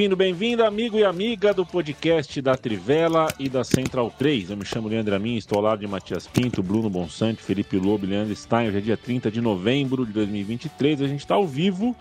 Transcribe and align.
Bem-vindo, 0.00 0.16
bem-vindo, 0.16 0.64
amigo 0.64 0.98
e 0.98 1.04
amiga 1.04 1.52
do 1.52 1.66
podcast 1.66 2.40
da 2.40 2.56
Trivela 2.56 3.28
e 3.38 3.50
da 3.50 3.62
Central 3.62 4.10
3. 4.10 4.48
Eu 4.48 4.56
me 4.56 4.64
chamo 4.64 4.88
Leandro 4.88 5.14
Amin, 5.14 5.36
estou 5.36 5.58
ao 5.58 5.64
lado 5.64 5.80
de 5.80 5.86
Matias 5.86 6.26
Pinto, 6.26 6.62
Bruno 6.62 6.88
Bonsante, 6.88 7.42
Felipe 7.42 7.76
Lobo 7.76 8.06
e 8.06 8.08
Leandro 8.08 8.34
Stein. 8.34 8.68
Hoje 8.68 8.78
é 8.78 8.80
dia 8.80 8.96
30 8.96 9.30
de 9.30 9.42
novembro 9.42 10.06
de 10.06 10.12
2023. 10.12 11.02
A 11.02 11.06
gente 11.06 11.20
está 11.20 11.34
ao 11.34 11.46
vivo, 11.46 11.94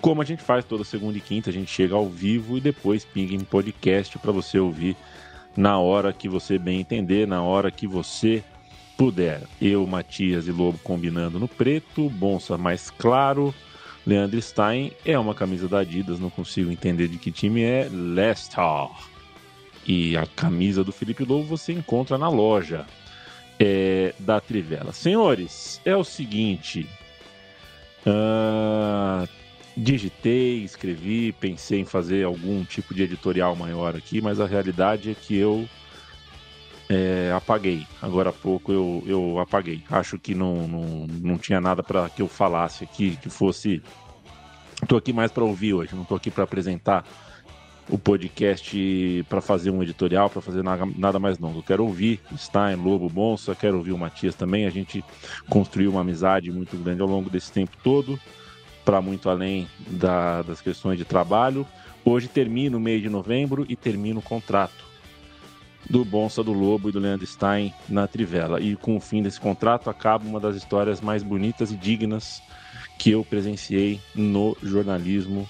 como 0.00 0.22
a 0.22 0.24
gente 0.24 0.40
faz 0.40 0.64
toda 0.64 0.84
segunda 0.84 1.18
e 1.18 1.20
quinta. 1.20 1.50
A 1.50 1.52
gente 1.52 1.68
chega 1.68 1.96
ao 1.96 2.08
vivo 2.08 2.58
e 2.58 2.60
depois 2.60 3.04
pinga 3.04 3.34
em 3.34 3.40
podcast 3.40 4.16
para 4.20 4.30
você 4.30 4.60
ouvir 4.60 4.96
na 5.56 5.80
hora 5.80 6.12
que 6.12 6.28
você 6.28 6.58
bem 6.58 6.78
entender, 6.78 7.26
na 7.26 7.42
hora 7.42 7.72
que 7.72 7.88
você 7.88 8.44
puder. 8.96 9.42
Eu, 9.60 9.84
Matias 9.84 10.46
e 10.46 10.52
Lobo 10.52 10.78
combinando 10.78 11.40
no 11.40 11.48
preto, 11.48 12.08
Bonsa 12.08 12.56
mais 12.56 12.88
claro. 12.88 13.52
Leandro 14.06 14.40
Stein 14.42 14.92
é 15.04 15.18
uma 15.18 15.34
camisa 15.34 15.68
da 15.68 15.80
Adidas, 15.80 16.18
não 16.18 16.30
consigo 16.30 16.70
entender 16.70 17.08
de 17.08 17.18
que 17.18 17.30
time 17.30 17.62
é. 17.62 17.88
Leicester. 17.90 18.88
E 19.86 20.16
a 20.16 20.26
camisa 20.26 20.84
do 20.84 20.92
Felipe 20.92 21.24
Lobo 21.24 21.44
você 21.44 21.72
encontra 21.72 22.16
na 22.16 22.28
loja 22.28 22.86
é, 23.58 24.14
da 24.18 24.40
Trivela. 24.40 24.92
Senhores, 24.92 25.80
é 25.84 25.96
o 25.96 26.04
seguinte. 26.04 26.88
Uh, 28.04 29.28
digitei, 29.76 30.64
escrevi, 30.64 31.32
pensei 31.32 31.80
em 31.80 31.84
fazer 31.84 32.24
algum 32.24 32.64
tipo 32.64 32.92
de 32.92 33.04
editorial 33.04 33.54
maior 33.54 33.96
aqui, 33.96 34.20
mas 34.20 34.40
a 34.40 34.46
realidade 34.46 35.10
é 35.10 35.14
que 35.14 35.36
eu 35.36 35.68
é, 36.92 37.32
apaguei. 37.32 37.86
Agora 38.00 38.30
há 38.30 38.32
pouco 38.32 38.70
eu, 38.70 39.02
eu 39.06 39.38
apaguei. 39.40 39.82
Acho 39.90 40.18
que 40.18 40.34
não, 40.34 40.68
não, 40.68 41.06
não 41.06 41.38
tinha 41.38 41.60
nada 41.60 41.82
para 41.82 42.08
que 42.10 42.20
eu 42.20 42.28
falasse 42.28 42.84
aqui 42.84 43.16
que 43.16 43.30
fosse. 43.30 43.82
Estou 44.82 44.98
aqui 44.98 45.12
mais 45.12 45.30
para 45.30 45.44
ouvir 45.44 45.74
hoje, 45.74 45.94
não 45.94 46.02
estou 46.02 46.16
aqui 46.16 46.30
para 46.30 46.44
apresentar 46.44 47.04
o 47.88 47.96
podcast 47.96 49.24
para 49.28 49.40
fazer 49.40 49.70
um 49.70 49.82
editorial, 49.82 50.28
para 50.28 50.42
fazer 50.42 50.62
nada, 50.62 51.18
mais 51.18 51.38
não. 51.38 51.54
Eu 51.54 51.62
quero 51.62 51.84
ouvir 51.84 52.20
Stein, 52.36 52.76
Lobo, 52.76 53.08
Bonsa, 53.08 53.54
quero 53.54 53.78
ouvir 53.78 53.92
o 53.92 53.98
Matias 53.98 54.34
também. 54.34 54.66
A 54.66 54.70
gente 54.70 55.04
construiu 55.48 55.92
uma 55.92 56.00
amizade 56.00 56.50
muito 56.50 56.76
grande 56.76 57.00
ao 57.00 57.08
longo 57.08 57.30
desse 57.30 57.52
tempo 57.52 57.76
todo, 57.82 58.18
para 58.84 59.00
muito 59.00 59.30
além 59.30 59.68
da, 59.88 60.42
das 60.42 60.60
questões 60.60 60.98
de 60.98 61.04
trabalho. 61.04 61.66
Hoje 62.04 62.28
termina 62.28 62.76
o 62.76 62.80
mês 62.80 63.00
de 63.00 63.08
novembro 63.08 63.64
e 63.68 63.76
termina 63.76 64.18
o 64.18 64.22
contrato 64.22 64.91
do 65.88 66.04
Bonsa 66.04 66.42
do 66.42 66.52
Lobo 66.52 66.88
e 66.88 66.92
do 66.92 66.98
Leandro 66.98 67.26
Stein 67.26 67.72
na 67.88 68.06
Trivela. 68.06 68.60
E 68.60 68.76
com 68.76 68.96
o 68.96 69.00
fim 69.00 69.22
desse 69.22 69.40
contrato 69.40 69.90
acaba 69.90 70.26
uma 70.26 70.40
das 70.40 70.56
histórias 70.56 71.00
mais 71.00 71.22
bonitas 71.22 71.70
e 71.70 71.76
dignas 71.76 72.42
que 72.98 73.10
eu 73.10 73.24
presenciei 73.24 74.00
no 74.14 74.56
jornalismo 74.62 75.48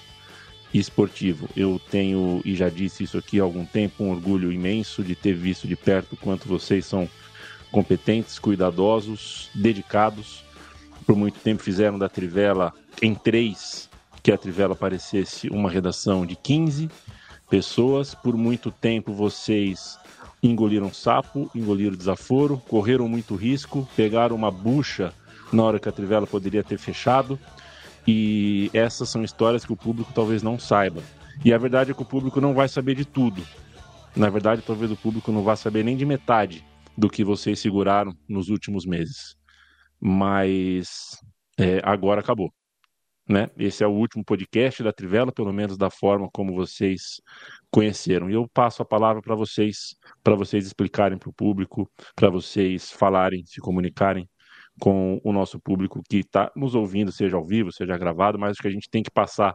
esportivo. 0.73 1.47
Eu 1.55 1.79
tenho, 1.91 2.41
e 2.43 2.55
já 2.55 2.69
disse 2.69 3.03
isso 3.03 3.17
aqui 3.17 3.39
há 3.39 3.43
algum 3.43 3.65
tempo, 3.65 4.03
um 4.03 4.11
orgulho 4.11 4.51
imenso 4.51 5.03
de 5.03 5.15
ter 5.15 5.33
visto 5.33 5.67
de 5.67 5.75
perto 5.75 6.17
quanto 6.17 6.47
vocês 6.47 6.85
são 6.85 7.07
competentes, 7.71 8.39
cuidadosos, 8.39 9.49
dedicados. 9.53 10.43
Por 11.05 11.15
muito 11.15 11.39
tempo 11.39 11.61
fizeram 11.61 11.99
da 11.99 12.09
Trivela 12.09 12.73
em 13.01 13.13
três 13.13 13.89
que 14.21 14.31
a 14.31 14.37
Trivela 14.37 14.75
parecesse 14.75 15.49
uma 15.49 15.69
redação 15.69 16.25
de 16.25 16.35
15 16.35 16.89
pessoas. 17.49 18.15
Por 18.15 18.35
muito 18.35 18.71
tempo 18.71 19.13
vocês 19.13 19.99
engoliram 20.43 20.93
sapo, 20.93 21.49
engoliram 21.55 21.95
desaforo, 21.95 22.61
correram 22.67 23.07
muito 23.07 23.35
risco, 23.35 23.87
pegaram 23.95 24.35
uma 24.35 24.51
bucha 24.51 25.13
na 25.51 25.63
hora 25.63 25.79
que 25.79 25.87
a 25.87 25.91
Trivela 25.91 26.27
poderia 26.27 26.63
ter 26.63 26.77
fechado. 26.77 27.39
E 28.05 28.69
essas 28.73 29.07
são 29.07 29.23
histórias 29.23 29.63
que 29.63 29.71
o 29.71 29.77
público 29.77 30.11
talvez 30.13 30.43
não 30.43 30.59
saiba. 30.59 31.01
E 31.45 31.53
a 31.53 31.57
verdade 31.57 31.91
é 31.91 31.93
que 31.93 32.01
o 32.01 32.05
público 32.05 32.41
não 32.41 32.53
vai 32.53 32.67
saber 32.67 32.95
de 32.95 33.05
tudo. 33.05 33.41
Na 34.15 34.29
verdade, 34.29 34.61
talvez 34.61 34.91
o 34.91 34.97
público 34.97 35.31
não 35.31 35.41
vá 35.41 35.55
saber 35.55 35.83
nem 35.83 35.95
de 35.95 36.05
metade 36.05 36.63
do 36.97 37.09
que 37.09 37.23
vocês 37.23 37.59
seguraram 37.59 38.13
nos 38.27 38.49
últimos 38.49 38.85
meses. 38.85 39.35
Mas 39.99 41.17
é, 41.57 41.79
agora 41.83 42.19
acabou. 42.19 42.51
Né? 43.27 43.49
Esse 43.57 43.83
é 43.83 43.87
o 43.87 43.91
último 43.91 44.23
podcast 44.23 44.83
da 44.83 44.91
Trivela, 44.91 45.31
pelo 45.31 45.53
menos 45.53 45.77
da 45.77 45.89
forma 45.89 46.29
como 46.33 46.53
vocês 46.53 47.21
conheceram. 47.71 48.29
E 48.29 48.33
eu 48.33 48.47
passo 48.53 48.81
a 48.81 48.85
palavra 48.85 49.21
para 49.21 49.33
vocês, 49.33 49.95
para 50.21 50.35
vocês 50.35 50.65
explicarem 50.65 51.17
para 51.17 51.29
o 51.29 51.33
público, 51.33 51.89
para 52.15 52.29
vocês 52.29 52.91
falarem, 52.91 53.45
se 53.45 53.61
comunicarem 53.61 54.27
com 54.79 55.21
o 55.23 55.31
nosso 55.31 55.59
público 55.59 56.01
que 56.09 56.17
está 56.17 56.51
nos 56.55 56.75
ouvindo, 56.75 57.11
seja 57.11 57.37
ao 57.37 57.45
vivo, 57.45 57.71
seja 57.71 57.97
gravado, 57.97 58.39
mas 58.39 58.51
acho 58.51 58.61
que 58.61 58.67
a 58.67 58.71
gente 58.71 58.89
tem 58.89 59.03
que 59.03 59.11
passar 59.11 59.53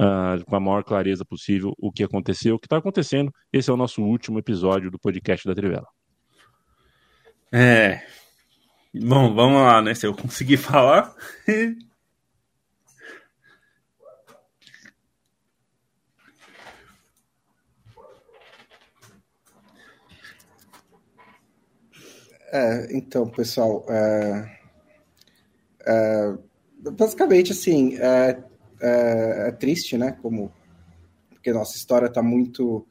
uh, 0.00 0.44
com 0.46 0.56
a 0.56 0.60
maior 0.60 0.84
clareza 0.84 1.24
possível 1.24 1.72
o 1.78 1.90
que 1.90 2.04
aconteceu, 2.04 2.54
o 2.54 2.58
que 2.58 2.66
está 2.66 2.76
acontecendo. 2.76 3.32
Esse 3.52 3.70
é 3.70 3.72
o 3.72 3.76
nosso 3.76 4.02
último 4.02 4.38
episódio 4.38 4.90
do 4.90 4.98
podcast 4.98 5.46
da 5.46 5.54
Trivela. 5.54 5.86
É. 7.50 8.02
Bom, 8.94 9.34
vamos 9.34 9.62
lá, 9.62 9.80
né? 9.80 9.94
Se 9.94 10.06
eu 10.06 10.14
conseguir 10.14 10.58
falar. 10.58 11.14
É, 22.50 22.96
então, 22.96 23.28
pessoal, 23.28 23.84
é, 23.88 24.58
é, 25.86 26.38
basicamente, 26.92 27.52
assim, 27.52 27.96
é, 27.96 28.42
é, 28.80 29.48
é, 29.48 29.52
triste, 29.52 29.98
né? 29.98 30.12
Como, 30.22 30.50
porque 31.28 31.52
nossa 31.52 31.76
história 31.76 32.06
está 32.06 32.22
muito 32.22 32.86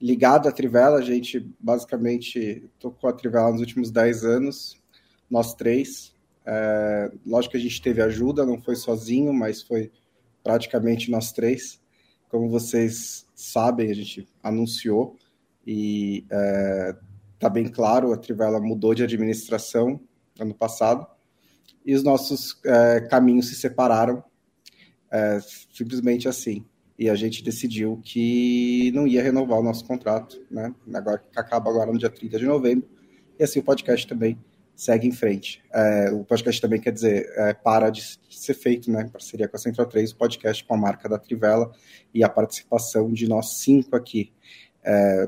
ligada 0.00 0.48
à 0.48 0.52
Trivela. 0.52 0.98
A 0.98 1.02
gente, 1.02 1.40
basicamente, 1.58 2.68
tocou 2.78 3.10
a 3.10 3.12
Trivela 3.12 3.50
nos 3.50 3.60
últimos 3.60 3.90
10 3.90 4.24
anos, 4.24 4.80
nós 5.28 5.54
três. 5.54 6.14
É, 6.46 7.10
lógico 7.26 7.52
que 7.52 7.58
a 7.58 7.60
gente 7.60 7.82
teve 7.82 8.00
ajuda, 8.00 8.46
não 8.46 8.60
foi 8.60 8.76
sozinho, 8.76 9.32
mas 9.32 9.62
foi 9.62 9.90
praticamente 10.42 11.10
nós 11.10 11.32
três. 11.32 11.80
Como 12.28 12.48
vocês 12.48 13.26
sabem, 13.34 13.90
a 13.90 13.94
gente 13.94 14.28
anunciou 14.40 15.16
e 15.66 16.24
é, 17.40 17.46
tá 17.46 17.48
bem 17.48 17.66
claro, 17.66 18.12
a 18.12 18.18
Trivela 18.18 18.60
mudou 18.60 18.94
de 18.94 19.02
administração 19.02 19.98
ano 20.38 20.54
passado 20.54 21.06
e 21.84 21.94
os 21.94 22.02
nossos 22.02 22.60
é, 22.64 23.00
caminhos 23.00 23.48
se 23.48 23.54
separaram, 23.54 24.22
é, 25.10 25.40
simplesmente 25.72 26.28
assim. 26.28 26.64
E 26.98 27.08
a 27.08 27.14
gente 27.14 27.42
decidiu 27.42 27.98
que 28.04 28.92
não 28.94 29.06
ia 29.06 29.22
renovar 29.22 29.58
o 29.58 29.62
nosso 29.62 29.86
contrato, 29.86 30.38
né? 30.50 30.74
Agora 30.92 31.18
que 31.18 31.40
acaba 31.40 31.70
agora 31.70 31.90
no 31.90 31.98
dia 31.98 32.10
30 32.10 32.38
de 32.38 32.44
novembro. 32.44 32.86
E 33.38 33.42
assim 33.42 33.60
o 33.60 33.62
podcast 33.62 34.06
também 34.06 34.38
segue 34.76 35.08
em 35.08 35.12
frente. 35.12 35.62
É, 35.72 36.10
o 36.10 36.24
podcast 36.24 36.60
também 36.60 36.78
quer 36.78 36.92
dizer, 36.92 37.26
é, 37.36 37.54
para 37.54 37.88
de 37.88 38.02
ser 38.28 38.52
feito, 38.52 38.90
né? 38.90 39.02
Em 39.02 39.08
parceria 39.08 39.48
com 39.48 39.56
a 39.56 39.58
Central 39.58 39.86
3, 39.86 40.12
o 40.12 40.16
podcast 40.16 40.62
com 40.62 40.74
a 40.74 40.76
marca 40.76 41.08
da 41.08 41.18
Trivela 41.18 41.72
e 42.12 42.22
a 42.22 42.28
participação 42.28 43.10
de 43.10 43.26
nós 43.26 43.60
cinco 43.60 43.96
aqui. 43.96 44.30
É, 44.84 45.26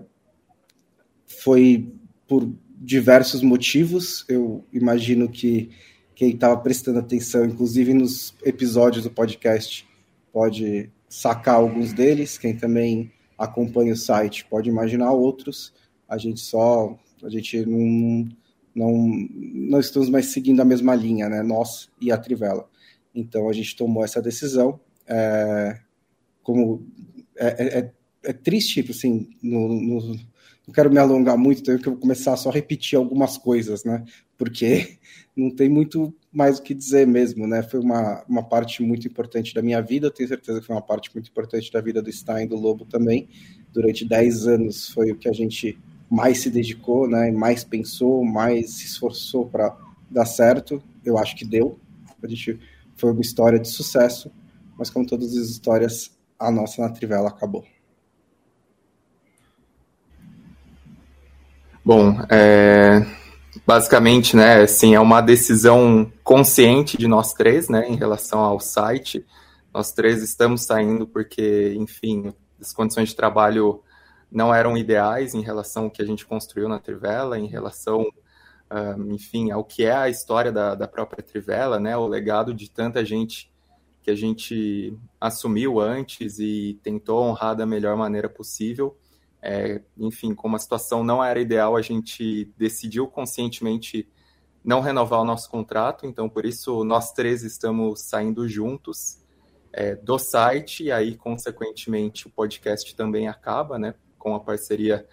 foi 1.26 1.91
por 2.26 2.50
diversos 2.78 3.42
motivos. 3.42 4.24
Eu 4.28 4.64
imagino 4.72 5.28
que 5.28 5.70
quem 6.14 6.30
estava 6.30 6.56
prestando 6.56 6.98
atenção, 6.98 7.44
inclusive 7.44 7.94
nos 7.94 8.34
episódios 8.44 9.04
do 9.04 9.10
podcast, 9.10 9.86
pode 10.32 10.90
sacar 11.08 11.56
alguns 11.56 11.92
deles. 11.92 12.38
Quem 12.38 12.56
também 12.56 13.12
acompanha 13.36 13.92
o 13.92 13.96
site 13.96 14.44
pode 14.46 14.69
imaginar 14.69 15.12
outros. 15.12 15.72
A 16.08 16.16
gente 16.19 16.40
só, 16.40 16.98
a 17.22 17.28
gente 17.28 17.64
não, 17.66 18.28
não, 18.74 19.28
não 19.34 19.80
estamos 19.80 20.08
mais 20.08 20.26
seguindo 20.26 20.60
a 20.60 20.64
mesma 20.64 20.94
linha, 20.94 21.28
né? 21.28 21.42
Nós 21.42 21.90
e 22.00 22.10
a 22.12 22.19
Trivela. 22.19 22.69
Então 23.14 23.48
a 23.48 23.52
gente 23.52 23.76
tomou 23.76 24.04
essa 24.04 24.22
decisão. 24.22 24.78
É, 25.06 25.78
como 26.42 26.86
é, 27.36 27.78
é, 27.78 27.92
é 28.24 28.32
triste, 28.32 28.84
assim, 28.88 29.30
no, 29.42 29.69
no, 29.69 30.16
não 30.67 30.73
quero 30.73 30.91
me 30.91 30.99
alongar 30.99 31.37
muito, 31.37 31.70
eu 31.70 31.79
vou 31.81 31.97
começar 31.97 32.37
só 32.37 32.49
a 32.49 32.53
repetir 32.53 32.97
algumas 32.97 33.37
coisas, 33.37 33.85
né? 33.85 34.05
Porque 34.38 34.99
não 35.37 35.50
tem 35.50 35.69
muito 35.69 36.14
mais 36.32 36.59
o 36.59 36.62
que 36.62 36.73
dizer 36.73 37.06
mesmo, 37.06 37.47
né? 37.47 37.62
Foi 37.62 37.81
uma, 37.81 38.25
uma 38.29 38.43
parte 38.43 38.82
muito 38.82 39.06
importante 39.06 39.55
da 39.55 39.62
minha 39.62 39.81
vida, 39.81 40.11
tenho 40.11 40.29
certeza 40.29 40.61
que 40.61 40.67
foi 40.67 40.76
uma 40.76 40.82
parte 40.82 41.11
muito 41.14 41.29
importante 41.29 41.70
da 41.73 41.81
vida 41.81 42.00
do 42.00 42.12
Stein, 42.12 42.47
do 42.47 42.56
Lobo 42.56 42.85
também. 42.85 43.29
Durante 43.73 44.05
10 44.05 44.47
anos 44.47 44.88
foi 44.88 45.11
o 45.11 45.17
que 45.17 45.29
a 45.29 45.32
gente 45.32 45.79
mais 46.09 46.41
se 46.41 46.50
dedicou, 46.50 47.08
né? 47.08 47.31
Mais 47.32 47.65
pensou, 47.65 48.25
mais 48.25 48.70
se 48.75 48.87
esforçou 48.87 49.47
para 49.47 49.76
dar 50.11 50.26
certo. 50.26 50.82
Eu 51.05 51.19
acho 51.19 51.35
que 51.35 51.44
deu. 51.44 51.79
A 52.23 52.29
gente 52.29 52.61
foi 52.94 53.11
uma 53.11 53.20
história 53.20 53.58
de 53.58 53.69
sucesso, 53.69 54.31
mas 54.79 54.91
como 54.91 55.06
todas 55.06 55.37
as 55.37 55.49
histórias, 55.49 56.17
a 56.38 56.50
nossa 56.50 56.82
na 56.82 56.91
Trivela 56.91 57.29
acabou. 57.29 57.65
Bom, 61.84 62.17
é, 62.31 63.05
basicamente, 63.67 64.37
né, 64.37 64.62
assim, 64.62 64.94
é 64.94 65.00
uma 65.00 65.20
decisão 65.20 66.11
consciente 66.23 66.96
de 66.96 67.08
nós 67.08 67.32
três, 67.32 67.69
né, 67.69 67.88
em 67.88 67.96
relação 67.96 68.38
ao 68.38 68.61
site. 68.61 69.26
Nós 69.75 69.90
três 69.93 70.23
estamos 70.23 70.62
saindo 70.62 71.08
porque, 71.08 71.75
enfim, 71.76 72.32
as 72.61 72.73
condições 72.73 73.08
de 73.08 73.17
trabalho 73.17 73.82
não 74.31 74.55
eram 74.55 74.76
ideais 74.76 75.34
em 75.34 75.43
relação 75.43 75.84
ao 75.84 75.90
que 75.90 76.00
a 76.00 76.06
gente 76.06 76.25
construiu 76.25 76.69
na 76.69 76.79
Trivela, 76.79 77.37
em 77.37 77.46
relação, 77.46 78.02
uh, 78.02 79.12
enfim, 79.12 79.50
ao 79.50 79.64
que 79.64 79.84
é 79.84 79.93
a 79.93 80.08
história 80.08 80.52
da, 80.52 80.76
da 80.76 80.87
própria 80.87 81.23
Trivela, 81.23 81.81
né, 81.81 81.96
o 81.96 82.06
legado 82.06 82.55
de 82.55 82.70
tanta 82.70 83.05
gente 83.05 83.50
que 84.02 84.11
a 84.11 84.14
gente 84.14 84.96
assumiu 85.20 85.81
antes 85.81 86.38
e 86.38 86.79
tentou 86.82 87.25
honrar 87.25 87.56
da 87.56 87.67
melhor 87.67 87.96
maneira 87.96 88.29
possível. 88.29 88.96
É, 89.43 89.83
enfim, 89.99 90.35
como 90.35 90.55
a 90.55 90.59
situação 90.59 91.03
não 91.03 91.23
era 91.23 91.41
ideal, 91.41 91.77
a 91.77 91.83
gente 91.83 92.53
decidiu 92.56 93.09
conscientemente 93.09 94.09
não 94.65 94.81
renovar 94.81 95.21
o 95.21 95.25
nosso 95.25 95.50
contrato, 95.50 96.06
então 96.06 96.29
por 96.29 96.47
isso 96.47 96.85
nós 96.85 97.12
três 97.12 97.43
estamos 97.43 98.03
saindo 98.03 98.49
juntos 98.49 99.21
é, 99.73 99.97
do 99.97 100.19
site, 100.19 100.85
e 100.85 100.93
aí, 100.93 101.17
consequentemente, 101.17 102.27
o 102.27 102.31
podcast 102.31 102.94
também 102.94 103.27
acaba, 103.27 103.79
né, 103.79 103.94
com 104.19 104.35
a 104.35 104.41
parceria 104.41 105.06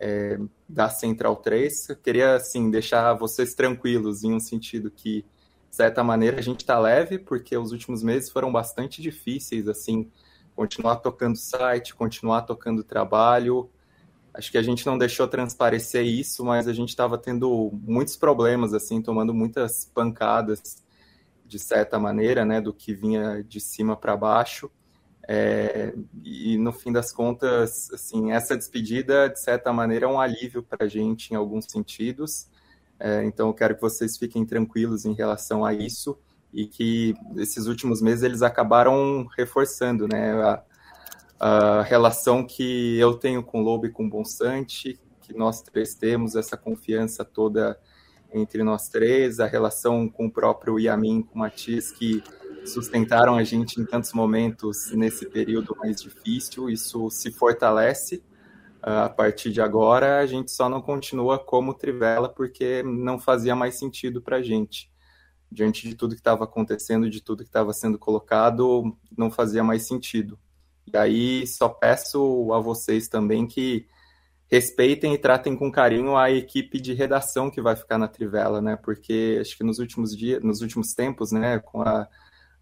é, 0.00 0.38
da 0.68 0.88
Central 0.88 1.36
3. 1.36 1.90
Eu 1.90 1.96
queria, 1.96 2.34
assim, 2.34 2.70
deixar 2.70 3.14
vocês 3.14 3.54
tranquilos 3.54 4.24
em 4.24 4.32
um 4.32 4.40
sentido 4.40 4.90
que, 4.90 5.24
de 5.70 5.76
certa 5.76 6.02
maneira, 6.02 6.38
a 6.38 6.42
gente 6.42 6.60
está 6.60 6.78
leve, 6.78 7.18
porque 7.18 7.56
os 7.56 7.70
últimos 7.70 8.02
meses 8.02 8.30
foram 8.30 8.50
bastante 8.50 9.00
difíceis, 9.00 9.68
assim, 9.68 10.10
continuar 10.60 10.96
tocando 10.96 11.36
site, 11.36 11.94
continuar 11.94 12.42
tocando 12.42 12.84
trabalho. 12.84 13.70
Acho 14.34 14.52
que 14.52 14.58
a 14.58 14.62
gente 14.62 14.84
não 14.84 14.98
deixou 14.98 15.26
transparecer 15.26 16.04
isso, 16.04 16.44
mas 16.44 16.68
a 16.68 16.72
gente 16.74 16.90
estava 16.90 17.16
tendo 17.16 17.72
muitos 17.82 18.14
problemas, 18.14 18.74
assim, 18.74 19.00
tomando 19.00 19.32
muitas 19.32 19.86
pancadas, 19.86 20.84
de 21.46 21.58
certa 21.58 21.98
maneira, 21.98 22.44
né, 22.44 22.60
do 22.60 22.74
que 22.74 22.92
vinha 22.92 23.42
de 23.42 23.58
cima 23.58 23.96
para 23.96 24.14
baixo. 24.14 24.70
É, 25.26 25.94
e 26.22 26.58
no 26.58 26.72
fim 26.74 26.92
das 26.92 27.10
contas, 27.10 27.90
assim, 27.90 28.30
essa 28.30 28.54
despedida, 28.54 29.30
de 29.30 29.40
certa 29.40 29.72
maneira, 29.72 30.04
é 30.04 30.08
um 30.10 30.20
alívio 30.20 30.62
para 30.62 30.84
a 30.84 30.88
gente 30.88 31.32
em 31.32 31.36
alguns 31.36 31.64
sentidos. 31.70 32.48
É, 32.98 33.24
então, 33.24 33.48
eu 33.48 33.54
quero 33.54 33.76
que 33.76 33.80
vocês 33.80 34.18
fiquem 34.18 34.44
tranquilos 34.44 35.06
em 35.06 35.14
relação 35.14 35.64
a 35.64 35.72
isso 35.72 36.18
e 36.52 36.66
que 36.66 37.14
esses 37.36 37.66
últimos 37.66 38.02
meses 38.02 38.22
eles 38.22 38.42
acabaram 38.42 39.26
reforçando 39.36 40.08
né, 40.08 40.32
a, 40.32 40.62
a 41.38 41.82
relação 41.82 42.44
que 42.44 42.98
eu 42.98 43.14
tenho 43.14 43.42
com 43.42 43.60
o 43.60 43.64
Lobo 43.64 43.86
e 43.86 43.90
com 43.90 44.04
o 44.04 44.10
Bonsante, 44.10 44.98
que 45.22 45.36
nós 45.36 45.62
três 45.62 45.94
temos, 45.94 46.34
essa 46.34 46.56
confiança 46.56 47.24
toda 47.24 47.78
entre 48.32 48.62
nós 48.62 48.88
três, 48.88 49.40
a 49.40 49.46
relação 49.46 50.08
com 50.08 50.26
o 50.26 50.30
próprio 50.30 50.78
Yamin, 50.78 51.22
com 51.22 51.36
o 51.36 51.38
Matias, 51.38 51.90
que 51.90 52.22
sustentaram 52.64 53.36
a 53.36 53.42
gente 53.42 53.80
em 53.80 53.84
tantos 53.84 54.12
momentos 54.12 54.92
nesse 54.92 55.26
período 55.26 55.76
mais 55.76 56.00
difícil, 56.02 56.68
isso 56.68 57.10
se 57.10 57.30
fortalece. 57.32 58.22
Uh, 58.82 59.04
a 59.04 59.08
partir 59.10 59.50
de 59.52 59.60
agora, 59.60 60.20
a 60.20 60.26
gente 60.26 60.50
só 60.50 60.68
não 60.68 60.80
continua 60.80 61.38
como 61.38 61.74
Trivela 61.74 62.28
porque 62.28 62.82
não 62.82 63.18
fazia 63.18 63.54
mais 63.54 63.78
sentido 63.78 64.22
para 64.22 64.36
a 64.36 64.42
gente 64.42 64.89
diante 65.50 65.88
de 65.88 65.94
tudo 65.94 66.14
que 66.14 66.20
estava 66.20 66.44
acontecendo, 66.44 67.10
de 67.10 67.20
tudo 67.20 67.42
que 67.42 67.48
estava 67.48 67.72
sendo 67.72 67.98
colocado, 67.98 68.96
não 69.16 69.30
fazia 69.30 69.64
mais 69.64 69.86
sentido. 69.86 70.38
E 70.92 70.96
aí 70.96 71.46
só 71.46 71.68
peço 71.68 72.52
a 72.52 72.60
vocês 72.60 73.08
também 73.08 73.46
que 73.46 73.86
respeitem 74.50 75.14
e 75.14 75.18
tratem 75.18 75.56
com 75.56 75.70
carinho 75.70 76.16
a 76.16 76.30
equipe 76.30 76.80
de 76.80 76.92
redação 76.92 77.50
que 77.50 77.62
vai 77.62 77.76
ficar 77.76 77.98
na 77.98 78.08
Trivela, 78.08 78.60
né? 78.60 78.76
Porque 78.76 79.38
acho 79.40 79.56
que 79.56 79.62
nos 79.62 79.78
últimos 79.78 80.16
dias, 80.16 80.42
nos 80.42 80.60
últimos 80.60 80.92
tempos, 80.92 81.30
né, 81.30 81.60
com 81.60 81.82
a, 81.82 82.08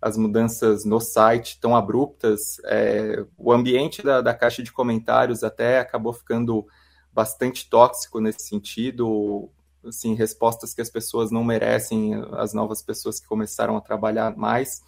as 0.00 0.16
mudanças 0.16 0.84
no 0.84 1.00
site 1.00 1.58
tão 1.58 1.74
abruptas, 1.74 2.58
é, 2.64 3.24
o 3.38 3.52
ambiente 3.52 4.02
da, 4.02 4.20
da 4.20 4.34
caixa 4.34 4.62
de 4.62 4.70
comentários 4.70 5.42
até 5.42 5.80
acabou 5.80 6.12
ficando 6.12 6.66
bastante 7.12 7.68
tóxico 7.68 8.20
nesse 8.20 8.46
sentido 8.46 9.50
assim, 9.88 10.14
respostas 10.14 10.74
que 10.74 10.80
as 10.80 10.90
pessoas 10.90 11.30
não 11.30 11.44
merecem, 11.44 12.14
as 12.32 12.52
novas 12.52 12.82
pessoas 12.82 13.18
que 13.20 13.26
começaram 13.26 13.76
a 13.76 13.80
trabalhar 13.80 14.36
mais. 14.36 14.82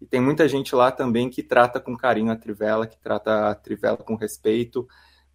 E 0.00 0.06
tem 0.06 0.20
muita 0.20 0.48
gente 0.48 0.74
lá 0.74 0.90
também 0.90 1.30
que 1.30 1.42
trata 1.42 1.80
com 1.80 1.96
carinho 1.96 2.30
a 2.30 2.36
Trivela, 2.36 2.86
que 2.86 2.98
trata 2.98 3.50
a 3.50 3.54
Trivela 3.54 3.98
com 3.98 4.14
respeito, 4.14 4.86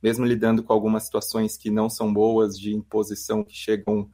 mesmo 0.01 0.25
lidando 0.25 0.63
com 0.63 0.73
algumas 0.73 1.03
situações 1.03 1.57
que 1.57 1.69
não 1.69 1.89
são 1.89 2.13
boas, 2.13 2.57
de 2.57 2.73
imposição 2.73 3.43
que 3.43 3.55
chegam 3.55 4.09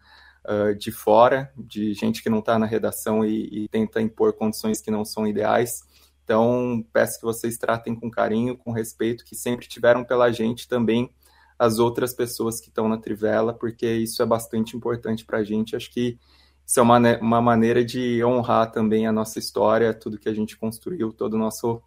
uh, 0.45 0.75
de 0.75 0.91
fora, 0.91 1.51
de 1.57 1.93
gente 1.93 2.23
que 2.23 2.29
não 2.29 2.39
está 2.39 2.57
na 2.57 2.65
redação 2.65 3.25
e, 3.25 3.65
e 3.65 3.67
tenta 3.67 4.01
impor 4.01 4.33
condições 4.33 4.81
que 4.81 4.91
não 4.91 5.03
são 5.03 5.27
ideais. 5.27 5.81
Então, 6.23 6.85
peço 6.91 7.19
que 7.19 7.25
vocês 7.25 7.57
tratem 7.57 7.95
com 7.95 8.11
carinho, 8.11 8.57
com 8.57 8.71
respeito, 8.71 9.23
que 9.23 9.35
sempre 9.35 9.67
tiveram 9.67 10.03
pela 10.03 10.31
gente 10.31 10.67
também 10.67 11.09
as 11.57 11.79
outras 11.79 12.13
pessoas 12.13 12.59
que 12.59 12.69
estão 12.69 12.87
na 12.87 12.97
Trivela, 12.97 13.53
porque 13.53 13.91
isso 13.91 14.21
é 14.21 14.25
bastante 14.25 14.75
importante 14.75 15.25
para 15.25 15.39
a 15.39 15.43
gente. 15.43 15.75
Acho 15.75 15.91
que 15.91 16.17
isso 16.65 16.79
é 16.79 16.83
uma, 16.83 16.99
uma 17.19 17.41
maneira 17.41 17.83
de 17.83 18.23
honrar 18.23 18.71
também 18.71 19.07
a 19.07 19.11
nossa 19.11 19.39
história, 19.39 19.93
tudo 19.93 20.19
que 20.19 20.29
a 20.29 20.33
gente 20.33 20.57
construiu, 20.57 21.11
todo 21.11 21.33
o 21.33 21.39
nosso 21.39 21.81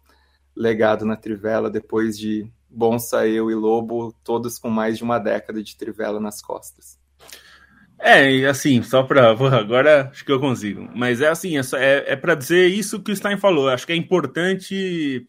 legado 0.55 1.05
na 1.05 1.15
Trivela, 1.15 1.69
depois 1.69 2.17
de 2.17 2.51
Bonsa, 2.69 3.27
eu 3.27 3.49
e 3.51 3.55
Lobo, 3.55 4.13
todos 4.23 4.57
com 4.57 4.69
mais 4.69 4.97
de 4.97 5.03
uma 5.03 5.19
década 5.19 5.61
de 5.63 5.77
Trivela 5.77 6.19
nas 6.19 6.41
costas. 6.41 6.99
É, 7.99 8.45
assim, 8.47 8.81
só 8.81 9.03
para. 9.03 9.29
Agora 9.57 10.09
acho 10.09 10.25
que 10.25 10.31
eu 10.31 10.39
consigo. 10.39 10.89
Mas 10.95 11.21
é 11.21 11.29
assim, 11.29 11.57
é, 11.57 11.61
é, 11.75 12.13
é 12.13 12.15
para 12.15 12.33
dizer 12.33 12.67
isso 12.67 13.01
que 13.01 13.11
o 13.11 13.15
Stein 13.15 13.37
falou. 13.37 13.69
Acho 13.69 13.85
que 13.85 13.93
é 13.93 13.95
importante 13.95 15.27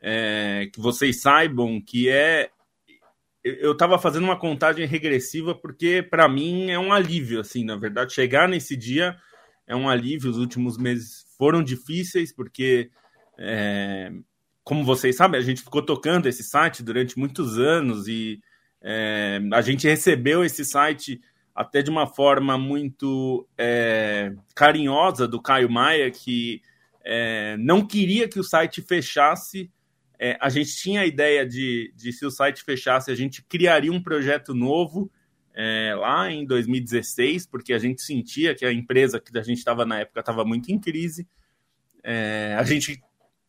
é, 0.00 0.70
que 0.72 0.80
vocês 0.80 1.20
saibam 1.20 1.80
que 1.80 2.08
é 2.08 2.48
eu 3.44 3.72
estava 3.72 3.98
fazendo 3.98 4.24
uma 4.24 4.38
contagem 4.38 4.86
regressiva 4.86 5.54
porque 5.54 6.02
para 6.02 6.28
mim 6.28 6.70
é 6.70 6.78
um 6.78 6.92
alívio, 6.92 7.40
assim, 7.40 7.64
na 7.64 7.76
verdade, 7.76 8.12
chegar 8.12 8.48
nesse 8.48 8.76
dia 8.76 9.16
é 9.66 9.74
um 9.74 9.88
alívio. 9.88 10.30
Os 10.30 10.38
últimos 10.38 10.76
meses 10.78 11.24
foram 11.36 11.62
difíceis 11.62 12.32
porque, 12.34 12.90
é, 13.38 14.12
como 14.62 14.84
vocês 14.84 15.16
sabem, 15.16 15.40
a 15.40 15.44
gente 15.44 15.62
ficou 15.62 15.82
tocando 15.82 16.28
esse 16.28 16.42
site 16.44 16.82
durante 16.82 17.18
muitos 17.18 17.58
anos 17.58 18.06
e 18.06 18.40
é, 18.80 19.40
a 19.52 19.60
gente 19.60 19.88
recebeu 19.88 20.44
esse 20.44 20.64
site 20.64 21.20
até 21.54 21.82
de 21.82 21.90
uma 21.90 22.06
forma 22.06 22.56
muito 22.56 23.46
é, 23.58 24.32
carinhosa 24.54 25.28
do 25.28 25.40
Caio 25.40 25.70
Maia, 25.70 26.10
que 26.10 26.62
é, 27.04 27.56
não 27.58 27.86
queria 27.86 28.28
que 28.28 28.38
o 28.38 28.44
site 28.44 28.80
fechasse 28.82 29.70
é, 30.24 30.38
a 30.40 30.48
gente 30.48 30.76
tinha 30.76 31.00
a 31.00 31.04
ideia 31.06 31.44
de, 31.44 31.92
de, 31.96 32.12
se 32.12 32.24
o 32.24 32.30
site 32.30 32.62
fechasse, 32.62 33.10
a 33.10 33.14
gente 33.14 33.42
criaria 33.42 33.90
um 33.90 34.00
projeto 34.00 34.54
novo 34.54 35.10
é, 35.52 35.96
lá 35.96 36.30
em 36.30 36.46
2016, 36.46 37.44
porque 37.46 37.72
a 37.72 37.78
gente 37.78 38.00
sentia 38.00 38.54
que 38.54 38.64
a 38.64 38.72
empresa 38.72 39.18
que 39.18 39.36
a 39.36 39.42
gente 39.42 39.58
estava 39.58 39.84
na 39.84 39.98
época 39.98 40.20
estava 40.20 40.44
muito 40.44 40.70
em 40.70 40.78
crise. 40.78 41.26
É, 42.04 42.54
a 42.56 42.62
gente 42.62 43.02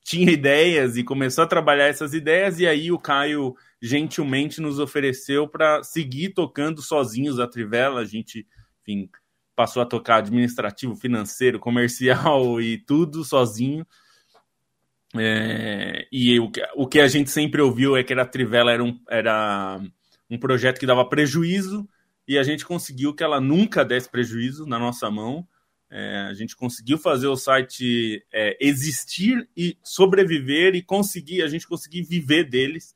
tinha 0.03 0.32
ideias 0.32 0.98
e 0.98 1.03
começou 1.03 1.44
a 1.44 1.48
trabalhar 1.48 1.86
essas 1.86 2.12
ideias, 2.15 2.60
e 2.60 2.65
aí 2.65 2.92
o 2.92 2.98
Caio 2.98 3.56
gentilmente 3.80 4.60
nos 4.60 4.80
ofereceu 4.80 5.48
para 5.48 5.84
seguir 5.84 6.30
tocando 6.30 6.82
sozinhos 6.82 7.39
a 7.39 7.46
Trivela. 7.46 8.01
A 8.01 8.06
gente, 8.06 8.48
enfim, 8.82 9.08
passou 9.56 9.84
a 9.84 9.86
tocar 9.86 10.15
administrativo, 10.15 10.96
financeiro, 10.96 11.60
comercial 11.60 12.60
e 12.60 12.80
tudo 12.80 13.24
sozinho. 13.24 13.86
É, 15.15 16.08
e 16.12 16.39
o, 16.39 16.51
o 16.75 16.88
que 16.88 17.00
a 17.00 17.08
gente 17.08 17.29
sempre 17.29 17.62
ouviu 17.62 17.96
é 17.96 18.03
que 18.03 18.13
a 18.13 18.25
Trivela 18.25 18.72
era 18.72 18.84
um, 18.84 19.00
era 19.10 19.79
um 20.29 20.38
projeto 20.38 20.79
que 20.79 20.86
dava 20.86 21.05
prejuízo 21.05 21.88
e 22.27 22.38
a 22.38 22.43
gente 22.43 22.65
conseguiu 22.65 23.13
que 23.13 23.24
ela 23.24 23.39
nunca 23.39 23.84
desse 23.86 24.10
prejuízo 24.10 24.65
na 24.65 24.79
nossa 24.79 25.10
mão. 25.12 25.48
É, 25.89 26.27
a 26.29 26.34
gente 26.34 26.55
conseguiu 26.55 26.98
fazer 26.98 27.27
o 27.27 27.36
site 27.36 28.25
é, 28.34 28.58
existir 28.60 29.48
e 29.55 29.77
sobreviver 29.84 30.74
e 30.74 30.82
conseguir, 30.82 31.43
a 31.43 31.48
gente 31.48 31.67
conseguir 31.67 32.01
viver 32.01 32.50
deles. 32.50 32.96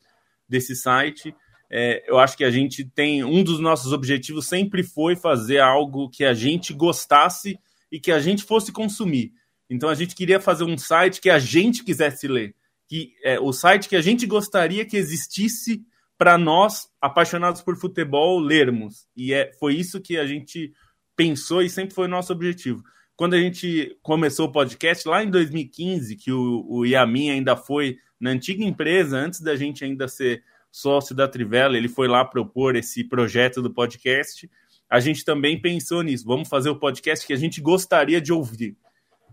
desse 0.50 0.76
site. 0.76 1.36
É, 1.70 2.10
eu 2.10 2.18
acho 2.18 2.38
que 2.38 2.46
a 2.46 2.50
gente 2.50 2.86
tem 2.86 3.24
um 3.24 3.44
dos 3.44 3.60
nossos 3.60 3.92
objetivos 3.92 4.48
sempre 4.48 4.82
foi 4.84 5.16
fazer 5.16 5.60
algo 5.60 6.10
que 6.10 6.24
a 6.24 6.34
gente 6.34 6.74
gostasse 6.74 7.60
e 7.92 8.00
que 8.00 8.12
a 8.12 8.20
gente 8.20 8.44
fosse 8.44 8.72
consumir. 8.72 9.34
Então 9.70 9.90
a 9.90 9.96
gente 9.96 10.16
queria 10.16 10.40
fazer 10.40 10.64
um 10.64 10.78
site 10.78 11.22
que 11.22 11.30
a 11.30 11.40
gente 11.40 11.84
quisesse 11.84 12.28
ler, 12.28 12.56
que 12.88 13.14
é 13.24 13.40
o 13.40 13.52
site 13.52 13.90
que 13.90 13.96
a 13.96 14.02
gente 14.02 14.26
gostaria 14.26 14.86
que 14.86 14.98
existisse 14.98 15.86
para 16.18 16.38
nós 16.38 16.90
apaixonados 17.00 17.62
por 17.62 17.78
futebol 17.78 18.40
lermos. 18.40 19.08
E 19.16 19.34
é, 19.34 19.52
foi 19.60 19.76
isso 19.76 20.02
que 20.02 20.18
a 20.18 20.26
gente 20.26 20.74
pensou 21.16 21.62
e 21.62 21.70
sempre 21.70 21.94
foi 21.94 22.08
nosso 22.08 22.32
objetivo. 22.32 22.84
Quando 23.16 23.34
a 23.34 23.40
gente 23.40 23.98
começou 24.02 24.48
o 24.48 24.52
podcast 24.52 25.08
lá 25.08 25.24
em 25.24 25.30
2015, 25.30 26.16
que 26.16 26.32
o, 26.32 26.66
o 26.68 26.86
Yamin 26.86 27.32
ainda 27.32 27.56
foi 27.56 27.98
na 28.20 28.32
antiga 28.32 28.64
empresa, 28.64 29.18
antes 29.18 29.42
da 29.42 29.56
gente 29.56 29.84
ainda 29.84 30.08
ser 30.08 30.44
sócio 30.72 31.16
da 31.16 31.28
Trivela, 31.28 31.78
ele 31.78 31.88
foi 31.88 32.08
lá 32.08 32.24
propor 32.24 32.76
esse 32.76 33.04
projeto 33.04 33.62
do 33.62 33.74
podcast. 33.74 34.50
A 34.90 35.00
gente 35.00 35.26
também 35.26 35.60
pensou 35.60 36.02
nisso. 36.04 36.26
Vamos 36.26 36.48
fazer 36.48 36.70
o 36.70 36.80
podcast 36.80 37.26
que 37.26 37.34
a 37.34 37.38
gente 37.38 37.60
gostaria 37.60 38.22
de 38.22 38.32
ouvir. 38.32 38.78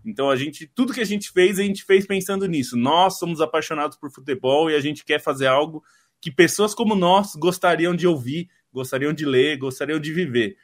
Então 0.05 0.29
a 0.29 0.35
gente, 0.35 0.67
tudo 0.67 0.93
que 0.93 1.01
a 1.01 1.05
gente 1.05 1.31
fez, 1.31 1.59
a 1.59 1.63
gente 1.63 1.83
fez 1.83 2.05
pensando 2.05 2.47
nisso. 2.47 2.77
Nós 2.77 3.17
somos 3.17 3.41
apaixonados 3.41 3.97
por 3.97 4.11
futebol 4.11 4.69
e 4.69 4.75
a 4.75 4.79
gente 4.79 5.03
quer 5.03 5.19
fazer 5.19 5.47
algo 5.47 5.83
que 6.21 6.31
pessoas 6.31 6.73
como 6.73 6.95
nós 6.95 7.35
gostariam 7.35 7.95
de 7.95 8.07
ouvir, 8.07 8.49
gostariam 8.71 9.13
de 9.13 9.25
ler, 9.25 9.57
gostariam 9.57 9.99
de 9.99 10.13
viver. 10.13 10.57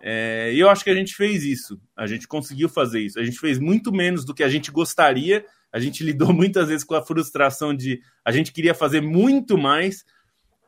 É, 0.00 0.52
e 0.52 0.60
eu 0.60 0.68
acho 0.68 0.84
que 0.84 0.90
a 0.90 0.94
gente 0.94 1.14
fez 1.14 1.44
isso. 1.44 1.80
A 1.96 2.06
gente 2.06 2.28
conseguiu 2.28 2.68
fazer 2.68 3.00
isso. 3.00 3.18
A 3.18 3.24
gente 3.24 3.38
fez 3.38 3.58
muito 3.58 3.92
menos 3.92 4.24
do 4.24 4.34
que 4.34 4.42
a 4.42 4.48
gente 4.48 4.70
gostaria. 4.70 5.44
A 5.72 5.78
gente 5.78 6.04
lidou 6.04 6.32
muitas 6.34 6.68
vezes 6.68 6.84
com 6.84 6.94
a 6.94 7.02
frustração 7.02 7.74
de 7.74 8.00
a 8.24 8.30
gente 8.30 8.52
queria 8.52 8.74
fazer 8.74 9.00
muito 9.00 9.56
mais, 9.58 10.04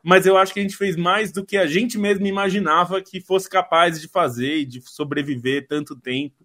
mas 0.03 0.25
eu 0.25 0.37
acho 0.37 0.53
que 0.53 0.59
a 0.59 0.63
gente 0.63 0.77
fez 0.77 0.95
mais 0.95 1.31
do 1.31 1.45
que 1.45 1.57
a 1.57 1.67
gente 1.67 1.97
mesmo 1.97 2.25
imaginava 2.25 3.01
que 3.01 3.19
fosse 3.21 3.49
capaz 3.49 3.99
de 3.99 4.07
fazer 4.07 4.57
e 4.59 4.65
de 4.65 4.81
sobreviver 4.81 5.67
tanto 5.67 5.95
tempo. 5.95 6.38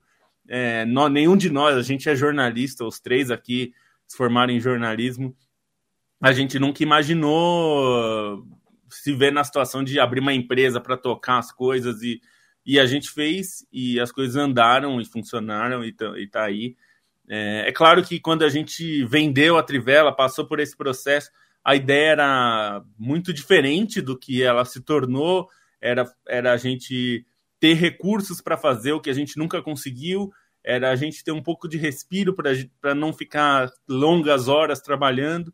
É, 0.48 0.84
nós, 0.84 1.10
nenhum 1.10 1.36
de 1.36 1.50
nós, 1.50 1.76
a 1.76 1.82
gente 1.82 2.08
é 2.08 2.14
jornalista, 2.14 2.84
os 2.84 3.00
três 3.00 3.30
aqui 3.30 3.72
se 4.06 4.16
formaram 4.16 4.52
em 4.52 4.60
jornalismo. 4.60 5.36
A 6.20 6.32
gente 6.32 6.58
nunca 6.58 6.82
imaginou 6.82 8.44
se 8.88 9.12
ver 9.12 9.32
na 9.32 9.44
situação 9.44 9.82
de 9.82 9.98
abrir 9.98 10.20
uma 10.20 10.32
empresa 10.32 10.80
para 10.80 10.96
tocar 10.96 11.38
as 11.38 11.50
coisas 11.50 12.02
e, 12.02 12.20
e 12.64 12.78
a 12.78 12.86
gente 12.86 13.10
fez 13.10 13.66
e 13.72 13.98
as 13.98 14.12
coisas 14.12 14.36
andaram 14.36 15.00
e 15.00 15.04
funcionaram 15.04 15.84
e 15.84 15.92
tá, 15.92 16.18
e 16.18 16.26
tá 16.26 16.44
aí. 16.44 16.76
É, 17.28 17.68
é 17.68 17.72
claro 17.72 18.02
que 18.04 18.20
quando 18.20 18.44
a 18.44 18.48
gente 18.48 19.04
vendeu 19.04 19.56
a 19.56 19.62
Trivela, 19.62 20.14
passou 20.14 20.46
por 20.46 20.60
esse 20.60 20.76
processo, 20.76 21.30
a 21.64 21.74
ideia 21.74 22.12
era 22.12 22.84
muito 22.98 23.32
diferente 23.32 24.00
do 24.00 24.18
que 24.18 24.42
ela 24.42 24.64
se 24.64 24.80
tornou, 24.82 25.48
era, 25.80 26.04
era 26.28 26.52
a 26.52 26.56
gente 26.56 27.26
ter 27.64 27.72
recursos 27.72 28.42
para 28.42 28.58
fazer 28.58 28.92
o 28.92 29.00
que 29.00 29.08
a 29.08 29.14
gente 29.14 29.38
nunca 29.38 29.62
conseguiu, 29.62 30.30
era 30.62 30.90
a 30.90 30.96
gente 30.96 31.24
ter 31.24 31.32
um 31.32 31.42
pouco 31.42 31.66
de 31.66 31.78
respiro 31.78 32.36
para 32.78 32.94
não 32.94 33.10
ficar 33.10 33.70
longas 33.88 34.48
horas 34.48 34.82
trabalhando, 34.82 35.50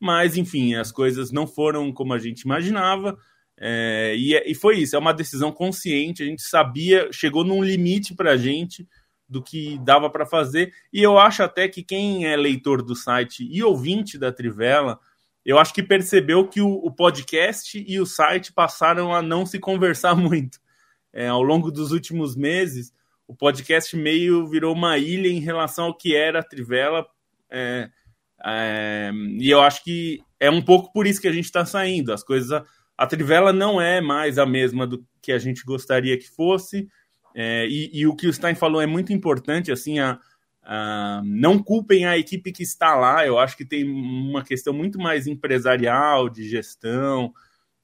mas 0.00 0.36
enfim, 0.36 0.74
as 0.74 0.90
coisas 0.90 1.30
não 1.30 1.46
foram 1.46 1.92
como 1.92 2.14
a 2.14 2.18
gente 2.18 2.40
imaginava. 2.40 3.16
É, 3.56 4.12
e, 4.16 4.34
e 4.44 4.56
foi 4.56 4.78
isso, 4.78 4.96
é 4.96 4.98
uma 4.98 5.14
decisão 5.14 5.52
consciente. 5.52 6.24
A 6.24 6.26
gente 6.26 6.42
sabia, 6.42 7.08
chegou 7.12 7.44
num 7.44 7.62
limite 7.62 8.12
para 8.12 8.32
a 8.32 8.36
gente 8.36 8.84
do 9.28 9.40
que 9.40 9.78
dava 9.84 10.10
para 10.10 10.26
fazer. 10.26 10.72
E 10.92 11.00
eu 11.00 11.16
acho 11.16 11.44
até 11.44 11.68
que 11.68 11.84
quem 11.84 12.26
é 12.26 12.36
leitor 12.36 12.82
do 12.82 12.96
site 12.96 13.48
e 13.48 13.62
ouvinte 13.62 14.18
da 14.18 14.32
Trivela, 14.32 14.98
eu 15.46 15.60
acho 15.60 15.72
que 15.72 15.80
percebeu 15.84 16.48
que 16.48 16.60
o, 16.60 16.72
o 16.84 16.90
podcast 16.90 17.84
e 17.86 18.00
o 18.00 18.06
site 18.06 18.52
passaram 18.52 19.14
a 19.14 19.22
não 19.22 19.46
se 19.46 19.60
conversar 19.60 20.16
muito 20.18 20.60
é, 21.12 21.28
ao 21.28 21.42
longo 21.42 21.70
dos 21.70 21.92
últimos 21.92 22.34
meses, 22.34 22.92
o 23.26 23.34
podcast 23.34 23.96
meio 23.96 24.46
virou 24.46 24.74
uma 24.74 24.98
ilha 24.98 25.28
em 25.28 25.40
relação 25.40 25.86
ao 25.86 25.96
que 25.96 26.14
era 26.14 26.40
a 26.40 26.42
Trivela. 26.42 27.06
É, 27.50 27.88
é, 28.44 29.10
e 29.38 29.50
eu 29.50 29.60
acho 29.60 29.84
que 29.84 30.20
é 30.40 30.50
um 30.50 30.62
pouco 30.62 30.92
por 30.92 31.06
isso 31.06 31.20
que 31.20 31.28
a 31.28 31.32
gente 31.32 31.44
está 31.44 31.64
saindo. 31.64 32.12
As 32.12 32.24
coisas. 32.24 32.50
A, 32.52 32.64
a, 32.96 33.06
Trivela 33.06 33.52
não 33.52 33.80
é 33.80 34.00
mais 34.00 34.38
a 34.38 34.46
mesma 34.46 34.86
do 34.86 35.04
que 35.20 35.32
a 35.32 35.38
gente 35.38 35.64
gostaria 35.64 36.18
que 36.18 36.28
fosse. 36.28 36.88
É, 37.34 37.66
e, 37.66 37.90
e, 37.92 38.06
o 38.06 38.14
que 38.14 38.26
o 38.26 38.32
Stein 38.32 38.54
falou 38.54 38.80
é 38.80 38.86
muito 38.86 39.12
importante, 39.12 39.72
assim, 39.72 39.98
a, 39.98 40.18
a, 40.62 41.22
não 41.24 41.58
culpem 41.62 42.04
a 42.04 42.18
equipe 42.18 42.52
que 42.52 42.62
está 42.62 42.94
lá. 42.94 43.26
Eu 43.26 43.38
acho 43.38 43.56
que 43.56 43.64
tem 43.64 43.88
uma 43.88 44.44
questão 44.44 44.74
muito 44.74 44.98
mais 44.98 45.26
empresarial, 45.26 46.28
de 46.28 46.46
gestão. 46.48 47.32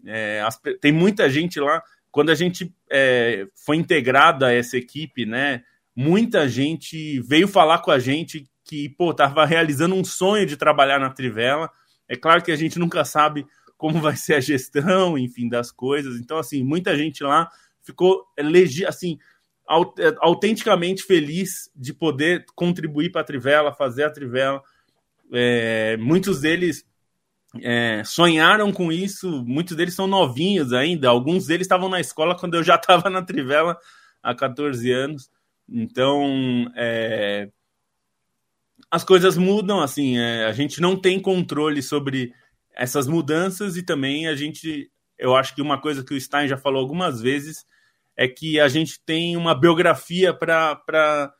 É, 0.04 0.42
as, 0.42 0.60
tem 0.80 0.92
muita 0.92 1.30
gente 1.30 1.58
lá 1.58 1.82
quando 2.10 2.30
a 2.30 2.34
gente 2.34 2.74
é, 2.90 3.46
foi 3.64 3.76
integrado 3.76 4.44
a 4.44 4.52
essa 4.52 4.76
equipe, 4.76 5.26
né, 5.26 5.62
muita 5.94 6.48
gente 6.48 7.20
veio 7.20 7.48
falar 7.48 7.80
com 7.80 7.90
a 7.90 7.98
gente 7.98 8.48
que, 8.64 8.88
pô, 8.90 9.10
estava 9.10 9.44
realizando 9.44 9.94
um 9.94 10.04
sonho 10.04 10.46
de 10.46 10.56
trabalhar 10.56 11.00
na 11.00 11.10
Trivela. 11.10 11.70
É 12.08 12.14
claro 12.14 12.42
que 12.42 12.52
a 12.52 12.56
gente 12.56 12.78
nunca 12.78 13.04
sabe 13.04 13.46
como 13.76 14.00
vai 14.00 14.14
ser 14.14 14.34
a 14.34 14.40
gestão, 14.40 15.16
enfim, 15.16 15.48
das 15.48 15.70
coisas. 15.70 16.20
Então, 16.20 16.38
assim, 16.38 16.62
muita 16.62 16.96
gente 16.96 17.22
lá 17.24 17.50
ficou, 17.82 18.26
assim, 18.86 19.18
autenticamente 20.20 21.02
feliz 21.02 21.70
de 21.74 21.92
poder 21.92 22.44
contribuir 22.54 23.10
para 23.10 23.22
a 23.22 23.24
Trivela, 23.24 23.72
fazer 23.72 24.04
a 24.04 24.10
Trivela. 24.10 24.62
É, 25.32 25.96
muitos 25.96 26.40
deles 26.40 26.84
é, 27.62 28.02
sonharam 28.04 28.72
com 28.72 28.92
isso, 28.92 29.42
muitos 29.44 29.76
deles 29.76 29.94
são 29.94 30.06
novinhos 30.06 30.72
ainda, 30.72 31.08
alguns 31.08 31.46
deles 31.46 31.64
estavam 31.64 31.88
na 31.88 32.00
escola 32.00 32.36
quando 32.36 32.54
eu 32.54 32.62
já 32.62 32.74
estava 32.76 33.08
na 33.08 33.22
Trivela 33.22 33.76
há 34.22 34.34
14 34.34 34.90
anos. 34.92 35.30
Então, 35.68 36.70
é, 36.76 37.48
as 38.90 39.04
coisas 39.04 39.36
mudam, 39.36 39.80
assim, 39.80 40.18
é, 40.18 40.46
a 40.46 40.52
gente 40.52 40.80
não 40.80 40.96
tem 40.96 41.20
controle 41.20 41.82
sobre 41.82 42.32
essas 42.74 43.06
mudanças 43.06 43.76
e 43.76 43.82
também 43.82 44.28
a 44.28 44.34
gente, 44.34 44.90
eu 45.18 45.34
acho 45.34 45.54
que 45.54 45.60
uma 45.60 45.80
coisa 45.80 46.04
que 46.04 46.14
o 46.14 46.20
Stein 46.20 46.48
já 46.48 46.56
falou 46.56 46.80
algumas 46.80 47.20
vezes 47.20 47.66
é 48.16 48.26
que 48.26 48.58
a 48.58 48.68
gente 48.68 49.00
tem 49.04 49.36
uma 49.36 49.54
biografia 49.54 50.32
para 50.32 51.32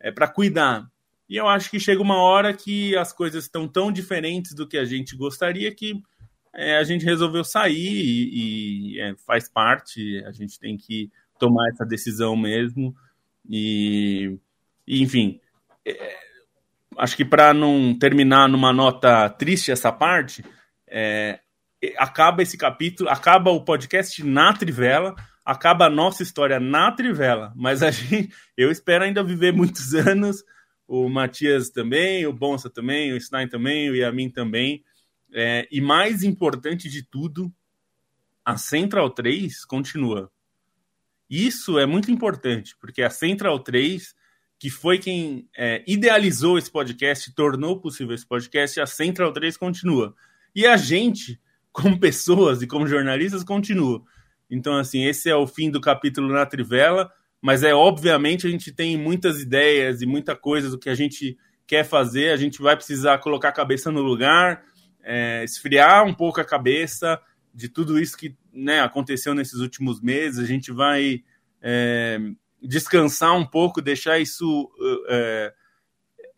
é, 0.00 0.12
cuidar. 0.28 0.86
E 1.30 1.36
eu 1.36 1.46
acho 1.46 1.70
que 1.70 1.78
chega 1.78 2.02
uma 2.02 2.20
hora 2.20 2.52
que 2.52 2.96
as 2.96 3.12
coisas 3.12 3.44
estão 3.44 3.68
tão 3.68 3.92
diferentes 3.92 4.52
do 4.52 4.66
que 4.66 4.76
a 4.76 4.84
gente 4.84 5.16
gostaria 5.16 5.72
que 5.72 6.02
é, 6.52 6.76
a 6.76 6.82
gente 6.82 7.04
resolveu 7.04 7.44
sair 7.44 8.02
e, 8.02 8.94
e 8.96 9.00
é, 9.00 9.14
faz 9.24 9.48
parte, 9.48 10.24
a 10.26 10.32
gente 10.32 10.58
tem 10.58 10.76
que 10.76 11.08
tomar 11.38 11.68
essa 11.68 11.86
decisão 11.86 12.36
mesmo. 12.36 12.92
E, 13.48 14.36
e 14.84 15.00
enfim, 15.00 15.40
é, 15.86 16.16
acho 16.98 17.16
que 17.16 17.24
para 17.24 17.54
não 17.54 17.96
terminar 17.96 18.48
numa 18.48 18.72
nota 18.72 19.30
triste 19.30 19.70
essa 19.70 19.92
parte, 19.92 20.44
é, 20.88 21.38
acaba 21.96 22.42
esse 22.42 22.58
capítulo, 22.58 23.08
acaba 23.08 23.52
o 23.52 23.64
podcast 23.64 24.20
na 24.24 24.52
Trivela, 24.52 25.14
acaba 25.44 25.86
a 25.86 25.90
nossa 25.90 26.24
história 26.24 26.58
na 26.58 26.90
Trivela, 26.90 27.52
mas 27.54 27.84
a 27.84 27.90
gente, 27.92 28.34
eu 28.56 28.68
espero 28.68 29.04
ainda 29.04 29.22
viver 29.22 29.52
muitos 29.52 29.94
anos 29.94 30.42
o 30.90 31.08
Matias 31.08 31.70
também, 31.70 32.26
o 32.26 32.32
Bonsa 32.32 32.68
também, 32.68 33.12
o 33.12 33.20
Stein 33.20 33.46
também, 33.46 33.88
o 33.88 33.94
Yamin 33.94 34.28
também. 34.28 34.84
É, 35.32 35.68
e 35.70 35.80
mais 35.80 36.24
importante 36.24 36.90
de 36.90 37.04
tudo, 37.04 37.54
a 38.44 38.56
Central 38.56 39.08
3 39.10 39.64
continua. 39.66 40.32
Isso 41.30 41.78
é 41.78 41.86
muito 41.86 42.10
importante, 42.10 42.76
porque 42.80 43.02
a 43.02 43.08
Central 43.08 43.60
3, 43.60 44.16
que 44.58 44.68
foi 44.68 44.98
quem 44.98 45.48
é, 45.56 45.84
idealizou 45.86 46.58
esse 46.58 46.72
podcast, 46.72 47.32
tornou 47.36 47.80
possível 47.80 48.12
esse 48.12 48.26
podcast, 48.26 48.80
a 48.80 48.86
Central 48.86 49.32
3 49.32 49.56
continua. 49.56 50.12
E 50.52 50.66
a 50.66 50.76
gente, 50.76 51.40
como 51.70 52.00
pessoas 52.00 52.62
e 52.62 52.66
como 52.66 52.88
jornalistas, 52.88 53.44
continua. 53.44 54.02
Então, 54.50 54.76
assim, 54.76 55.04
esse 55.04 55.30
é 55.30 55.36
o 55.36 55.46
fim 55.46 55.70
do 55.70 55.80
capítulo 55.80 56.32
na 56.32 56.44
Trivela 56.44 57.12
mas 57.40 57.62
é 57.62 57.74
obviamente 57.74 58.46
a 58.46 58.50
gente 58.50 58.72
tem 58.72 58.96
muitas 58.96 59.40
ideias 59.40 60.02
e 60.02 60.06
muita 60.06 60.36
coisa 60.36 60.68
do 60.70 60.78
que 60.78 60.90
a 60.90 60.94
gente 60.94 61.38
quer 61.66 61.84
fazer, 61.84 62.30
a 62.30 62.36
gente 62.36 62.60
vai 62.60 62.76
precisar 62.76 63.18
colocar 63.18 63.48
a 63.50 63.52
cabeça 63.52 63.90
no 63.90 64.02
lugar, 64.02 64.64
é, 65.02 65.44
esfriar 65.44 66.04
um 66.04 66.12
pouco 66.12 66.40
a 66.40 66.44
cabeça 66.44 67.20
de 67.54 67.68
tudo 67.68 67.98
isso 67.98 68.16
que 68.16 68.36
né, 68.52 68.80
aconteceu 68.80 69.34
nesses 69.34 69.60
últimos 69.60 70.00
meses, 70.00 70.38
a 70.38 70.46
gente 70.46 70.72
vai 70.72 71.22
é, 71.62 72.18
descansar 72.62 73.36
um 73.36 73.46
pouco, 73.46 73.80
deixar 73.80 74.18
isso, 74.18 74.70
é, 75.08 75.54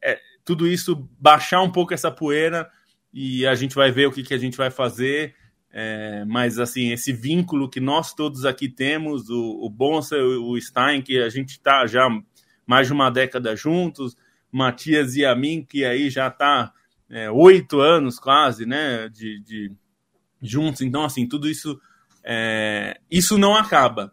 é, 0.02 0.21
tudo 0.44 0.66
isso, 0.66 1.09
baixar 1.18 1.62
um 1.62 1.73
pouco 1.73 1.92
essa 1.92 2.11
poeira 2.11 2.71
e 3.12 3.47
a 3.47 3.54
gente 3.54 3.75
vai 3.75 3.90
ver 3.90 4.06
o 4.06 4.12
que, 4.12 4.23
que 4.23 4.35
a 4.35 4.38
gente 4.38 4.56
vai 4.56 4.71
fazer 4.71 5.35
é, 5.73 6.25
mas 6.26 6.59
assim, 6.59 6.93
esse 6.93 7.12
vínculo 7.12 7.69
que 7.69 7.81
nós 7.81 8.12
todos 8.12 8.45
aqui 8.45 8.69
temos, 8.69 9.31
o, 9.31 9.64
o 9.64 9.71
Bonsa 9.71 10.17
o 10.19 10.61
Stein, 10.61 11.00
que 11.00 11.19
a 11.19 11.31
gente 11.31 11.52
está 11.52 11.87
já 11.87 12.09
mais 12.67 12.87
de 12.88 12.93
uma 12.93 13.11
década 13.11 13.57
juntos, 13.57 14.17
Matias 14.50 15.17
e 15.17 15.25
a 15.25 15.35
mim, 15.35 15.64
que 15.67 15.83
aí 15.83 16.11
já 16.11 16.29
está 16.29 16.73
é, 17.09 17.31
oito 17.31 17.81
anos 17.81 18.19
quase, 18.19 18.67
né, 18.67 19.09
de, 19.09 19.41
de, 19.41 19.73
juntos. 20.43 20.83
Então, 20.83 21.05
assim, 21.05 21.26
tudo 21.26 21.49
isso, 21.49 21.81
é, 22.23 23.00
isso 23.11 23.38
não 23.38 23.57
acaba. 23.57 24.12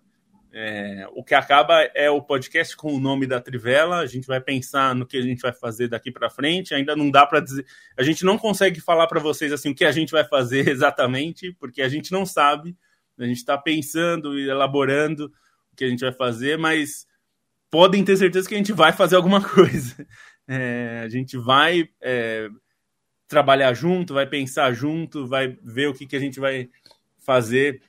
É, 0.62 1.08
o 1.14 1.24
que 1.24 1.34
acaba 1.34 1.84
é 1.96 2.10
o 2.10 2.22
podcast 2.22 2.76
com 2.76 2.94
o 2.94 3.00
nome 3.00 3.26
da 3.26 3.40
Trivela. 3.40 4.00
A 4.00 4.06
gente 4.06 4.28
vai 4.28 4.42
pensar 4.42 4.94
no 4.94 5.06
que 5.06 5.16
a 5.16 5.22
gente 5.22 5.40
vai 5.40 5.54
fazer 5.54 5.88
daqui 5.88 6.12
para 6.12 6.30
frente. 6.30 6.74
Ainda 6.74 6.98
não 6.98 7.10
dá 7.10 7.26
para 7.26 7.40
dizer, 7.40 7.66
a 7.98 8.04
gente 8.04 8.26
não 8.26 8.38
consegue 8.38 8.82
falar 8.82 9.08
para 9.08 9.22
vocês 9.22 9.54
assim 9.54 9.70
o 9.70 9.76
que 9.76 9.86
a 9.86 9.92
gente 9.94 10.12
vai 10.12 10.26
fazer 10.26 10.68
exatamente, 10.68 11.56
porque 11.58 11.82
a 11.82 11.88
gente 11.88 12.12
não 12.12 12.26
sabe. 12.26 12.76
A 13.18 13.24
gente 13.24 13.38
está 13.38 13.58
pensando 13.58 14.38
e 14.38 14.50
elaborando 14.50 15.32
o 15.72 15.76
que 15.78 15.86
a 15.86 15.88
gente 15.88 16.02
vai 16.02 16.12
fazer, 16.12 16.58
mas 16.58 17.08
podem 17.72 18.04
ter 18.04 18.18
certeza 18.18 18.50
que 18.50 18.56
a 18.56 18.58
gente 18.58 18.74
vai 18.74 18.92
fazer 18.92 19.16
alguma 19.16 19.40
coisa. 19.48 20.06
É, 20.46 21.04
a 21.06 21.08
gente 21.08 21.38
vai 21.38 21.88
é, 22.02 22.50
trabalhar 23.30 23.74
junto, 23.74 24.14
vai 24.14 24.28
pensar 24.28 24.74
junto, 24.74 25.26
vai 25.26 25.58
ver 25.64 25.88
o 25.88 25.94
que, 25.94 26.06
que 26.06 26.18
a 26.18 26.20
gente 26.20 26.38
vai 26.38 26.70
fazer. 27.18 27.82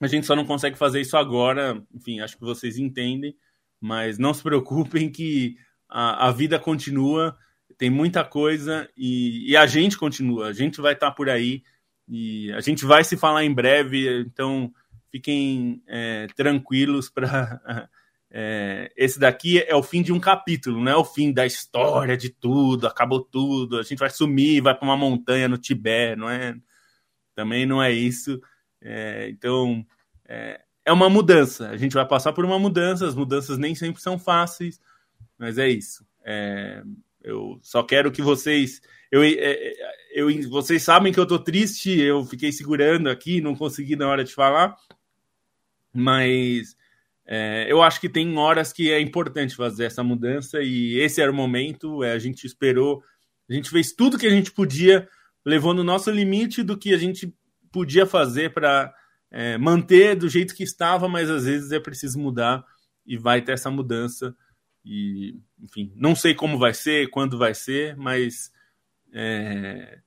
A 0.00 0.06
gente 0.06 0.26
só 0.26 0.36
não 0.36 0.44
consegue 0.44 0.76
fazer 0.76 1.00
isso 1.00 1.16
agora. 1.16 1.82
Enfim, 1.94 2.20
acho 2.20 2.36
que 2.36 2.44
vocês 2.44 2.78
entendem, 2.78 3.36
mas 3.80 4.18
não 4.18 4.32
se 4.32 4.42
preocupem 4.42 5.10
que 5.10 5.56
a, 5.88 6.28
a 6.28 6.32
vida 6.32 6.58
continua, 6.58 7.36
tem 7.76 7.90
muita 7.90 8.24
coisa 8.24 8.88
e, 8.96 9.50
e, 9.50 9.56
a 9.56 9.66
gente 9.66 9.96
continua. 9.96 10.48
A 10.48 10.52
gente 10.52 10.80
vai 10.80 10.92
estar 10.92 11.10
por 11.12 11.28
aí 11.28 11.62
e 12.08 12.52
a 12.52 12.60
gente 12.60 12.84
vai 12.84 13.04
se 13.04 13.16
falar 13.16 13.44
em 13.44 13.52
breve, 13.52 14.20
então 14.20 14.72
fiquem 15.10 15.82
é, 15.86 16.26
tranquilos 16.36 17.08
para 17.10 17.88
É, 18.30 18.92
esse 18.94 19.18
daqui 19.18 19.58
é 19.58 19.74
o 19.74 19.82
fim 19.82 20.02
de 20.02 20.12
um 20.12 20.20
capítulo, 20.20 20.82
não 20.82 20.92
é 20.92 20.96
o 20.96 21.04
fim 21.04 21.32
da 21.32 21.46
história 21.46 22.16
de 22.16 22.28
tudo, 22.28 22.86
acabou 22.86 23.24
tudo, 23.24 23.78
a 23.78 23.82
gente 23.82 23.98
vai 23.98 24.10
sumir, 24.10 24.60
vai 24.60 24.74
para 24.74 24.84
uma 24.84 24.96
montanha 24.96 25.48
no 25.48 25.56
Tibete, 25.56 26.18
não 26.18 26.28
é? 26.28 26.54
Também 27.34 27.64
não 27.64 27.82
é 27.82 27.90
isso. 27.90 28.38
É, 28.80 29.28
então, 29.30 29.84
é, 30.26 30.60
é, 30.84 30.92
uma 30.92 31.08
mudança. 31.08 31.68
A 31.68 31.76
gente 31.76 31.94
vai 31.94 32.06
passar 32.06 32.32
por 32.32 32.44
uma 32.44 32.58
mudança, 32.58 33.06
as 33.06 33.14
mudanças 33.14 33.58
nem 33.58 33.74
sempre 33.74 34.00
são 34.00 34.18
fáceis, 34.18 34.80
mas 35.38 35.58
é 35.58 35.68
isso. 35.68 36.06
É, 36.24 36.82
eu 37.22 37.58
só 37.62 37.82
quero 37.82 38.12
que 38.12 38.22
vocês. 38.22 38.80
Eu, 39.10 39.22
é, 39.22 39.72
eu, 40.12 40.28
vocês 40.48 40.82
sabem 40.82 41.12
que 41.12 41.20
eu 41.20 41.26
tô 41.26 41.38
triste, 41.38 41.90
eu 41.98 42.24
fiquei 42.24 42.52
segurando 42.52 43.08
aqui, 43.08 43.40
não 43.40 43.54
consegui 43.54 43.96
na 43.96 44.08
hora 44.08 44.24
de 44.24 44.34
falar, 44.34 44.76
mas 45.92 46.76
é, 47.26 47.66
eu 47.70 47.82
acho 47.82 48.00
que 48.00 48.08
tem 48.08 48.36
horas 48.38 48.72
que 48.72 48.90
é 48.90 48.98
importante 49.00 49.54
fazer 49.54 49.84
essa 49.84 50.02
mudança 50.02 50.62
e 50.62 50.98
esse 50.98 51.20
era 51.20 51.30
o 51.30 51.34
momento. 51.34 52.02
É, 52.02 52.12
a 52.12 52.18
gente 52.18 52.46
esperou, 52.46 53.02
a 53.48 53.52
gente 53.52 53.68
fez 53.68 53.92
tudo 53.92 54.18
que 54.18 54.26
a 54.26 54.30
gente 54.30 54.50
podia, 54.50 55.06
levou 55.44 55.74
no 55.74 55.84
nosso 55.84 56.10
limite 56.10 56.62
do 56.62 56.76
que 56.76 56.94
a 56.94 56.98
gente 56.98 57.34
podia 57.78 58.04
fazer 58.04 58.52
para 58.52 58.92
é, 59.30 59.56
manter 59.56 60.16
do 60.16 60.28
jeito 60.28 60.52
que 60.52 60.64
estava, 60.64 61.08
mas 61.08 61.30
às 61.30 61.44
vezes 61.44 61.70
é 61.70 61.78
preciso 61.78 62.18
mudar 62.18 62.64
e 63.06 63.16
vai 63.16 63.40
ter 63.40 63.52
essa 63.52 63.70
mudança. 63.70 64.34
E, 64.84 65.36
enfim, 65.62 65.92
não 65.94 66.16
sei 66.16 66.34
como 66.34 66.58
vai 66.58 66.74
ser, 66.74 67.08
quando 67.10 67.38
vai 67.38 67.54
ser, 67.54 67.96
mas 67.96 68.50
é, 69.12 70.00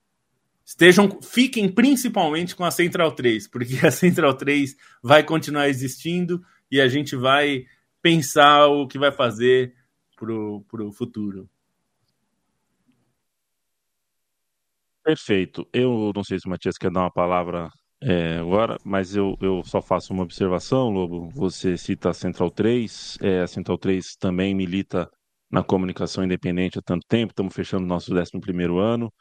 estejam, 0.66 1.18
fiquem 1.22 1.66
principalmente 1.66 2.54
com 2.54 2.62
a 2.62 2.70
Central 2.70 3.12
3, 3.12 3.48
porque 3.48 3.86
a 3.86 3.90
Central 3.90 4.34
3 4.34 4.76
vai 5.02 5.24
continuar 5.24 5.70
existindo 5.70 6.44
e 6.70 6.78
a 6.78 6.86
gente 6.86 7.16
vai 7.16 7.64
pensar 8.02 8.66
o 8.66 8.86
que 8.86 8.98
vai 8.98 9.12
fazer 9.12 9.74
para 10.14 10.84
o 10.84 10.92
futuro. 10.92 11.48
Perfeito. 15.04 15.68
Eu 15.72 16.12
não 16.14 16.22
sei 16.22 16.38
se 16.38 16.46
o 16.46 16.50
Matias 16.50 16.78
quer 16.78 16.90
dar 16.90 17.00
uma 17.00 17.10
palavra 17.12 17.68
é, 18.00 18.38
agora, 18.38 18.78
mas 18.84 19.14
eu, 19.16 19.36
eu 19.40 19.62
só 19.64 19.80
faço 19.82 20.12
uma 20.12 20.22
observação, 20.22 20.90
Lobo. 20.90 21.28
Você 21.34 21.76
cita 21.76 22.10
a 22.10 22.14
Central 22.14 22.50
3, 22.50 23.18
é, 23.20 23.40
a 23.42 23.46
Central 23.46 23.78
3 23.78 24.16
também 24.16 24.54
milita 24.54 25.08
na 25.50 25.62
comunicação 25.62 26.24
independente 26.24 26.78
há 26.78 26.82
tanto 26.82 27.06
tempo, 27.06 27.32
estamos 27.32 27.54
fechando 27.54 27.86
nosso 27.86 28.12
11 28.14 28.30
ano. 28.80 29.12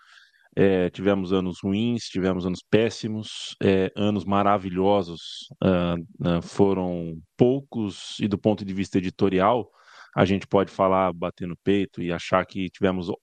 É, 0.56 0.90
tivemos 0.90 1.32
anos 1.32 1.60
ruins, 1.64 2.04
tivemos 2.06 2.46
anos 2.46 2.62
péssimos, 2.70 3.56
é, 3.64 3.92
anos 3.96 4.26
maravilhosos 4.26 5.48
uh, 5.64 6.42
foram 6.42 7.18
poucos, 7.38 8.18
e 8.20 8.28
do 8.28 8.38
ponto 8.38 8.66
de 8.66 8.74
vista 8.74 8.98
editorial, 8.98 9.70
a 10.16 10.26
gente 10.26 10.46
pode 10.46 10.70
falar, 10.70 11.14
bater 11.14 11.48
no 11.48 11.56
peito 11.64 12.02
e 12.02 12.12
achar 12.12 12.46
que 12.46 12.70
tivemos 12.70 13.08
uh, 13.10 13.16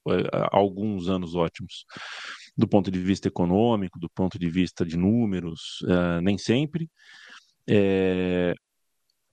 alguns 0.51 1.07
anos 1.07 1.35
ótimos. 1.35 1.85
Do 2.59 2.67
ponto 2.67 2.91
de 2.91 2.99
vista 2.99 3.29
econômico, 3.29 3.97
do 3.97 4.09
ponto 4.09 4.37
de 4.37 4.49
vista 4.49 4.85
de 4.85 4.97
números, 4.97 5.79
nem 6.21 6.37
sempre. 6.37 6.89
É, 7.67 8.53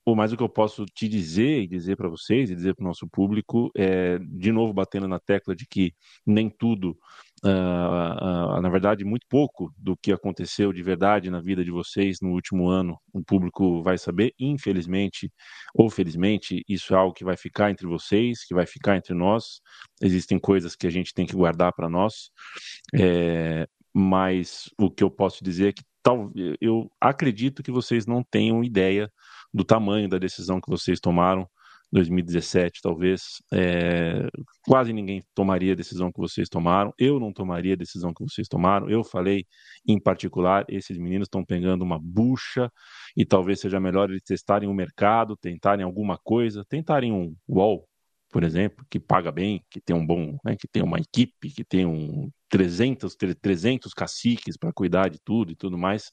Pô, 0.07 0.15
mas 0.15 0.31
o 0.31 0.37
que 0.37 0.43
eu 0.43 0.47
posso 0.47 0.85
te 0.85 1.05
dizer 1.05 1.63
e 1.63 1.67
dizer 1.67 1.97
para 1.97 2.07
vocês 2.07 2.49
e 2.49 2.55
dizer 2.55 2.73
para 2.73 2.85
o 2.85 2.87
nosso 2.87 3.05
público 3.09 3.69
é, 3.75 4.17
de 4.19 4.53
novo, 4.53 4.73
batendo 4.73 5.05
na 5.05 5.19
tecla 5.19 5.53
de 5.53 5.67
que 5.67 5.93
nem 6.25 6.49
tudo, 6.49 6.97
uh, 7.45 8.57
uh, 8.57 8.61
na 8.61 8.69
verdade, 8.69 9.03
muito 9.05 9.25
pouco 9.29 9.73
do 9.77 9.95
que 9.95 10.11
aconteceu 10.11 10.73
de 10.73 10.81
verdade 10.81 11.29
na 11.29 11.41
vida 11.41 11.63
de 11.63 11.71
vocês 11.71 12.19
no 12.21 12.29
último 12.31 12.69
ano, 12.69 12.97
o 13.13 13.23
público 13.23 13.81
vai 13.83 13.97
saber. 13.97 14.33
Infelizmente 14.39 15.31
ou 15.73 15.89
felizmente, 15.89 16.63
isso 16.67 16.93
é 16.93 16.97
algo 16.97 17.13
que 17.13 17.23
vai 17.23 17.37
ficar 17.37 17.71
entre 17.71 17.87
vocês, 17.87 18.45
que 18.45 18.53
vai 18.53 18.65
ficar 18.65 18.97
entre 18.97 19.13
nós. 19.13 19.61
Existem 20.01 20.39
coisas 20.39 20.75
que 20.75 20.87
a 20.87 20.91
gente 20.91 21.13
tem 21.13 21.25
que 21.25 21.35
guardar 21.35 21.73
para 21.73 21.89
nós. 21.89 22.31
É, 22.93 23.67
mas 23.93 24.69
o 24.79 24.89
que 24.89 25.03
eu 25.03 25.09
posso 25.09 25.43
dizer 25.43 25.69
é 25.69 25.73
que 25.73 25.83
tal, 26.03 26.31
eu 26.61 26.89
acredito 27.01 27.61
que 27.63 27.71
vocês 27.71 28.05
não 28.05 28.23
tenham 28.23 28.63
ideia 28.63 29.11
do 29.53 29.63
tamanho 29.63 30.07
da 30.07 30.17
decisão 30.17 30.61
que 30.61 30.69
vocês 30.69 30.99
tomaram. 30.99 31.47
2017, 31.91 32.81
talvez, 32.81 33.41
é, 33.53 34.27
quase 34.65 34.91
ninguém 34.91 35.23
tomaria 35.33 35.73
a 35.73 35.75
decisão 35.75 36.11
que 36.11 36.19
vocês 36.19 36.49
tomaram. 36.49 36.93
Eu 36.97 37.19
não 37.19 37.31
tomaria 37.31 37.73
a 37.73 37.77
decisão 37.77 38.13
que 38.13 38.23
vocês 38.23 38.47
tomaram. 38.47 38.89
Eu 38.89 39.03
falei, 39.03 39.45
em 39.87 39.99
particular, 39.99 40.65
esses 40.67 40.97
meninos 40.97 41.27
estão 41.27 41.45
pegando 41.45 41.83
uma 41.83 41.99
bucha 41.99 42.71
e 43.15 43.25
talvez 43.25 43.59
seja 43.59 43.79
melhor 43.79 44.09
eles 44.09 44.23
testarem 44.23 44.67
o 44.69 44.73
mercado, 44.73 45.37
tentarem 45.37 45.85
alguma 45.85 46.17
coisa, 46.17 46.65
tentarem 46.67 47.11
um 47.11 47.35
wall, 47.47 47.87
por 48.29 48.43
exemplo, 48.43 48.85
que 48.89 48.99
paga 48.99 49.31
bem, 49.31 49.63
que 49.69 49.79
tem 49.79 49.95
um 49.95 50.05
bom, 50.05 50.37
né, 50.43 50.55
que 50.59 50.67
tem 50.67 50.83
uma 50.83 50.99
equipe, 50.99 51.49
que 51.49 51.63
tem 51.63 51.85
um 51.85 52.29
300, 52.49 53.15
300 53.41 53.93
caciques 53.93 54.57
para 54.57 54.73
cuidar 54.73 55.09
de 55.09 55.19
tudo 55.23 55.51
e 55.51 55.55
tudo 55.55 55.77
mais. 55.77 56.11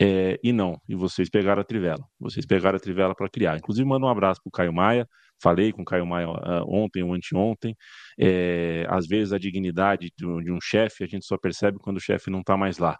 É, 0.00 0.38
e 0.42 0.52
não, 0.52 0.80
e 0.88 0.94
vocês 0.94 1.28
pegaram 1.28 1.60
a 1.60 1.64
Trivela. 1.64 2.04
Vocês 2.20 2.46
pegaram 2.46 2.76
a 2.76 2.80
Trivela 2.80 3.14
para 3.14 3.28
criar. 3.28 3.56
Inclusive, 3.56 3.86
mando 3.86 4.06
um 4.06 4.08
abraço 4.08 4.40
para 4.42 4.48
o 4.48 4.52
Caio 4.52 4.72
Maia. 4.72 5.08
Falei 5.40 5.72
com 5.72 5.82
o 5.82 5.84
Caio 5.84 6.06
Maia 6.06 6.28
uh, 6.28 6.64
ontem 6.68 7.02
ou 7.02 7.14
anteontem. 7.14 7.76
É, 8.18 8.86
às 8.88 9.06
vezes, 9.06 9.32
a 9.32 9.38
dignidade 9.38 10.10
de, 10.16 10.44
de 10.44 10.52
um 10.52 10.60
chefe 10.60 11.04
a 11.04 11.06
gente 11.06 11.24
só 11.26 11.36
percebe 11.36 11.78
quando 11.78 11.96
o 11.96 12.00
chefe 12.00 12.30
não 12.30 12.40
está 12.40 12.56
mais 12.56 12.78
lá. 12.78 12.96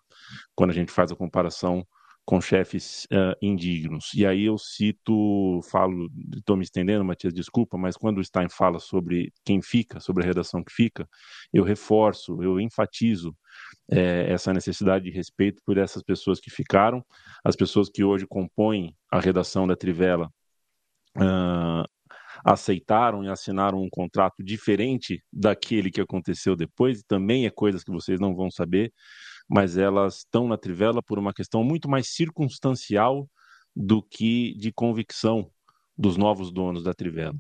Quando 0.55 0.71
a 0.71 0.75
gente 0.75 0.91
faz 0.93 1.13
a 1.13 1.17
comparação 1.17 1.85
com 2.29 2.43
chefes 2.43 3.07
uh, 3.07 3.35
indignos. 3.41 4.13
E 4.13 4.27
aí 4.27 4.45
eu 4.45 4.59
cito, 4.59 5.63
falo, 5.71 6.11
estou 6.37 6.59
me 6.59 6.63
estendendo, 6.63 7.03
Matias, 7.03 7.33
desculpa, 7.33 7.79
mas 7.79 7.97
quando 7.97 8.19
o 8.19 8.23
Stein 8.23 8.51
fala 8.51 8.79
sobre 8.79 9.33
quem 9.47 9.63
fica, 9.63 9.99
sobre 9.99 10.23
a 10.23 10.27
redação 10.27 10.63
que 10.63 10.71
fica, 10.71 11.09
eu 11.55 11.65
reforço, 11.65 12.43
eu 12.43 12.61
enfatizo 12.61 13.35
é, 13.91 14.31
essa 14.31 14.53
necessidade 14.53 15.07
de 15.07 15.11
respeito 15.11 15.63
por 15.65 15.79
essas 15.79 16.03
pessoas 16.03 16.39
que 16.39 16.51
ficaram, 16.51 17.03
as 17.43 17.57
pessoas 17.57 17.89
que 17.89 18.05
hoje 18.05 18.27
compõem 18.27 18.95
a 19.11 19.19
redação 19.21 19.67
da 19.67 19.75
Trivela. 19.75 20.31
Uh, 21.17 21.89
aceitaram 22.45 23.25
e 23.25 23.29
assinaram 23.29 23.81
um 23.83 23.89
contrato 23.91 24.45
diferente 24.45 25.25
daquele 25.33 25.91
que 25.91 26.01
aconteceu 26.01 26.55
depois, 26.55 27.01
e 27.01 27.07
também 27.07 27.47
é 27.47 27.51
coisas 27.51 27.83
que 27.83 27.91
vocês 27.91 28.21
não 28.21 28.37
vão 28.37 28.51
saber, 28.51 28.93
mas 29.49 29.77
elas 29.77 30.19
estão 30.19 30.47
na 30.47 30.59
Trivela 30.59 31.03
por 31.03 31.19
uma 31.19 31.33
questão 31.33 31.65
muito 31.65 31.89
mais 31.89 32.09
circunstancial 32.09 33.29
do 33.75 34.03
que 34.03 34.55
de 34.59 34.73
convicção 34.73 35.51
dos 35.97 36.17
novos 36.17 36.53
donos 36.53 36.85
da 36.85 36.93
Trivela. 36.93 37.37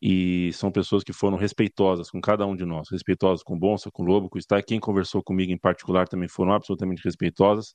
E 0.00 0.52
são 0.52 0.70
pessoas 0.70 1.02
que 1.02 1.12
foram 1.12 1.36
respeitosas 1.36 2.10
com 2.10 2.20
cada 2.20 2.46
um 2.46 2.54
de 2.54 2.64
nós, 2.64 2.88
respeitosas 2.90 3.42
com 3.42 3.58
Bonsa, 3.58 3.90
com 3.90 4.04
Lobo, 4.04 4.28
com 4.28 4.40
Star, 4.40 4.64
quem 4.64 4.78
conversou 4.78 5.22
comigo 5.22 5.50
em 5.50 5.58
particular 5.58 6.06
também 6.06 6.28
foram 6.28 6.52
absolutamente 6.52 7.02
respeitosas, 7.04 7.74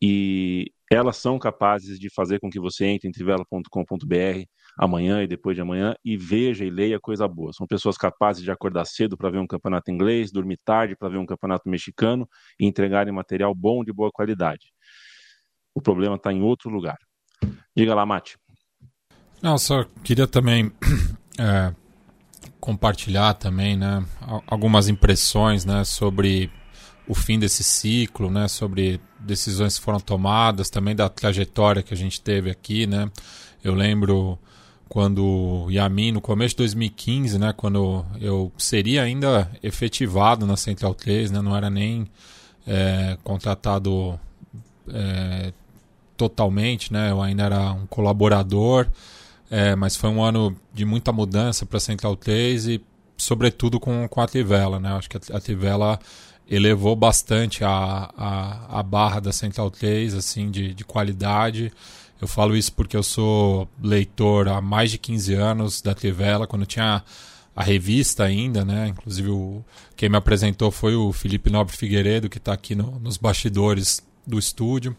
e 0.00 0.70
elas 0.90 1.16
são 1.16 1.38
capazes 1.38 1.98
de 1.98 2.08
fazer 2.12 2.38
com 2.38 2.48
que 2.48 2.60
você 2.60 2.86
entre 2.86 3.08
em 3.08 3.12
trivela.com.br 3.12 4.44
amanhã 4.78 5.22
e 5.22 5.26
depois 5.26 5.56
de 5.56 5.62
amanhã 5.62 5.94
e 6.04 6.16
veja 6.16 6.64
e 6.64 6.70
leia 6.70 7.00
coisa 7.00 7.26
boa. 7.26 7.52
São 7.52 7.66
pessoas 7.66 7.96
capazes 7.96 8.42
de 8.42 8.50
acordar 8.50 8.84
cedo 8.84 9.16
para 9.16 9.30
ver 9.30 9.38
um 9.38 9.46
campeonato 9.46 9.90
inglês, 9.90 10.30
dormir 10.30 10.58
tarde 10.64 10.94
para 10.96 11.08
ver 11.08 11.18
um 11.18 11.26
campeonato 11.26 11.68
mexicano 11.68 12.28
e 12.60 12.66
entregarem 12.66 13.12
material 13.12 13.54
bom 13.54 13.82
de 13.82 13.92
boa 13.92 14.10
qualidade. 14.12 14.66
O 15.74 15.80
problema 15.80 16.16
está 16.16 16.32
em 16.32 16.42
outro 16.42 16.70
lugar. 16.70 16.98
Diga 17.76 17.94
lá, 17.94 18.06
Mate. 18.06 18.38
Não, 19.42 19.58
só 19.58 19.84
queria 20.02 20.26
também 20.26 20.72
é, 21.38 21.74
compartilhar 22.60 23.34
também, 23.34 23.76
né, 23.76 24.04
algumas 24.46 24.88
impressões, 24.88 25.64
né, 25.64 25.84
sobre 25.84 26.50
o 27.08 27.14
fim 27.14 27.38
desse 27.38 27.62
ciclo, 27.62 28.30
né? 28.30 28.48
Sobre 28.48 29.00
decisões 29.20 29.78
que 29.78 29.84
foram 29.84 30.00
tomadas, 30.00 30.70
também 30.70 30.94
da 30.94 31.08
trajetória 31.08 31.82
que 31.82 31.94
a 31.94 31.96
gente 31.96 32.20
teve 32.20 32.50
aqui, 32.50 32.86
né? 32.86 33.10
Eu 33.62 33.74
lembro 33.74 34.38
quando 34.88 35.66
Yamin, 35.70 36.12
no 36.12 36.20
começo 36.20 36.54
de 36.54 36.58
2015, 36.58 37.38
né? 37.38 37.52
Quando 37.56 38.04
eu 38.20 38.52
seria 38.56 39.02
ainda 39.02 39.50
efetivado 39.62 40.46
na 40.46 40.56
Central 40.56 40.94
3, 40.94 41.30
né? 41.30 41.40
Não 41.40 41.56
era 41.56 41.68
nem 41.68 42.06
é, 42.66 43.16
contratado 43.22 44.18
é, 44.88 45.52
totalmente, 46.16 46.92
né? 46.92 47.10
Eu 47.10 47.20
ainda 47.20 47.44
era 47.44 47.72
um 47.72 47.86
colaborador, 47.86 48.86
é, 49.50 49.76
mas 49.76 49.96
foi 49.96 50.10
um 50.10 50.22
ano 50.22 50.56
de 50.72 50.84
muita 50.84 51.12
mudança 51.12 51.66
para 51.66 51.76
a 51.76 51.80
Central 51.80 52.16
3 52.16 52.66
e, 52.68 52.84
sobretudo, 53.16 53.78
com, 53.78 54.08
com 54.08 54.20
a 54.20 54.26
Trivela, 54.26 54.80
né? 54.80 54.92
Acho 54.92 55.08
que 55.08 55.16
a, 55.16 55.36
a 55.36 55.40
Trivela 55.40 55.98
elevou 56.48 56.94
bastante 56.94 57.64
a, 57.64 58.10
a, 58.16 58.80
a 58.80 58.82
barra 58.82 59.20
da 59.20 59.32
Central 59.32 59.70
3, 59.70 60.14
assim, 60.14 60.50
de, 60.50 60.72
de 60.74 60.84
qualidade. 60.84 61.72
Eu 62.20 62.28
falo 62.28 62.56
isso 62.56 62.72
porque 62.72 62.96
eu 62.96 63.02
sou 63.02 63.68
leitor 63.82 64.48
há 64.48 64.60
mais 64.60 64.90
de 64.90 64.98
15 64.98 65.34
anos 65.34 65.82
da 65.82 65.94
Trivela, 65.94 66.46
quando 66.46 66.64
tinha 66.64 67.02
a 67.54 67.62
revista 67.62 68.24
ainda, 68.24 68.64
né? 68.64 68.88
Inclusive 68.88 69.30
o, 69.30 69.64
quem 69.96 70.08
me 70.08 70.16
apresentou 70.16 70.70
foi 70.70 70.94
o 70.94 71.12
Felipe 71.12 71.50
Nobre 71.50 71.76
Figueiredo, 71.76 72.28
que 72.28 72.38
está 72.38 72.52
aqui 72.52 72.74
no, 72.74 72.98
nos 73.00 73.16
bastidores 73.16 74.02
do 74.26 74.38
estúdio, 74.38 74.96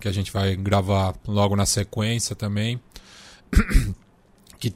que 0.00 0.08
a 0.08 0.12
gente 0.12 0.32
vai 0.32 0.54
gravar 0.56 1.14
logo 1.26 1.56
na 1.56 1.64
sequência 1.64 2.36
também. 2.36 2.80
que 4.58 4.74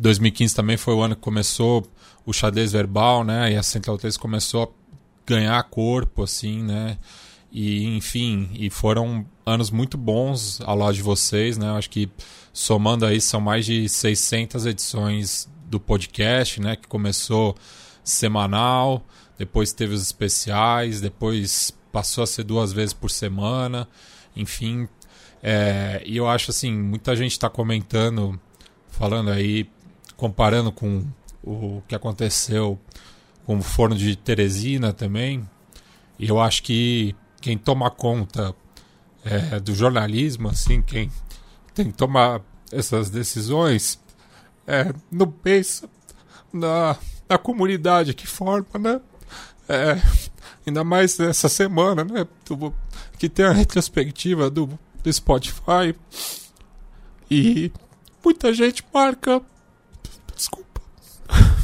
2015 0.00 0.54
também 0.54 0.76
foi 0.76 0.94
o 0.94 1.02
ano 1.02 1.14
que 1.14 1.22
começou 1.22 1.86
o 2.26 2.32
xadrez 2.32 2.72
verbal, 2.72 3.22
né? 3.22 3.52
E 3.52 3.56
a 3.56 3.62
Central 3.62 3.98
3 3.98 4.16
começou 4.16 4.74
ganhar 5.26 5.62
corpo, 5.64 6.22
assim, 6.22 6.62
né? 6.62 6.98
E, 7.50 7.96
enfim, 7.96 8.50
e 8.54 8.68
foram 8.68 9.24
anos 9.46 9.70
muito 9.70 9.96
bons 9.96 10.60
ao 10.62 10.76
lado 10.76 10.94
de 10.94 11.02
vocês, 11.02 11.56
né? 11.56 11.70
Acho 11.70 11.88
que 11.88 12.10
somando 12.52 13.06
aí 13.06 13.20
são 13.20 13.40
mais 13.40 13.64
de 13.64 13.88
600 13.88 14.66
edições 14.66 15.48
do 15.66 15.78
podcast, 15.78 16.60
né? 16.60 16.76
Que 16.76 16.88
começou 16.88 17.54
semanal, 18.02 19.06
depois 19.38 19.72
teve 19.72 19.94
os 19.94 20.02
especiais, 20.02 21.00
depois 21.00 21.72
passou 21.92 22.24
a 22.24 22.26
ser 22.26 22.42
duas 22.42 22.72
vezes 22.72 22.92
por 22.92 23.10
semana, 23.10 23.88
enfim. 24.34 24.88
É, 25.42 26.02
e 26.04 26.16
eu 26.16 26.26
acho 26.28 26.50
assim, 26.50 26.72
muita 26.72 27.14
gente 27.14 27.32
está 27.32 27.48
comentando, 27.48 28.38
falando 28.88 29.30
aí, 29.30 29.70
comparando 30.16 30.72
com 30.72 31.06
o 31.42 31.82
que 31.86 31.94
aconteceu 31.94 32.80
com 33.44 33.58
o 33.58 33.62
forno 33.62 33.96
de 33.96 34.16
Teresina 34.16 34.92
também. 34.92 35.48
E 36.18 36.28
eu 36.28 36.40
acho 36.40 36.62
que 36.62 37.14
quem 37.40 37.58
toma 37.58 37.90
conta 37.90 38.54
é, 39.24 39.60
do 39.60 39.74
jornalismo, 39.74 40.48
assim, 40.48 40.82
quem 40.82 41.10
tem 41.74 41.90
que 41.90 41.96
tomar 41.96 42.40
essas 42.72 43.10
decisões, 43.10 43.98
é, 44.66 44.92
não 45.10 45.30
pensa 45.30 45.88
na, 46.52 46.96
na 47.28 47.38
comunidade 47.38 48.14
que 48.14 48.26
forma, 48.26 48.78
né? 48.78 49.00
É, 49.68 50.00
ainda 50.66 50.84
mais 50.84 51.18
nessa 51.18 51.48
semana, 51.48 52.04
né? 52.04 52.26
Do, 52.44 52.74
que 53.18 53.28
tem 53.28 53.44
a 53.44 53.52
retrospectiva 53.52 54.50
do, 54.50 54.78
do 55.02 55.12
Spotify. 55.12 55.94
E 57.30 57.72
muita 58.24 58.52
gente 58.52 58.84
marca. 58.92 59.40
Desculpa. 60.34 60.80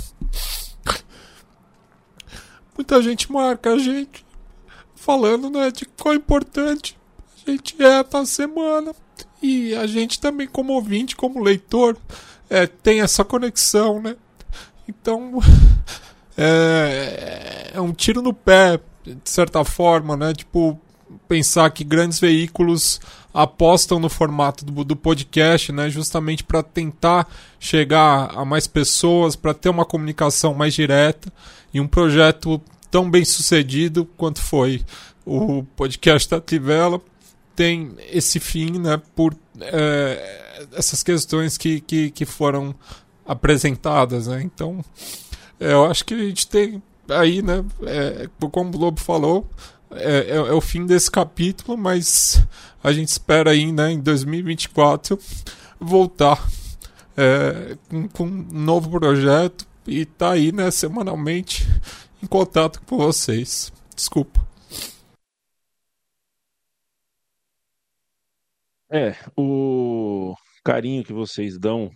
muita 2.80 3.02
gente 3.02 3.30
marca 3.30 3.74
a 3.74 3.78
gente 3.78 4.24
falando 4.94 5.50
né, 5.50 5.70
de 5.70 5.86
é 6.06 6.14
importante 6.14 6.98
a 7.46 7.50
gente 7.50 7.76
é 7.82 8.04
na 8.10 8.24
semana. 8.24 8.94
E 9.42 9.74
a 9.74 9.86
gente 9.86 10.20
também, 10.20 10.46
como 10.46 10.74
ouvinte, 10.74 11.16
como 11.16 11.42
leitor, 11.42 11.96
é, 12.48 12.66
tem 12.66 13.00
essa 13.00 13.24
conexão, 13.24 14.00
né? 14.00 14.14
Então, 14.86 15.40
é, 16.36 17.70
é 17.72 17.80
um 17.80 17.92
tiro 17.92 18.20
no 18.20 18.34
pé, 18.34 18.78
de 19.02 19.18
certa 19.24 19.64
forma, 19.64 20.14
né? 20.14 20.34
Tipo, 20.34 20.78
pensar 21.26 21.70
que 21.70 21.82
grandes 21.82 22.20
veículos 22.20 23.00
apostam 23.32 23.98
no 23.98 24.10
formato 24.10 24.64
do, 24.64 24.84
do 24.84 24.94
podcast, 24.94 25.72
né, 25.72 25.88
justamente 25.88 26.44
para 26.44 26.62
tentar 26.62 27.28
chegar 27.58 28.30
a 28.34 28.44
mais 28.44 28.66
pessoas, 28.66 29.36
para 29.36 29.54
ter 29.54 29.68
uma 29.68 29.84
comunicação 29.84 30.52
mais 30.52 30.74
direta 30.74 31.32
e 31.72 31.80
um 31.80 31.86
projeto 31.86 32.60
tão 32.90 33.10
bem 33.10 33.24
sucedido 33.24 34.04
quanto 34.16 34.42
foi 34.42 34.82
o 35.24 35.62
podcast 35.76 36.28
da 36.28 36.40
Tivela 36.40 37.00
tem 37.54 37.94
esse 38.10 38.40
fim, 38.40 38.78
né, 38.78 39.00
por 39.14 39.36
é, 39.60 40.64
essas 40.72 41.02
questões 41.02 41.58
que, 41.58 41.80
que, 41.80 42.10
que 42.10 42.24
foram 42.24 42.74
apresentadas, 43.26 44.26
né? 44.26 44.42
Então, 44.42 44.82
é, 45.58 45.72
eu 45.72 45.84
acho 45.84 46.04
que 46.04 46.14
a 46.14 46.18
gente 46.18 46.48
tem 46.48 46.82
aí, 47.08 47.42
né, 47.42 47.64
é, 47.82 48.28
como 48.50 48.70
o 48.70 48.78
Globo 48.78 48.98
falou, 48.98 49.46
é, 49.90 50.30
é, 50.30 50.36
é, 50.36 50.52
o 50.52 50.60
fim 50.60 50.86
desse 50.86 51.10
capítulo, 51.10 51.76
mas 51.76 52.42
a 52.82 52.92
gente 52.92 53.08
espera 53.08 53.50
aí, 53.50 53.70
né, 53.72 53.92
em 53.92 54.00
2024 54.00 55.18
voltar 55.78 56.48
é, 57.16 57.76
com, 57.88 58.08
com, 58.08 58.24
um 58.24 58.46
novo 58.50 58.88
projeto 58.88 59.66
e 59.90 60.06
tá 60.06 60.32
aí, 60.32 60.52
né, 60.52 60.70
semanalmente 60.70 61.64
em 62.22 62.26
contato 62.26 62.80
com 62.82 62.96
vocês. 62.96 63.72
Desculpa. 63.94 64.40
É, 68.88 69.16
o 69.36 70.34
carinho 70.64 71.04
que 71.04 71.12
vocês 71.12 71.58
dão 71.58 71.90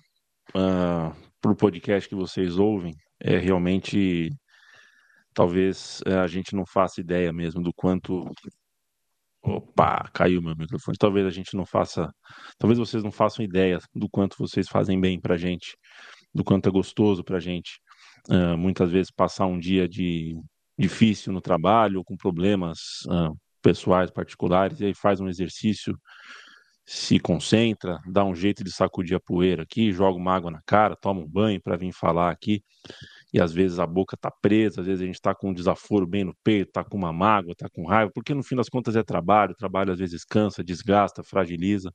uh, 0.51 1.15
pro 1.41 1.55
podcast 1.55 2.09
que 2.09 2.15
vocês 2.15 2.59
ouvem 2.59 2.95
é 3.21 3.39
realmente 3.39 4.31
talvez 5.33 6.01
eh, 6.07 6.15
a 6.19 6.27
gente 6.27 6.55
não 6.55 6.65
faça 6.65 7.01
ideia 7.01 7.33
mesmo 7.33 7.63
do 7.63 7.73
quanto. 7.75 8.25
Opa, 9.43 10.09
caiu 10.13 10.41
meu 10.41 10.57
microfone. 10.57 10.97
Talvez 10.99 11.27
a 11.27 11.31
gente 11.31 11.55
não 11.57 11.67
faça. 11.67 12.11
Talvez 12.59 12.79
vocês 12.79 13.03
não 13.03 13.13
façam 13.13 13.45
ideia 13.45 13.79
do 13.95 14.09
quanto 14.09 14.37
vocês 14.39 14.69
fazem 14.69 15.01
bem 15.01 15.21
pra 15.21 15.37
gente, 15.37 15.77
do 16.35 16.45
quanto 16.45 16.69
é 16.69 16.73
gostoso 16.73 17.23
pra 17.23 17.41
gente. 17.41 17.81
Uh, 18.29 18.57
muitas 18.57 18.91
vezes 18.91 19.11
passar 19.11 19.47
um 19.47 19.59
dia 19.59 19.89
de 19.89 20.35
difícil 20.79 21.33
no 21.33 21.41
trabalho, 21.41 21.99
ou 21.99 22.05
com 22.05 22.17
problemas 22.17 23.03
uh, 23.07 23.37
pessoais, 23.63 24.11
particulares, 24.11 24.81
e 24.81 24.87
aí 24.87 24.95
faz 24.95 25.21
um 25.21 25.29
exercício, 25.29 25.99
se 26.87 27.19
concentra, 27.19 27.99
dá 28.07 28.25
um 28.25 28.35
jeito 28.35 28.65
de 28.65 28.73
sacudir 28.73 29.17
a 29.17 29.21
poeira 29.21 29.63
aqui, 29.63 29.93
joga 29.93 30.19
uma 30.19 30.35
água 30.35 30.51
na 30.51 30.61
cara, 30.67 30.97
toma 30.97 31.21
um 31.21 31.29
banho 31.29 31.61
para 31.63 31.77
vir 31.77 31.93
falar 31.93 32.31
aqui 32.31 32.63
e 33.35 33.41
às 33.41 33.53
vezes 33.53 33.81
a 33.81 33.87
boca 33.87 34.17
tá 34.17 34.31
presa, 34.31 34.81
às 34.81 34.87
vezes 34.87 35.03
a 35.03 35.07
gente 35.07 35.17
está 35.17 35.35
com 35.35 35.51
um 35.51 35.53
desaforo 35.53 36.07
bem 36.07 36.23
no 36.23 36.37
peito, 36.45 36.71
tá 36.71 36.85
com 36.85 36.97
uma 36.97 37.13
mágoa, 37.13 37.53
tá 37.57 37.69
com 37.69 37.85
raiva, 37.85 38.13
porque 38.15 38.33
no 38.33 38.45
fim 38.45 38.55
das 38.55 38.69
contas 38.69 38.95
é 38.95 39.03
trabalho, 39.03 39.57
trabalho 39.57 39.93
às 39.93 39.99
vezes 39.99 40.25
cansa, 40.25 40.63
desgasta, 40.63 41.21
fragiliza, 41.25 41.93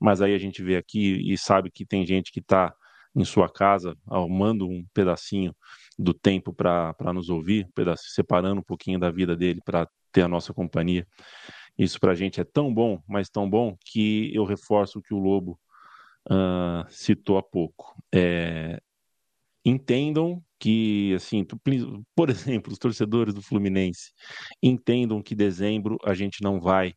mas 0.00 0.22
aí 0.22 0.34
a 0.34 0.38
gente 0.38 0.62
vê 0.62 0.76
aqui 0.76 1.30
e 1.30 1.36
sabe 1.36 1.70
que 1.70 1.84
tem 1.84 2.06
gente 2.06 2.32
que 2.32 2.40
está 2.40 2.72
em 3.14 3.24
sua 3.24 3.48
casa, 3.48 3.96
arrumando 4.08 4.68
um 4.68 4.84
pedacinho 4.94 5.54
do 5.98 6.14
tempo 6.14 6.52
para 6.52 7.12
nos 7.12 7.28
ouvir, 7.28 7.68
um 7.74 7.96
separando 7.96 8.60
um 8.60 8.64
pouquinho 8.64 8.98
da 8.98 9.10
vida 9.10 9.36
dele 9.36 9.60
para 9.64 9.88
ter 10.12 10.22
a 10.22 10.28
nossa 10.28 10.52
companhia. 10.54 11.06
Isso 11.78 11.98
para 11.98 12.12
a 12.12 12.14
gente 12.14 12.40
é 12.40 12.44
tão 12.44 12.72
bom, 12.72 13.02
mas 13.08 13.28
tão 13.28 13.48
bom, 13.48 13.76
que 13.84 14.34
eu 14.34 14.44
reforço 14.44 14.98
o 14.98 15.02
que 15.02 15.14
o 15.14 15.18
Lobo 15.18 15.58
uh, 16.30 16.84
citou 16.88 17.38
há 17.38 17.42
pouco. 17.42 17.94
É, 18.12 18.80
entendam 19.64 20.42
que, 20.58 21.14
assim, 21.14 21.44
por 22.14 22.28
exemplo, 22.30 22.72
os 22.72 22.78
torcedores 22.78 23.34
do 23.34 23.42
Fluminense 23.42 24.12
entendam 24.62 25.22
que 25.22 25.34
dezembro 25.34 25.96
a 26.04 26.14
gente 26.14 26.42
não 26.42 26.60
vai 26.60 26.94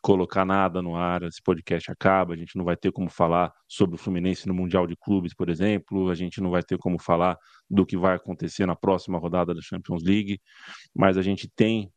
colocar 0.00 0.44
nada 0.44 0.80
no 0.80 0.94
ar, 0.94 1.22
esse 1.22 1.42
podcast 1.42 1.90
acaba, 1.90 2.34
a 2.34 2.36
gente 2.36 2.56
não 2.56 2.64
vai 2.64 2.76
ter 2.76 2.92
como 2.92 3.10
falar 3.10 3.52
sobre 3.66 3.96
o 3.96 3.98
Fluminense 3.98 4.46
no 4.46 4.54
Mundial 4.54 4.86
de 4.86 4.96
Clubes, 4.96 5.34
por 5.34 5.48
exemplo, 5.48 6.08
a 6.08 6.14
gente 6.14 6.40
não 6.40 6.50
vai 6.50 6.62
ter 6.62 6.78
como 6.78 7.00
falar 7.00 7.36
do 7.68 7.84
que 7.84 7.96
vai 7.96 8.14
acontecer 8.14 8.66
na 8.66 8.76
próxima 8.76 9.18
rodada 9.18 9.54
da 9.54 9.60
Champions 9.60 10.02
League, 10.04 10.40
mas 10.94 11.18
a 11.18 11.22
gente 11.22 11.48
tem 11.48 11.90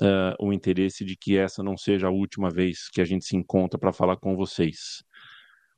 uh, 0.00 0.34
o 0.44 0.52
interesse 0.52 1.04
de 1.04 1.16
que 1.16 1.36
essa 1.36 1.62
não 1.62 1.76
seja 1.76 2.08
a 2.08 2.10
última 2.10 2.50
vez 2.50 2.88
que 2.90 3.00
a 3.00 3.04
gente 3.04 3.24
se 3.24 3.36
encontra 3.36 3.78
para 3.78 3.92
falar 3.92 4.16
com 4.16 4.36
vocês. 4.36 5.04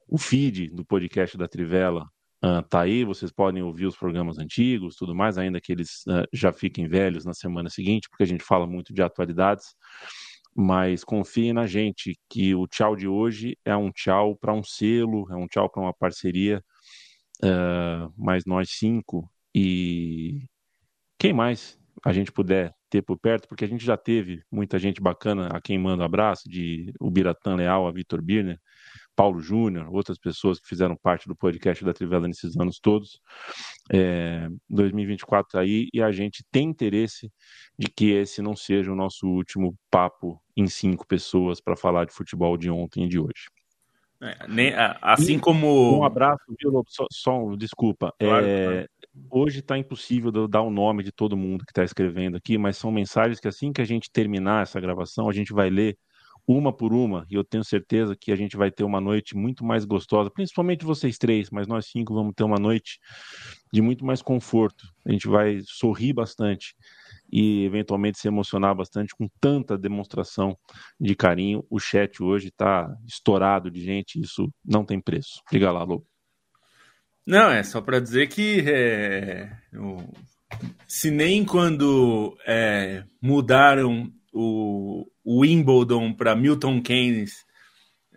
O 0.08 0.18
feed 0.18 0.70
do 0.70 0.84
podcast 0.84 1.36
da 1.36 1.48
Trivela 1.48 2.04
uh, 2.44 2.76
aí, 2.76 3.04
vocês 3.04 3.30
podem 3.30 3.62
ouvir 3.62 3.86
os 3.86 3.96
programas 3.96 4.38
antigos, 4.38 4.96
tudo 4.96 5.14
mais, 5.14 5.36
ainda 5.36 5.60
que 5.60 5.72
eles 5.72 6.04
uh, 6.06 6.26
já 6.32 6.52
fiquem 6.52 6.88
velhos 6.88 7.24
na 7.24 7.34
semana 7.34 7.68
seguinte, 7.68 8.08
porque 8.08 8.22
a 8.22 8.26
gente 8.26 8.44
fala 8.44 8.66
muito 8.66 8.94
de 8.94 9.02
atualidades. 9.02 9.74
Mas 10.56 11.04
confiem 11.04 11.52
na 11.52 11.66
gente 11.66 12.18
que 12.30 12.54
o 12.54 12.66
tchau 12.66 12.96
de 12.96 13.06
hoje 13.06 13.58
é 13.64 13.76
um 13.76 13.90
tchau 13.92 14.34
para 14.36 14.54
um 14.54 14.62
selo, 14.62 15.30
é 15.30 15.36
um 15.36 15.46
tchau 15.46 15.68
para 15.68 15.82
uma 15.82 15.92
parceria. 15.92 16.64
Uh, 17.42 18.10
nós 18.46 18.70
cinco 18.70 19.30
e 19.54 20.46
quem 21.18 21.32
mais 21.32 21.78
a 22.04 22.12
gente 22.12 22.32
puder 22.32 22.72
ter 22.88 23.02
por 23.02 23.18
perto, 23.18 23.48
porque 23.48 23.64
a 23.64 23.68
gente 23.68 23.84
já 23.84 23.96
teve 23.96 24.42
muita 24.50 24.78
gente 24.78 25.00
bacana 25.00 25.48
a 25.48 25.60
quem 25.60 25.78
manda 25.78 26.04
abraço, 26.04 26.48
de 26.48 26.92
o 27.00 27.10
Biratã 27.10 27.54
Leal, 27.54 27.86
a 27.86 27.92
Vitor 27.92 28.22
Birner, 28.22 28.58
Paulo 29.16 29.40
Júnior, 29.40 29.88
outras 29.90 30.18
pessoas 30.18 30.60
que 30.60 30.68
fizeram 30.68 30.94
parte 30.94 31.26
do 31.26 31.34
podcast 31.34 31.82
da 31.82 31.94
Trivela 31.94 32.28
nesses 32.28 32.54
anos 32.56 32.78
todos. 32.78 33.18
É, 33.90 34.46
2024 34.68 35.52
tá 35.52 35.60
aí 35.60 35.88
e 35.92 36.02
a 36.02 36.12
gente 36.12 36.44
tem 36.52 36.68
interesse 36.68 37.32
de 37.78 37.88
que 37.88 38.10
esse 38.10 38.42
não 38.42 38.54
seja 38.54 38.92
o 38.92 38.96
nosso 38.96 39.26
último 39.26 39.74
papo 39.90 40.40
em 40.54 40.66
cinco 40.66 41.06
pessoas 41.06 41.60
para 41.60 41.76
falar 41.76 42.04
de 42.04 42.12
futebol 42.12 42.56
de 42.58 42.70
ontem 42.70 43.06
e 43.06 43.08
de 43.08 43.18
hoje. 43.18 43.48
É, 44.22 44.48
nem, 44.48 44.72
assim 45.02 45.38
como. 45.38 45.98
Um 45.98 46.04
abraço, 46.04 46.42
viu, 46.58 46.82
só, 46.88 47.06
só 47.10 47.56
desculpa. 47.56 48.12
Claro, 48.18 48.46
é, 48.46 48.64
claro. 48.64 48.88
Hoje 49.30 49.60
está 49.60 49.78
impossível 49.78 50.30
eu 50.34 50.48
dar 50.48 50.62
o 50.62 50.70
nome 50.70 51.02
de 51.02 51.12
todo 51.12 51.36
mundo 51.36 51.64
que 51.64 51.70
está 51.70 51.84
escrevendo 51.84 52.36
aqui, 52.36 52.58
mas 52.58 52.76
são 52.76 52.90
mensagens 52.90 53.40
que 53.40 53.48
assim 53.48 53.72
que 53.72 53.80
a 53.80 53.84
gente 53.84 54.10
terminar 54.10 54.62
essa 54.62 54.80
gravação, 54.80 55.28
a 55.28 55.32
gente 55.32 55.52
vai 55.52 55.70
ler 55.70 55.96
uma 56.46 56.72
por 56.72 56.92
uma, 56.92 57.26
e 57.28 57.34
eu 57.34 57.42
tenho 57.42 57.64
certeza 57.64 58.14
que 58.14 58.30
a 58.30 58.36
gente 58.36 58.56
vai 58.56 58.70
ter 58.70 58.84
uma 58.84 59.00
noite 59.00 59.36
muito 59.36 59.64
mais 59.64 59.84
gostosa, 59.84 60.30
principalmente 60.30 60.84
vocês 60.84 61.18
três, 61.18 61.50
mas 61.50 61.66
nós 61.66 61.86
cinco 61.86 62.14
vamos 62.14 62.34
ter 62.36 62.44
uma 62.44 62.58
noite 62.58 63.00
de 63.72 63.82
muito 63.82 64.04
mais 64.04 64.22
conforto. 64.22 64.86
A 65.04 65.10
gente 65.10 65.26
vai 65.26 65.60
sorrir 65.64 66.12
bastante 66.12 66.76
e 67.32 67.64
eventualmente 67.64 68.18
se 68.18 68.28
emocionar 68.28 68.74
bastante 68.74 69.14
com 69.16 69.28
tanta 69.40 69.76
demonstração 69.76 70.56
de 71.00 71.16
carinho. 71.16 71.64
O 71.68 71.80
chat 71.80 72.22
hoje 72.22 72.48
está 72.48 72.88
estourado 73.06 73.70
de 73.70 73.82
gente, 73.82 74.20
isso 74.20 74.48
não 74.64 74.84
tem 74.84 75.00
preço. 75.00 75.42
Liga 75.52 75.72
lá, 75.72 75.82
Lobo. 75.82 76.06
Não, 77.26 77.50
é 77.50 77.64
só 77.64 77.80
para 77.80 77.98
dizer 77.98 78.28
que 78.28 78.60
é, 78.60 79.50
se 80.86 81.10
nem 81.10 81.44
quando 81.44 82.38
é, 82.46 83.02
mudaram 83.20 84.12
o, 84.36 85.06
o 85.24 85.40
Wimbledon 85.40 86.12
para 86.12 86.36
Milton 86.36 86.82
Keynes 86.82 87.46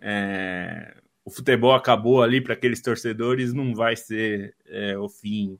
é, 0.00 0.94
o 1.24 1.30
futebol 1.30 1.74
acabou 1.74 2.22
ali 2.22 2.40
para 2.40 2.54
aqueles 2.54 2.80
torcedores, 2.80 3.52
não 3.52 3.74
vai 3.74 3.94
ser 3.94 4.54
é, 4.66 4.96
o 4.96 5.08
fim 5.08 5.58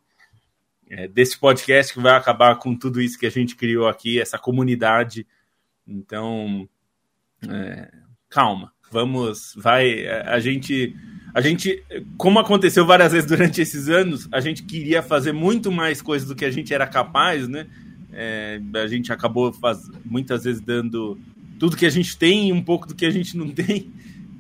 é, 0.89 1.07
desse 1.07 1.39
podcast 1.39 1.93
que 1.93 2.01
vai 2.01 2.17
acabar 2.17 2.57
com 2.57 2.77
tudo 2.77 3.01
isso 3.01 3.19
que 3.19 3.27
a 3.27 3.31
gente 3.31 3.55
criou 3.55 3.87
aqui, 3.87 4.21
essa 4.21 4.39
comunidade. 4.39 5.27
Então, 5.87 6.69
é, 7.49 7.91
calma, 8.29 8.73
vamos, 8.91 9.55
vai, 9.57 10.09
a 10.09 10.41
gente, 10.41 10.97
a 11.35 11.41
gente, 11.41 11.85
como 12.17 12.39
aconteceu 12.39 12.87
várias 12.87 13.13
vezes 13.13 13.29
durante 13.29 13.61
esses 13.61 13.89
anos, 13.89 14.29
a 14.33 14.41
gente 14.41 14.65
queria 14.65 15.03
fazer 15.03 15.33
muito 15.33 15.71
mais 15.71 16.01
coisas 16.01 16.27
do 16.27 16.35
que 16.35 16.45
a 16.45 16.51
gente 16.51 16.73
era 16.73 16.87
capaz, 16.87 17.47
né? 17.47 17.69
É, 18.13 18.61
a 18.75 18.87
gente 18.87 19.13
acabou 19.13 19.53
faz, 19.53 19.89
muitas 20.05 20.45
vezes 20.45 20.61
dando 20.61 21.19
tudo 21.59 21.77
que 21.77 21.87
a 21.87 21.91
gente 21.91 22.17
tem 22.17 22.49
e 22.49 22.53
um 22.53 22.63
pouco 22.63 22.87
do 22.87 22.95
que 22.95 23.07
a 23.07 23.11
gente 23.11 23.37
não 23.37 23.49
tem. 23.53 23.91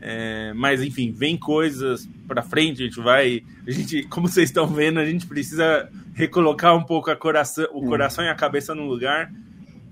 É, 0.02 0.52
mas 0.54 0.82
enfim, 0.82 1.12
vem 1.12 1.36
coisas 1.36 2.08
para 2.26 2.42
frente, 2.42 2.82
a 2.82 2.86
gente 2.86 3.00
vai. 3.00 3.42
A 3.66 3.70
gente, 3.70 4.02
como 4.04 4.28
vocês 4.28 4.48
estão 4.48 4.66
vendo, 4.66 4.98
a 4.98 5.04
gente 5.04 5.26
precisa 5.26 5.90
recolocar 6.14 6.76
um 6.76 6.82
pouco 6.82 7.14
coração, 7.16 7.66
o 7.72 7.84
coração 7.84 8.24
e 8.24 8.28
a 8.28 8.34
cabeça 8.34 8.74
no 8.74 8.86
lugar 8.86 9.30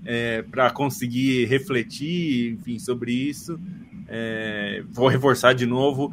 é, 0.05 0.41
para 0.41 0.69
conseguir 0.71 1.45
refletir, 1.45 2.53
enfim, 2.53 2.79
sobre 2.79 3.11
isso. 3.11 3.59
É, 4.07 4.83
vou 4.91 5.07
reforçar 5.07 5.53
de 5.53 5.65
novo. 5.65 6.11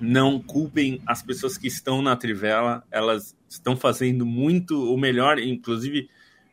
Não 0.00 0.40
culpem 0.40 1.00
as 1.06 1.22
pessoas 1.22 1.58
que 1.58 1.68
estão 1.68 2.00
na 2.00 2.16
Trivela, 2.16 2.82
elas 2.90 3.36
estão 3.48 3.76
fazendo 3.76 4.24
muito 4.24 4.92
o 4.92 4.96
melhor, 4.96 5.38
inclusive, 5.38 6.08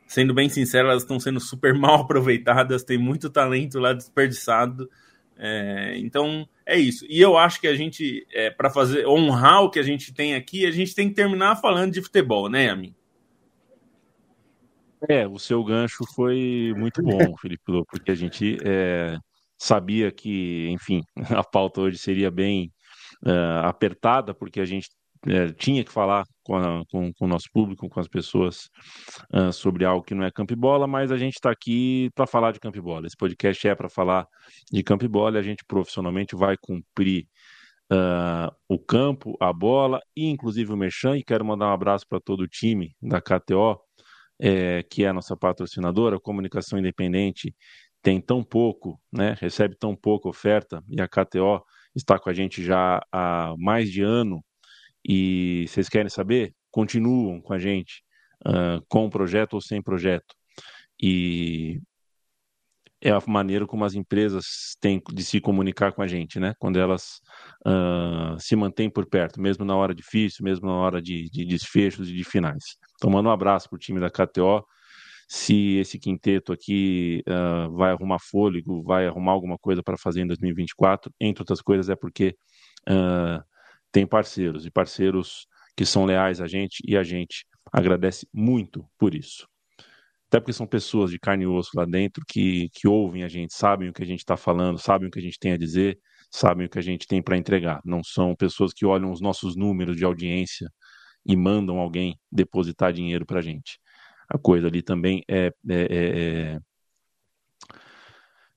sendo 0.07 0.33
bem 0.33 0.49
sincero, 0.49 0.87
elas 0.87 1.03
estão 1.03 1.19
sendo 1.19 1.39
super 1.39 1.73
mal 1.75 2.01
aproveitadas, 2.01 2.83
tem 2.83 2.97
muito 2.97 3.29
talento 3.29 3.79
lá 3.79 3.93
desperdiçado. 3.93 4.89
É, 5.37 5.95
então 5.97 6.47
é 6.65 6.77
isso. 6.77 7.05
E 7.07 7.21
eu 7.21 7.37
acho 7.37 7.61
que 7.61 7.67
a 7.67 7.75
gente, 7.75 8.25
é, 8.33 8.49
para 8.49 8.69
fazer 8.69 9.05
honrar 9.07 9.61
o 9.61 9.69
que 9.69 9.77
a 9.77 9.83
gente 9.83 10.13
tem 10.13 10.33
aqui, 10.33 10.65
a 10.65 10.71
gente 10.71 10.95
tem 10.95 11.09
que 11.09 11.15
terminar 11.15 11.57
falando 11.57 11.93
de 11.93 12.01
futebol, 12.01 12.49
né, 12.49 12.69
Amin? 12.69 12.95
É, 15.07 15.27
o 15.27 15.37
seu 15.37 15.63
gancho 15.63 16.03
foi 16.15 16.73
muito 16.75 17.03
bom, 17.03 17.19
Felipe, 17.37 17.63
porque 17.87 18.09
a 18.09 18.15
gente 18.15 18.57
é, 18.65 19.15
sabia 19.57 20.11
que, 20.11 20.67
enfim, 20.69 21.03
a 21.29 21.43
pauta 21.43 21.81
hoje 21.81 21.99
seria 21.99 22.31
bem 22.31 22.71
uh, 23.23 23.65
apertada, 23.65 24.33
porque 24.33 24.59
a 24.59 24.65
gente 24.65 24.89
é, 25.27 25.51
tinha 25.51 25.83
que 25.83 25.91
falar 25.91 26.25
com, 26.47 26.55
a, 26.55 26.85
com, 26.89 27.13
com, 27.13 27.25
o 27.25 27.27
nosso 27.27 27.49
público, 27.51 27.89
com 27.89 27.99
as 27.99 28.07
pessoas, 28.07 28.69
uh, 29.33 29.51
sobre 29.51 29.83
algo 29.83 30.01
que 30.01 30.15
não 30.15 30.23
é 30.23 30.31
campo 30.31 30.53
e 30.53 30.55
bola, 30.55 30.87
mas 30.87 31.11
a 31.11 31.17
gente 31.17 31.33
está 31.33 31.51
aqui 31.51 32.09
para 32.15 32.25
falar 32.25 32.53
de 32.53 32.59
campo 32.59 32.77
e 32.77 32.81
bola. 32.81 33.05
Esse 33.05 33.17
podcast 33.17 33.67
é 33.67 33.75
para 33.75 33.89
falar 33.89 34.25
de 34.71 34.81
campo 34.81 35.03
e 35.03 35.09
bola 35.09 35.35
e 35.35 35.39
a 35.39 35.43
gente 35.43 35.65
profissionalmente 35.67 36.37
vai 36.37 36.55
cumprir 36.55 37.27
uh, 37.91 38.49
o 38.69 38.79
campo, 38.79 39.35
a 39.41 39.51
bola 39.51 39.99
e 40.15 40.27
inclusive 40.27 40.71
o 40.71 40.77
Merchan. 40.77 41.17
E 41.17 41.23
quero 41.23 41.43
mandar 41.43 41.67
um 41.67 41.73
abraço 41.73 42.05
para 42.07 42.21
todo 42.21 42.41
o 42.41 42.47
time 42.47 42.95
da 43.01 43.19
KTO, 43.19 43.77
é, 44.39 44.83
que 44.83 45.03
é 45.03 45.09
a 45.09 45.13
nossa 45.13 45.35
patrocinadora, 45.35 46.17
Comunicação 46.17 46.79
Independente 46.79 47.53
tem 48.01 48.21
tão 48.21 48.41
pouco, 48.41 49.01
né, 49.11 49.35
recebe 49.41 49.75
tão 49.75 49.93
pouca 49.93 50.29
oferta 50.29 50.81
e 50.87 51.01
a 51.01 51.07
KTO 51.09 51.61
está 51.93 52.17
com 52.17 52.29
a 52.29 52.33
gente 52.33 52.63
já 52.63 53.01
há 53.11 53.53
mais 53.57 53.91
de 53.91 54.01
ano 54.01 54.41
e 55.07 55.65
vocês 55.69 55.87
querem 55.87 56.09
saber? 56.09 56.53
Continuam 56.69 57.39
com 57.39 57.53
a 57.53 57.59
gente, 57.59 58.03
uh, 58.45 58.83
com 58.89 59.09
projeto 59.09 59.53
ou 59.53 59.61
sem 59.61 59.81
projeto. 59.81 60.35
E 61.01 61.79
é 63.01 63.11
a 63.11 63.21
maneira 63.27 63.65
como 63.65 63.85
as 63.85 63.93
empresas 63.93 64.75
têm 64.81 65.01
de 65.13 65.23
se 65.23 65.39
comunicar 65.39 65.93
com 65.93 66.01
a 66.01 66.07
gente, 66.07 66.39
né? 66.39 66.53
Quando 66.59 66.77
elas 66.77 67.21
uh, 67.65 68.37
se 68.39 68.55
mantêm 68.55 68.89
por 68.89 69.05
perto, 69.07 69.39
mesmo 69.39 69.63
na 69.63 69.75
hora 69.75 69.95
difícil, 69.95 70.43
mesmo 70.43 70.67
na 70.67 70.73
hora 70.73 71.01
de, 71.01 71.29
de 71.29 71.45
desfechos 71.45 72.09
e 72.09 72.13
de 72.13 72.23
finais. 72.23 72.63
Então, 72.95 73.09
mando 73.09 73.29
um 73.29 73.31
abraço 73.31 73.69
para 73.69 73.77
o 73.77 73.79
time 73.79 73.99
da 73.99 74.09
KTO. 74.09 74.65
Se 75.29 75.77
esse 75.77 75.99
quinteto 75.99 76.51
aqui 76.51 77.23
uh, 77.27 77.71
vai 77.75 77.91
arrumar 77.91 78.17
fôlego, 78.19 78.81
vai 78.83 79.07
arrumar 79.07 79.33
alguma 79.33 79.57
coisa 79.57 79.83
para 79.83 79.97
fazer 79.97 80.21
em 80.21 80.27
2024, 80.27 81.11
entre 81.19 81.41
outras 81.41 81.61
coisas, 81.61 81.89
é 81.89 81.95
porque 81.95 82.35
uh, 82.89 83.43
tem 83.91 84.05
parceiros 84.05 84.65
e 84.65 84.71
parceiros 84.71 85.47
que 85.75 85.85
são 85.85 86.05
leais 86.05 86.41
a 86.41 86.47
gente 86.47 86.81
e 86.85 86.97
a 86.97 87.03
gente 87.03 87.45
agradece 87.71 88.27
muito 88.33 88.85
por 88.97 89.13
isso. 89.13 89.47
Até 90.27 90.39
porque 90.39 90.53
são 90.53 90.67
pessoas 90.67 91.11
de 91.11 91.19
carne 91.19 91.45
e 91.45 91.47
osso 91.47 91.71
lá 91.75 91.85
dentro 91.85 92.23
que, 92.27 92.69
que 92.73 92.87
ouvem 92.87 93.23
a 93.23 93.29
gente, 93.29 93.53
sabem 93.53 93.89
o 93.89 93.93
que 93.93 94.03
a 94.03 94.05
gente 94.05 94.19
está 94.19 94.35
falando, 94.35 94.77
sabem 94.77 95.07
o 95.07 95.11
que 95.11 95.19
a 95.19 95.21
gente 95.21 95.39
tem 95.39 95.53
a 95.53 95.57
dizer, 95.57 95.97
sabem 96.29 96.65
o 96.65 96.69
que 96.69 96.79
a 96.79 96.81
gente 96.81 97.07
tem 97.07 97.21
para 97.21 97.37
entregar. 97.37 97.79
Não 97.85 98.03
são 98.03 98.35
pessoas 98.35 98.73
que 98.73 98.85
olham 98.85 99.11
os 99.11 99.21
nossos 99.21 99.55
números 99.55 99.95
de 99.95 100.03
audiência 100.03 100.69
e 101.25 101.35
mandam 101.35 101.77
alguém 101.77 102.19
depositar 102.31 102.91
dinheiro 102.91 103.25
para 103.25 103.39
a 103.39 103.41
gente. 103.41 103.79
A 104.29 104.37
coisa 104.37 104.67
ali 104.67 104.81
também 104.81 105.23
é, 105.29 105.47
é, 105.47 105.51
é, 105.69 106.59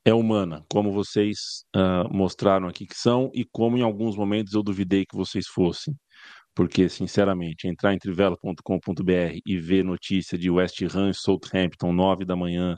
é 0.05 0.15
humana, 0.15 0.65
como 0.71 0.93
vocês 0.93 1.65
uh, 1.77 2.13
mostraram 2.13 2.69
aqui 2.69 2.87
que 2.87 2.97
são 2.97 3.31
e 3.35 3.45
como 3.45 3.77
em 3.77 3.83
alguns 3.83 4.17
momentos 4.17 4.55
eu 4.55 4.63
duvidei 4.63 5.05
que 5.05 5.17
vocês 5.17 5.47
fossem. 5.47 5.95
Porque, 6.55 6.89
sinceramente, 6.89 7.69
entrar 7.69 7.95
em 7.95 7.99
trivela.com.br 7.99 9.39
e 9.47 9.59
ver 9.59 9.85
notícia 9.85 10.37
de 10.37 10.51
West 10.51 10.83
Ham 10.95 11.11
e 11.11 11.15
Southampton, 11.15 11.93
nove 11.93 12.25
da 12.25 12.35
manhã, 12.37 12.77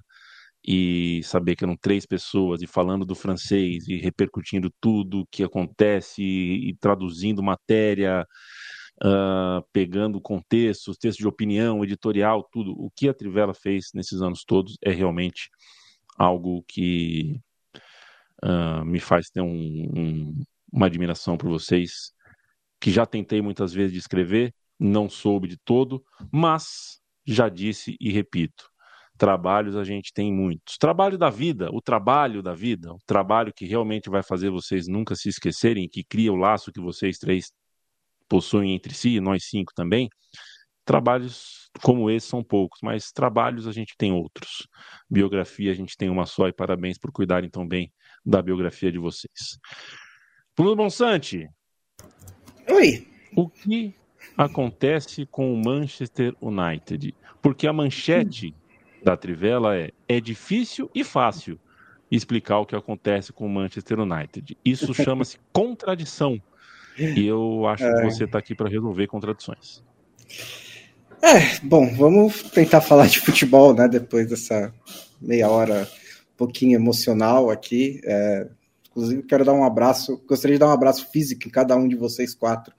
e 0.67 1.21
saber 1.25 1.57
que 1.57 1.65
eram 1.65 1.77
três 1.77 2.07
pessoas 2.07 2.63
e 2.63 2.67
falando 2.67 3.05
do 3.05 3.15
francês 3.15 3.89
e 3.89 3.97
repercutindo 3.97 4.71
tudo 4.81 5.21
o 5.21 5.27
que 5.27 5.43
acontece 5.43 6.23
e, 6.23 6.71
e 6.71 6.77
traduzindo 6.77 7.43
matéria, 7.43 8.25
uh, 9.05 9.65
pegando 9.73 10.21
contextos, 10.21 10.97
textos 10.97 11.23
de 11.23 11.27
opinião, 11.27 11.83
editorial, 11.83 12.49
tudo. 12.53 12.73
O 12.73 12.91
que 12.95 13.09
a 13.09 13.15
Trivela 13.15 13.55
fez 13.55 13.87
nesses 13.95 14.21
anos 14.23 14.45
todos 14.45 14.77
é 14.83 14.93
realmente 14.93 15.49
algo 16.17 16.63
que 16.69 17.41
uh, 18.45 18.85
me 18.85 19.01
faz 19.01 19.29
ter 19.31 19.41
um, 19.41 19.91
um, 19.97 20.45
uma 20.73 20.87
admiração 20.87 21.37
por 21.37 21.49
vocês, 21.49 22.13
que 22.81 22.91
já 22.91 23.07
tentei 23.07 23.41
muitas 23.41 23.73
vezes 23.73 23.93
de 23.93 23.99
escrever, 23.99 24.55
não 24.79 25.09
soube 25.09 25.49
de 25.49 25.57
todo, 25.57 26.05
mas 26.33 27.01
já 27.25 27.49
disse 27.49 27.97
e 28.01 28.11
repito, 28.11 28.69
trabalhos 29.17 29.77
a 29.77 29.85
gente 29.85 30.13
tem 30.13 30.33
muitos. 30.33 30.77
Trabalho 30.77 31.17
da 31.17 31.31
vida, 31.31 31.69
o 31.73 31.81
trabalho 31.81 32.43
da 32.43 32.55
vida, 32.55 32.93
o 32.93 32.99
trabalho 33.07 33.53
que 33.55 33.65
realmente 33.65 34.11
vai 34.11 34.23
fazer 34.23 34.51
vocês 34.51 34.89
nunca 34.89 35.15
se 35.15 35.29
esquecerem, 35.29 35.89
que 35.89 36.03
cria 36.03 36.33
o 36.33 36.37
laço 36.37 36.73
que 36.73 36.81
vocês 36.81 37.19
três 37.19 37.53
possuem 38.29 38.75
entre 38.75 38.95
si, 38.95 39.21
nós 39.21 39.45
cinco 39.45 39.73
também, 39.75 40.09
Trabalhos 40.85 41.71
como 41.83 42.11
esse 42.11 42.27
são 42.27 42.43
poucos, 42.43 42.81
mas 42.83 43.13
trabalhos 43.13 43.67
a 43.67 43.73
gente 43.73 43.95
tem 43.97 44.13
outros. 44.13 44.67
Biografia 45.09 45.71
a 45.71 45.75
gente 45.75 45.97
tem 45.97 46.11
uma 46.11 46.27
só 46.27 46.49
e 46.49 46.53
parabéns 46.53 46.99
por 46.99 47.13
cuidarem 47.13 47.49
tão 47.49 47.67
bem 47.67 47.93
da 48.25 48.43
biografia 48.43 48.91
de 48.91 48.99
vocês. 48.99 49.59
Bruno 50.57 50.77
Bonsante. 50.77 51.49
Oi. 52.69 53.07
O 53.35 53.49
que 53.49 53.95
acontece 54.37 55.25
com 55.27 55.53
o 55.53 55.63
Manchester 55.65 56.35
United? 56.41 57.15
Porque 57.41 57.67
a 57.67 57.73
manchete 57.73 58.55
da 59.03 59.17
Trivela 59.17 59.77
é: 59.77 59.91
é 60.09 60.21
difícil 60.21 60.91
e 60.95 61.03
fácil 61.03 61.59
explicar 62.11 62.59
o 62.59 62.67
que 62.67 62.77
acontece 62.77 63.33
com 63.33 63.47
o 63.47 63.49
Manchester 63.49 64.01
United. 64.01 64.57
Isso 64.65 64.93
chama-se 64.95 65.39
contradição. 65.53 66.41
E 66.99 67.27
eu 67.27 67.67
acho 67.67 67.85
que 67.85 68.03
você 68.03 68.25
está 68.25 68.39
aqui 68.39 68.55
para 68.55 68.69
resolver 68.69 69.07
contradições. 69.07 69.83
É, 71.25 71.57
bom, 71.63 71.95
vamos 71.95 72.43
tentar 72.51 72.81
falar 72.81 73.07
de 73.07 73.21
futebol, 73.21 73.73
né? 73.73 73.87
Depois 73.87 74.29
dessa 74.29 74.75
meia 75.21 75.49
hora 75.49 75.89
um 76.35 76.37
pouquinho 76.37 76.75
emocional 76.75 77.49
aqui. 77.49 78.01
É, 78.05 78.49
inclusive, 78.91 79.23
quero 79.23 79.45
dar 79.45 79.53
um 79.53 79.63
abraço, 79.63 80.21
gostaria 80.27 80.57
de 80.57 80.61
dar 80.61 80.67
um 80.67 80.73
abraço 80.73 81.09
físico 81.13 81.47
em 81.47 81.51
cada 81.51 81.77
um 81.77 81.87
de 81.87 81.95
vocês 81.95 82.35
quatro 82.35 82.75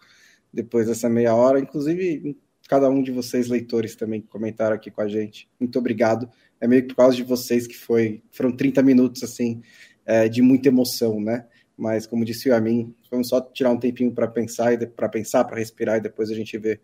depois 0.52 0.88
dessa 0.88 1.08
meia 1.08 1.34
hora, 1.34 1.58
inclusive 1.58 2.38
cada 2.68 2.90
um 2.90 3.02
de 3.02 3.12
vocês, 3.12 3.48
leitores, 3.48 3.96
também 3.96 4.22
que 4.22 4.28
comentaram 4.28 4.76
aqui 4.76 4.92
com 4.92 5.02
a 5.02 5.08
gente. 5.08 5.50
Muito 5.58 5.80
obrigado. 5.80 6.30
É 6.60 6.68
meio 6.68 6.82
que 6.82 6.90
por 6.90 6.96
causa 6.96 7.16
de 7.16 7.24
vocês 7.24 7.66
que 7.66 7.78
foi, 7.78 8.22
foram 8.30 8.52
30 8.52 8.84
minutos 8.84 9.24
assim 9.24 9.62
é, 10.06 10.28
de 10.28 10.42
muita 10.42 10.68
emoção, 10.68 11.18
né? 11.20 11.46
Mas 11.78 12.06
como 12.06 12.26
disse 12.26 12.50
o 12.50 12.56
Amin, 12.56 12.94
vamos 13.10 13.30
só 13.30 13.40
tirar 13.40 13.72
um 13.72 13.80
tempinho 13.80 14.12
para 14.12 14.28
pensar 14.28 14.74
e 14.74 14.86
para 14.86 15.08
pensar, 15.08 15.46
para 15.46 15.58
respirar 15.58 15.98
e 15.98 16.02
depois 16.02 16.30
a 16.30 16.36
gente 16.36 16.58
vê 16.58 16.82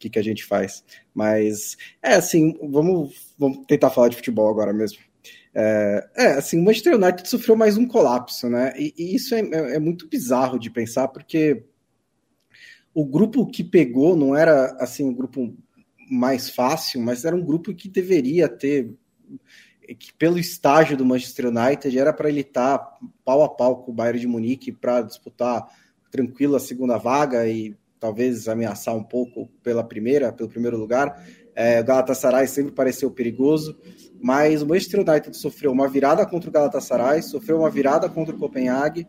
que, 0.00 0.08
que 0.10 0.18
a 0.18 0.22
gente 0.22 0.44
faz. 0.44 0.82
Mas 1.14 1.76
é 2.02 2.14
assim, 2.14 2.58
vamos, 2.62 3.34
vamos 3.38 3.66
tentar 3.66 3.90
falar 3.90 4.08
de 4.08 4.16
futebol 4.16 4.48
agora 4.48 4.72
mesmo. 4.72 4.98
É, 5.54 6.08
é 6.16 6.26
assim, 6.32 6.58
o 6.58 6.64
Manchester 6.64 6.94
United 6.94 7.28
sofreu 7.28 7.54
mais 7.54 7.76
um 7.76 7.86
colapso, 7.86 8.48
né? 8.48 8.72
E, 8.76 8.94
e 8.96 9.14
isso 9.14 9.34
é, 9.34 9.40
é, 9.40 9.76
é, 9.76 9.78
muito 9.78 10.08
bizarro 10.08 10.58
de 10.58 10.70
pensar, 10.70 11.08
porque 11.08 11.64
o 12.94 13.04
grupo 13.04 13.46
que 13.46 13.62
pegou 13.62 14.16
não 14.16 14.34
era 14.34 14.76
assim 14.80 15.04
um 15.04 15.14
grupo 15.14 15.54
mais 16.10 16.48
fácil, 16.48 17.00
mas 17.00 17.24
era 17.24 17.36
um 17.36 17.44
grupo 17.44 17.74
que 17.74 17.88
deveria 17.88 18.48
ter 18.48 18.92
que 19.98 20.12
pelo 20.14 20.38
estágio 20.38 20.96
do 20.96 21.04
Manchester 21.04 21.46
United 21.46 21.98
era 21.98 22.12
para 22.12 22.28
ele 22.28 22.40
estar 22.40 22.78
tá 22.78 22.98
pau 23.24 23.42
a 23.42 23.48
pau 23.48 23.82
com 23.82 23.90
o 23.90 23.94
Bayern 23.94 24.20
de 24.20 24.26
Munique 24.26 24.70
para 24.70 25.02
disputar 25.02 25.66
tranquilo 26.12 26.54
a 26.54 26.60
segunda 26.60 26.96
vaga 26.96 27.46
e 27.48 27.76
talvez 28.00 28.48
ameaçar 28.48 28.96
um 28.96 29.04
pouco 29.04 29.48
pela 29.62 29.84
primeira, 29.84 30.32
pelo 30.32 30.48
primeiro 30.48 30.78
lugar. 30.78 31.22
É, 31.54 31.80
o 31.80 31.84
Galatasaray 31.84 32.46
sempre 32.46 32.72
pareceu 32.72 33.10
perigoso, 33.10 33.78
mas 34.20 34.62
o 34.62 34.66
Manchester 34.66 35.06
United 35.06 35.36
sofreu 35.36 35.70
uma 35.70 35.86
virada 35.86 36.24
contra 36.24 36.48
o 36.48 36.52
Galatasaray, 36.52 37.22
sofreu 37.22 37.58
uma 37.58 37.70
virada 37.70 38.08
contra 38.08 38.34
o 38.34 38.38
Copenhague 38.38 39.06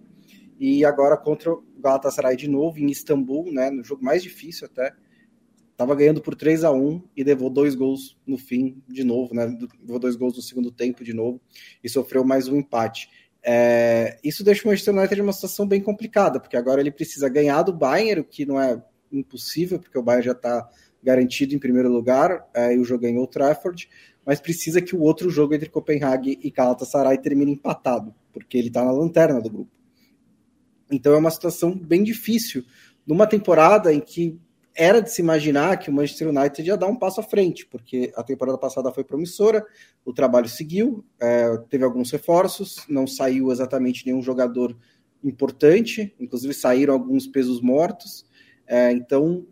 e 0.60 0.84
agora 0.84 1.16
contra 1.16 1.54
o 1.54 1.64
Galatasaray 1.80 2.36
de 2.36 2.50
novo 2.50 2.78
em 2.78 2.92
Istambul, 2.92 3.52
né, 3.52 3.72
no 3.72 3.84
jogo 3.84 4.04
mais 4.04 4.22
difícil 4.22 4.68
até. 4.68 4.94
Estava 5.72 5.96
ganhando 5.96 6.22
por 6.22 6.36
3 6.36 6.64
a 6.64 6.72
1 6.72 7.02
e 7.18 7.24
levou 7.24 7.50
dois 7.50 7.74
gols 7.74 8.16
no 8.28 8.38
fim 8.38 8.84
de 8.88 9.04
novo, 9.04 9.34
né? 9.34 9.46
Levou 9.80 9.98
dois 9.98 10.16
gols 10.16 10.36
no 10.36 10.42
segundo 10.44 10.72
tempo 10.72 11.04
de 11.04 11.12
novo 11.12 11.42
e 11.84 11.90
sofreu 11.90 12.24
mais 12.24 12.48
um 12.48 12.56
empate. 12.58 13.10
É, 13.44 14.20
isso 14.24 14.44
deixa 14.44 14.64
o 14.64 14.68
Manchester 14.68 14.96
United 14.96 15.20
em 15.20 15.24
uma 15.24 15.34
situação 15.34 15.68
bem 15.68 15.82
complicada, 15.82 16.40
porque 16.40 16.56
agora 16.56 16.80
ele 16.80 16.92
precisa 16.92 17.28
ganhar 17.28 17.64
do 17.64 17.74
Bayern, 17.74 18.22
o 18.22 18.24
que 18.24 18.46
não 18.46 18.60
é 18.60 18.82
impossível, 19.12 19.80
porque 19.80 19.98
o 19.98 20.04
Bayern 20.04 20.26
já 20.26 20.32
está 20.34 20.70
garantido 21.04 21.56
em 21.56 21.60
primeiro 21.60 21.90
lugar 21.90 22.48
é, 22.54 22.76
e 22.76 22.80
o 22.80 22.84
jogo 22.84 23.02
ganhou 23.02 23.24
o 23.24 23.28
Trafford, 23.28 23.90
mas 24.26 24.40
precisa 24.40 24.82
que 24.82 24.96
o 24.96 25.02
outro 25.02 25.30
jogo 25.30 25.56
entre 25.56 25.70
Copenhague 25.70 26.40
e 26.44 26.52
Galatasaray 26.52 27.18
termine 27.18 27.54
empatado, 27.54 28.14
porque 28.32 28.58
ele 28.58 28.68
está 28.68 28.84
na 28.84 28.92
lanterna 28.92 29.42
do 29.42 29.50
grupo. 29.50 29.72
Então 30.92 31.14
é 31.14 31.18
uma 31.18 31.32
situação 31.32 31.76
bem 31.76 32.04
difícil 32.04 32.64
numa 33.08 33.26
temporada 33.26 33.92
em 33.92 34.00
que 34.00 34.40
era 34.76 35.02
de 35.02 35.12
se 35.12 35.22
imaginar 35.22 35.78
que 35.78 35.90
o 35.90 35.94
Manchester 35.94 36.30
United 36.30 36.68
ia 36.68 36.78
dar 36.78 36.88
um 36.88 36.96
passo 36.96 37.20
à 37.20 37.24
frente, 37.24 37.66
porque 37.66 38.12
a 38.16 38.24
temporada 38.24 38.58
passada 38.58 38.92
foi 38.92 39.04
promissora, 39.04 39.66
o 40.06 40.14
trabalho 40.14 40.48
seguiu, 40.48 41.04
é, 41.20 41.58
teve 41.70 41.84
alguns 41.84 42.12
reforços, 42.12 42.86
não 42.88 43.06
saiu 43.06 43.52
exatamente 43.52 44.06
nenhum 44.06 44.22
jogador 44.22 44.78
importante, 45.24 46.16
inclusive 46.20 46.54
saíram 46.54 46.94
alguns 46.94 47.28
pesos 47.28 47.62
mortos, 47.62 48.26
é, 48.66 48.92
então 48.92 49.46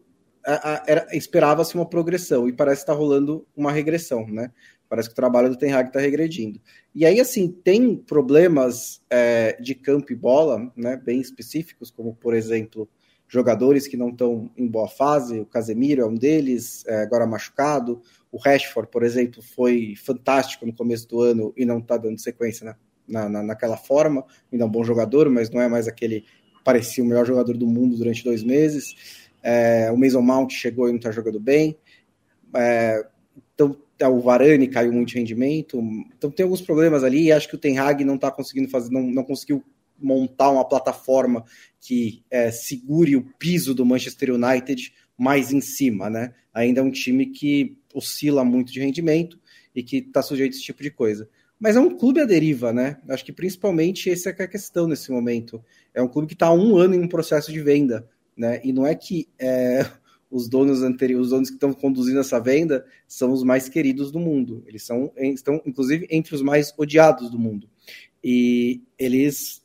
esperava-se 1.11 1.75
uma 1.75 1.87
progressão 1.87 2.47
e 2.47 2.53
parece 2.53 2.81
estar 2.81 2.93
tá 2.93 2.97
rolando 2.97 3.45
uma 3.55 3.71
regressão, 3.71 4.25
né? 4.27 4.51
Parece 4.87 5.07
que 5.07 5.13
o 5.13 5.15
trabalho 5.15 5.49
do 5.49 5.57
Ten 5.57 5.73
Hag 5.73 5.89
está 5.89 5.99
regredindo. 5.99 6.59
E 6.95 7.05
aí, 7.05 7.19
assim, 7.19 7.51
tem 7.51 7.95
problemas 7.95 9.01
é, 9.07 9.55
de 9.61 9.75
campo 9.75 10.11
e 10.11 10.15
bola, 10.15 10.71
né, 10.75 10.97
bem 10.97 11.21
específicos, 11.21 11.91
como, 11.91 12.15
por 12.15 12.33
exemplo, 12.33 12.89
jogadores 13.29 13.87
que 13.87 13.95
não 13.95 14.09
estão 14.09 14.49
em 14.57 14.67
boa 14.67 14.87
fase, 14.87 15.39
o 15.39 15.45
Casemiro 15.45 16.01
é 16.01 16.05
um 16.05 16.15
deles, 16.15 16.83
é, 16.87 17.03
agora 17.03 17.27
machucado, 17.27 18.01
o 18.31 18.37
Rashford, 18.37 18.89
por 18.91 19.03
exemplo, 19.03 19.41
foi 19.41 19.93
fantástico 19.95 20.65
no 20.65 20.73
começo 20.73 21.07
do 21.07 21.21
ano 21.21 21.53
e 21.55 21.63
não 21.63 21.77
está 21.77 21.95
dando 21.95 22.19
sequência 22.19 22.65
na, 22.65 22.75
na, 23.07 23.29
na, 23.29 23.43
naquela 23.43 23.77
forma, 23.77 24.25
ainda 24.51 24.65
é 24.65 24.67
um 24.67 24.71
bom 24.71 24.83
jogador, 24.83 25.29
mas 25.29 25.51
não 25.51 25.61
é 25.61 25.69
mais 25.69 25.87
aquele 25.87 26.25
parecia 26.65 27.03
o 27.03 27.07
melhor 27.07 27.25
jogador 27.25 27.55
do 27.55 27.65
mundo 27.65 27.95
durante 27.95 28.23
dois 28.23 28.43
meses, 28.43 29.27
é, 29.41 29.91
o 29.91 29.97
Mason 29.97 30.21
Mount 30.21 30.51
chegou 30.51 30.87
e 30.87 30.91
não 30.91 30.97
está 30.97 31.11
jogando 31.11 31.39
bem, 31.39 31.77
é, 32.55 33.05
então 33.53 33.77
o 34.11 34.19
Varane 34.21 34.67
caiu 34.67 34.91
muito 34.91 35.09
de 35.09 35.19
rendimento, 35.19 35.79
então 36.17 36.31
tem 36.31 36.43
alguns 36.43 36.61
problemas 36.61 37.03
ali, 37.03 37.25
e 37.25 37.31
acho 37.31 37.47
que 37.47 37.55
o 37.55 37.59
Ten 37.59 37.77
Hag 37.77 38.03
não 38.03 38.15
está 38.15 38.31
conseguindo 38.31 38.69
fazer, 38.69 38.91
não, 38.91 39.03
não 39.03 39.23
conseguiu 39.23 39.63
montar 40.01 40.49
uma 40.49 40.65
plataforma 40.67 41.43
que 41.79 42.23
é, 42.29 42.51
segure 42.51 43.15
o 43.15 43.23
piso 43.37 43.73
do 43.73 43.85
Manchester 43.85 44.33
United 44.33 44.93
mais 45.17 45.51
em 45.51 45.61
cima, 45.61 46.09
né? 46.09 46.33
Ainda 46.53 46.81
é 46.81 46.83
um 46.83 46.91
time 46.91 47.27
que 47.27 47.77
oscila 47.93 48.43
muito 48.43 48.71
de 48.71 48.79
rendimento 48.79 49.39
e 49.75 49.83
que 49.83 49.97
está 49.97 50.21
sujeito 50.21 50.53
a 50.53 50.55
esse 50.55 50.63
tipo 50.63 50.81
de 50.81 50.91
coisa. 50.91 51.29
Mas 51.59 51.75
é 51.75 51.79
um 51.79 51.95
clube 51.95 52.21
à 52.21 52.25
deriva, 52.25 52.71
né? 52.71 52.97
Acho 53.09 53.25
que 53.25 53.33
principalmente 53.33 54.09
essa 54.09 54.29
é 54.29 54.43
a 54.43 54.47
questão 54.47 54.87
nesse 54.87 55.11
momento. 55.11 55.63
É 55.93 56.01
um 56.01 56.07
clube 56.07 56.27
que 56.27 56.33
está 56.33 56.47
há 56.47 56.53
um 56.53 56.77
ano 56.77 56.95
em 56.95 57.01
um 57.01 57.07
processo 57.07 57.51
de 57.51 57.61
venda, 57.61 58.07
né? 58.35 58.61
E 58.63 58.71
não 58.71 58.87
é 58.87 58.95
que 58.95 59.27
é, 59.37 59.85
os 60.31 60.47
donos 60.47 60.83
anteriores, 60.83 61.25
os 61.25 61.31
donos 61.31 61.49
que 61.49 61.55
estão 61.55 61.73
conduzindo 61.73 62.19
essa 62.19 62.39
venda 62.39 62.85
são 63.07 63.33
os 63.33 63.43
mais 63.43 63.67
queridos 63.67 64.11
do 64.11 64.19
mundo. 64.19 64.63
Eles 64.67 64.85
são, 64.85 65.11
estão, 65.17 65.61
inclusive, 65.65 66.07
entre 66.09 66.33
os 66.33 66.41
mais 66.41 66.73
odiados 66.77 67.29
do 67.29 67.37
mundo. 67.37 67.69
E 68.23 68.81
eles 68.97 69.61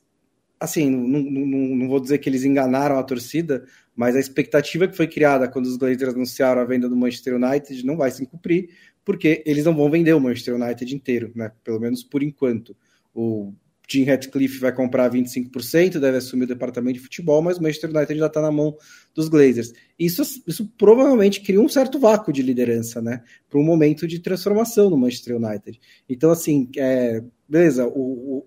assim, 0.58 0.90
não, 0.90 1.20
não, 1.20 1.46
não, 1.76 1.88
vou 1.88 2.00
dizer 2.00 2.18
que 2.18 2.28
eles 2.28 2.44
enganaram 2.44 2.98
a 2.98 3.02
torcida, 3.02 3.64
mas 3.94 4.16
a 4.16 4.20
expectativa 4.20 4.88
que 4.88 4.96
foi 4.96 5.06
criada 5.06 5.48
quando 5.48 5.66
os 5.66 5.76
Glazers 5.76 6.14
anunciaram 6.14 6.60
a 6.60 6.64
venda 6.64 6.88
do 6.88 6.96
Manchester 6.96 7.36
United 7.36 7.84
não 7.84 7.96
vai 7.96 8.10
se 8.10 8.26
cumprir, 8.26 8.70
porque 9.04 9.42
eles 9.46 9.64
não 9.64 9.74
vão 9.74 9.90
vender 9.90 10.14
o 10.14 10.20
Manchester 10.20 10.54
United 10.54 10.94
inteiro, 10.94 11.32
né? 11.34 11.52
Pelo 11.62 11.78
menos 11.80 12.02
por 12.02 12.22
enquanto. 12.22 12.76
O 13.14 13.52
Jim 13.88 14.04
Ratcliffe 14.04 14.58
vai 14.58 14.72
comprar 14.72 15.10
25%, 15.10 15.98
deve 16.00 16.16
assumir 16.16 16.44
o 16.44 16.48
departamento 16.48 16.98
de 16.98 17.04
futebol, 17.04 17.42
mas 17.42 17.58
o 17.58 17.62
Manchester 17.62 17.90
United 17.90 18.18
já 18.18 18.26
está 18.26 18.40
na 18.40 18.50
mão 18.50 18.76
dos 19.14 19.28
Glazers. 19.28 19.72
Isso, 19.98 20.22
isso 20.46 20.66
provavelmente 20.78 21.42
cria 21.42 21.60
um 21.60 21.68
certo 21.68 21.98
vácuo 21.98 22.32
de 22.32 22.42
liderança, 22.42 23.02
né? 23.02 23.22
Para 23.48 23.60
um 23.60 23.64
momento 23.64 24.06
de 24.08 24.18
transformação 24.20 24.88
no 24.88 24.96
Manchester 24.96 25.36
United. 25.36 25.78
Então, 26.08 26.30
assim, 26.30 26.68
é, 26.76 27.22
beleza, 27.48 27.86
o, 27.86 28.38
o 28.38 28.46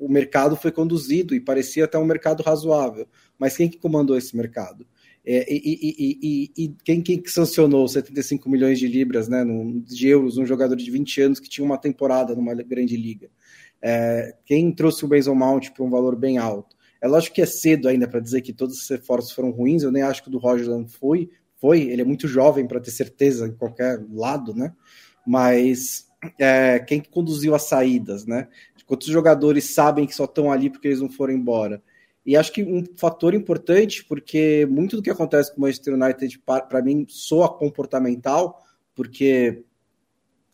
mercado 0.00 0.56
foi 0.56 0.72
conduzido 0.72 1.34
e 1.34 1.40
parecia 1.40 1.84
até 1.84 1.98
um 1.98 2.04
mercado 2.04 2.42
razoável. 2.42 3.06
Mas 3.38 3.56
quem 3.56 3.68
que 3.68 3.78
comandou 3.78 4.16
esse 4.16 4.36
mercado? 4.36 4.86
É, 5.24 5.52
e, 5.52 5.58
e, 5.58 6.18
e, 6.22 6.64
e, 6.64 6.74
quem, 6.84 7.02
quem 7.02 7.22
sancionou 7.26 7.86
75 7.86 8.48
milhões 8.48 8.78
de 8.78 8.88
libras, 8.88 9.28
né, 9.28 9.44
de 9.84 10.08
euros, 10.08 10.38
um 10.38 10.46
jogador 10.46 10.74
de 10.74 10.90
20 10.90 11.20
anos 11.20 11.40
que 11.40 11.48
tinha 11.48 11.64
uma 11.64 11.78
temporada 11.78 12.34
numa 12.34 12.54
grande 12.54 12.96
liga? 12.96 13.28
É, 13.80 14.34
quem 14.44 14.72
trouxe 14.72 15.04
o 15.04 15.08
Mason 15.08 15.34
Mount 15.34 15.70
para 15.70 15.84
um 15.84 15.90
valor 15.90 16.16
bem 16.16 16.38
alto? 16.38 16.76
É 17.00 17.06
lógico 17.06 17.36
que 17.36 17.42
é 17.42 17.46
cedo 17.46 17.88
ainda 17.88 18.08
para 18.08 18.20
dizer 18.20 18.40
que 18.40 18.52
todos 18.52 18.76
esses 18.76 18.88
reforços 18.88 19.32
foram 19.32 19.50
ruins, 19.50 19.82
eu 19.82 19.92
nem 19.92 20.02
acho 20.02 20.22
que 20.22 20.28
o 20.28 20.32
do 20.32 20.38
Roger 20.38 20.66
foi, 20.88 21.30
foi, 21.60 21.82
ele 21.82 22.02
é 22.02 22.04
muito 22.04 22.26
jovem 22.26 22.66
para 22.66 22.80
ter 22.80 22.90
certeza 22.90 23.46
em 23.46 23.52
qualquer 23.52 24.04
lado, 24.10 24.54
né? 24.54 24.72
Mas 25.26 26.07
é, 26.38 26.78
quem 26.80 27.00
conduziu 27.00 27.54
as 27.54 27.62
saídas, 27.62 28.26
né? 28.26 28.48
Quantos 28.86 29.08
jogadores 29.08 29.74
sabem 29.74 30.06
que 30.06 30.14
só 30.14 30.24
estão 30.24 30.50
ali 30.50 30.70
porque 30.70 30.88
eles 30.88 31.00
não 31.00 31.10
foram 31.10 31.34
embora? 31.34 31.82
E 32.24 32.36
acho 32.36 32.52
que 32.52 32.62
um 32.62 32.84
fator 32.96 33.34
importante, 33.34 34.04
porque 34.04 34.66
muito 34.70 34.96
do 34.96 35.02
que 35.02 35.10
acontece 35.10 35.50
com 35.50 35.58
o 35.58 35.60
Manchester 35.62 35.94
United, 35.94 36.42
para 36.68 36.82
mim, 36.82 37.06
soa 37.08 37.48
comportamental, 37.48 38.62
porque 38.94 39.62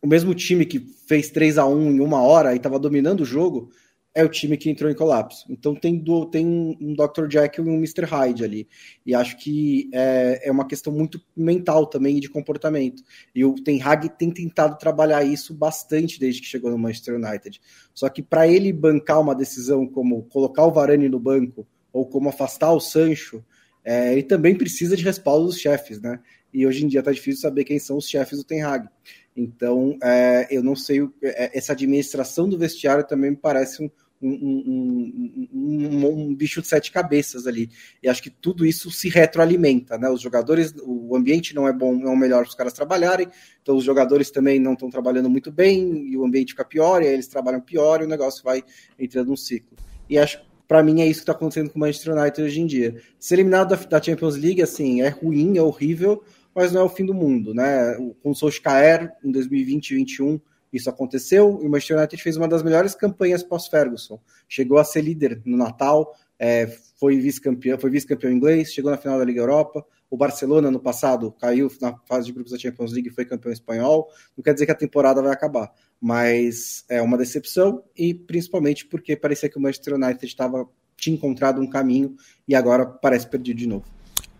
o 0.03 0.07
mesmo 0.07 0.35
time 0.35 0.67
que 0.67 0.79
fez 1.09 1.31
3 1.31 1.59
a 1.59 1.67
1 1.67 1.93
em 1.93 2.01
uma 2.01 2.23
hora 2.23 2.53
e 2.53 2.59
estava 2.59 2.79
dominando 2.79 3.23
o 3.23 3.25
jogo, 3.25 3.71
é 4.15 4.23
o 4.23 4.29
time 4.29 4.57
que 4.57 4.71
entrou 4.71 4.89
em 4.89 4.95
colapso. 4.95 5.45
Então 5.51 5.75
tem, 5.75 5.99
do, 5.99 6.25
tem 6.27 6.47
um 6.47 6.95
Dr. 6.95 7.29
Jekyll 7.29 7.67
e 7.67 7.71
um 7.71 7.79
Mr. 7.79 8.05
Hyde 8.05 8.45
ali. 8.45 8.69
E 9.05 9.13
acho 9.13 9.37
que 9.37 9.91
é, 9.93 10.49
é 10.49 10.53
uma 10.53 10.67
questão 10.67 10.93
muito 10.93 11.21
mental 11.37 11.87
também 11.87 12.21
de 12.21 12.29
comportamento. 12.29 13.03
E 13.35 13.45
o 13.45 13.55
Ten 13.57 13.83
Hag 13.83 14.09
tem 14.11 14.31
tentado 14.31 14.79
trabalhar 14.79 15.25
isso 15.25 15.53
bastante 15.53 16.21
desde 16.21 16.41
que 16.41 16.47
chegou 16.47 16.71
no 16.71 16.79
Manchester 16.79 17.17
United. 17.17 17.61
Só 17.93 18.09
que 18.09 18.23
para 18.23 18.47
ele 18.47 18.73
bancar 18.73 19.21
uma 19.21 19.35
decisão 19.35 19.85
como 19.85 20.23
colocar 20.25 20.65
o 20.65 20.73
Varane 20.73 21.09
no 21.09 21.19
banco 21.19 21.67
ou 21.93 22.07
como 22.07 22.29
afastar 22.29 22.73
o 22.73 22.81
Sancho, 22.81 23.45
é, 23.85 24.13
ele 24.13 24.23
também 24.23 24.55
precisa 24.55 24.97
de 24.97 25.03
respaldo 25.03 25.47
dos 25.47 25.59
chefes, 25.59 26.01
né? 26.01 26.21
E 26.53 26.65
hoje 26.67 26.85
em 26.85 26.89
dia 26.89 27.03
tá 27.03 27.11
difícil 27.11 27.43
saber 27.43 27.65
quem 27.65 27.81
são 27.81 27.97
os 27.97 28.09
chefes 28.09 28.39
do 28.39 28.45
Ten 28.45 28.63
Hag. 28.63 28.89
Então, 29.37 29.99
é, 30.01 30.47
eu 30.51 30.63
não 30.63 30.77
sei, 30.77 31.03
é, 31.21 31.59
essa 31.59 31.73
administração 31.73 32.49
do 32.49 32.57
vestiário 32.57 33.05
também 33.05 33.33
me 33.33 33.37
parece 33.37 33.83
um, 33.83 33.91
um, 34.27 35.49
um, 35.53 36.07
um, 36.07 36.35
bicho 36.35 36.61
de 36.63 36.69
sete 36.69 36.91
cabeças 36.91 37.47
ali. 37.47 37.71
E 38.03 38.09
acho 38.09 38.23
que 38.23 38.31
tudo 38.31 38.65
isso 38.65 38.91
se 38.91 39.09
retroalimenta, 39.09 39.99
né? 39.99 40.09
Os 40.09 40.21
jogadores, 40.21 40.75
o 40.83 41.15
ambiente 41.17 41.55
não 41.55 41.69
é 41.69 41.73
bom, 41.73 41.95
não 41.95 42.11
é 42.11 42.15
o 42.15 42.17
melhor 42.17 42.43
para 42.43 42.49
os 42.49 42.55
caras 42.55 42.73
trabalharem, 42.73 43.29
então 43.63 43.77
os 43.77 43.85
jogadores 43.85 44.31
também 44.31 44.59
não 44.59 44.73
estão 44.73 44.91
trabalhando 44.91 45.29
muito 45.29 45.53
bem, 45.53 46.09
e 46.09 46.17
o 46.17 46.25
ambiente 46.25 46.51
fica 46.51 46.65
pior, 46.65 47.03
e 47.03 47.07
aí 47.07 47.15
eles 47.15 47.29
trabalham 47.29 47.61
pior, 47.61 48.01
e 48.01 48.05
o 48.05 48.09
negócio 48.09 48.43
vai 48.43 48.63
entrando 48.99 49.29
num 49.29 49.37
ciclo. 49.37 49.77
E 50.09 50.19
acho 50.19 50.43
para 50.67 50.83
mim 50.83 51.03
é 51.03 51.07
isso 51.07 51.21
que 51.21 51.25
está 51.25 51.33
acontecendo 51.33 51.71
com 51.71 51.77
o 51.77 51.81
Manchester 51.81 52.17
United 52.17 52.43
hoje 52.43 52.61
em 52.61 52.67
dia. 52.67 52.97
Ser 53.19 53.35
eliminado 53.35 53.69
da, 53.69 53.77
da, 53.77 54.03
Champions 54.03 54.37
League, 54.37 54.63
assim, 54.63 55.03
é 55.03 55.09
ruim, 55.09 55.59
é 55.59 55.63
horrível, 55.63 56.23
mas 56.55 56.73
não 56.73 56.81
é 56.81 56.85
o 56.85 56.89
fim 56.89 57.05
do 57.05 57.13
mundo, 57.13 57.53
né? 57.53 57.95
Com 58.23 58.31
o 58.31 58.35
Solskjaer 58.35 59.13
em 59.23 59.31
2020 59.31 59.91
e 59.91 59.95
2021 59.95 60.41
isso 60.75 60.91
aconteceu 60.91 61.61
e 61.63 61.67
o 61.67 61.71
Manchester 61.71 61.99
United 61.99 62.23
fez 62.23 62.37
uma 62.37 62.49
das 62.49 62.63
melhores 62.63 62.95
campanhas 62.95 63.43
pós-Ferguson. 63.43 64.21
Chegou 64.49 64.79
a 64.79 64.85
ser 64.85 65.03
líder 65.03 65.41
no 65.45 65.57
Natal, 65.57 66.15
é, 66.39 66.67
foi 66.99 67.19
vice-campeão, 67.19 67.79
foi 67.79 67.91
vice-campeão 67.91 68.33
inglês, 68.33 68.73
chegou 68.73 68.91
na 68.91 68.97
final 68.97 69.19
da 69.19 69.25
Liga 69.25 69.41
Europa. 69.41 69.85
O 70.11 70.17
Barcelona 70.17 70.71
no 70.71 70.81
passado 70.81 71.33
caiu 71.41 71.71
na 71.81 71.97
fase 72.09 72.27
de 72.27 72.33
grupos 72.33 72.53
da 72.53 72.59
Champions 72.59 72.93
League 72.93 73.09
e 73.09 73.13
foi 73.13 73.25
campeão 73.25 73.53
espanhol. 73.53 74.09
Não 74.37 74.43
quer 74.43 74.53
dizer 74.53 74.67
que 74.67 74.73
a 74.73 74.77
temporada 74.77 75.23
vai 75.23 75.33
acabar, 75.33 75.73
mas 76.01 76.85
é 76.89 77.01
uma 77.01 77.17
decepção 77.17 77.83
e 77.97 78.13
principalmente 78.13 78.87
porque 78.87 79.17
parecia 79.17 79.49
que 79.49 79.59
o 79.59 79.61
Manchester 79.61 79.95
United 79.95 80.27
estava 80.27 80.69
tinha 80.97 81.17
encontrado 81.17 81.61
um 81.61 81.69
caminho 81.69 82.15
e 82.47 82.55
agora 82.55 82.87
parece 82.87 83.29
perdido 83.29 83.59
de 83.59 83.67
novo. 83.67 83.85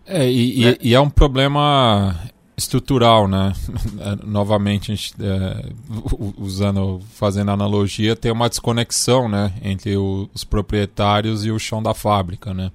É, 0.05 0.29
e, 0.29 0.65
é. 0.65 0.77
e, 0.81 0.89
e 0.89 0.93
é 0.93 0.99
um 0.99 1.09
problema 1.09 2.29
estrutural, 2.57 3.27
né? 3.27 3.53
Novamente, 4.23 4.91
a 4.91 4.95
gente, 4.95 5.13
é, 5.19 5.69
usando, 6.37 7.01
fazendo 7.13 7.51
analogia, 7.51 8.15
tem 8.15 8.31
uma 8.31 8.49
desconexão, 8.49 9.27
né, 9.27 9.53
entre 9.61 9.97
o, 9.97 10.29
os 10.33 10.43
proprietários 10.43 11.45
e 11.45 11.51
o 11.51 11.59
chão 11.59 11.83
da 11.83 11.93
fábrica, 11.93 12.53
né? 12.53 12.71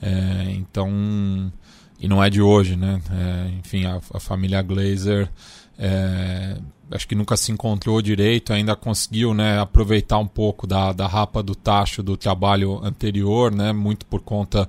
É, 0.00 0.50
então, 0.50 1.52
e 2.00 2.08
não 2.08 2.22
é 2.22 2.28
de 2.28 2.40
hoje, 2.42 2.76
né? 2.76 3.00
É, 3.10 3.50
enfim, 3.58 3.84
a, 3.84 4.00
a, 4.12 4.18
família 4.18 4.60
Glazer 4.62 5.30
é, 5.78 6.56
acho 6.90 7.06
que 7.06 7.14
nunca 7.14 7.36
se 7.36 7.52
encontrou 7.52 8.02
direito, 8.02 8.52
ainda 8.52 8.74
conseguiu, 8.74 9.32
né, 9.32 9.60
aproveitar 9.60 10.18
um 10.18 10.26
pouco 10.26 10.66
da, 10.66 10.92
da 10.92 11.06
rapa 11.06 11.42
do 11.42 11.54
tacho 11.54 12.02
do 12.02 12.16
trabalho 12.16 12.80
anterior, 12.84 13.52
né? 13.52 13.72
Muito 13.72 14.06
por 14.06 14.20
conta 14.20 14.66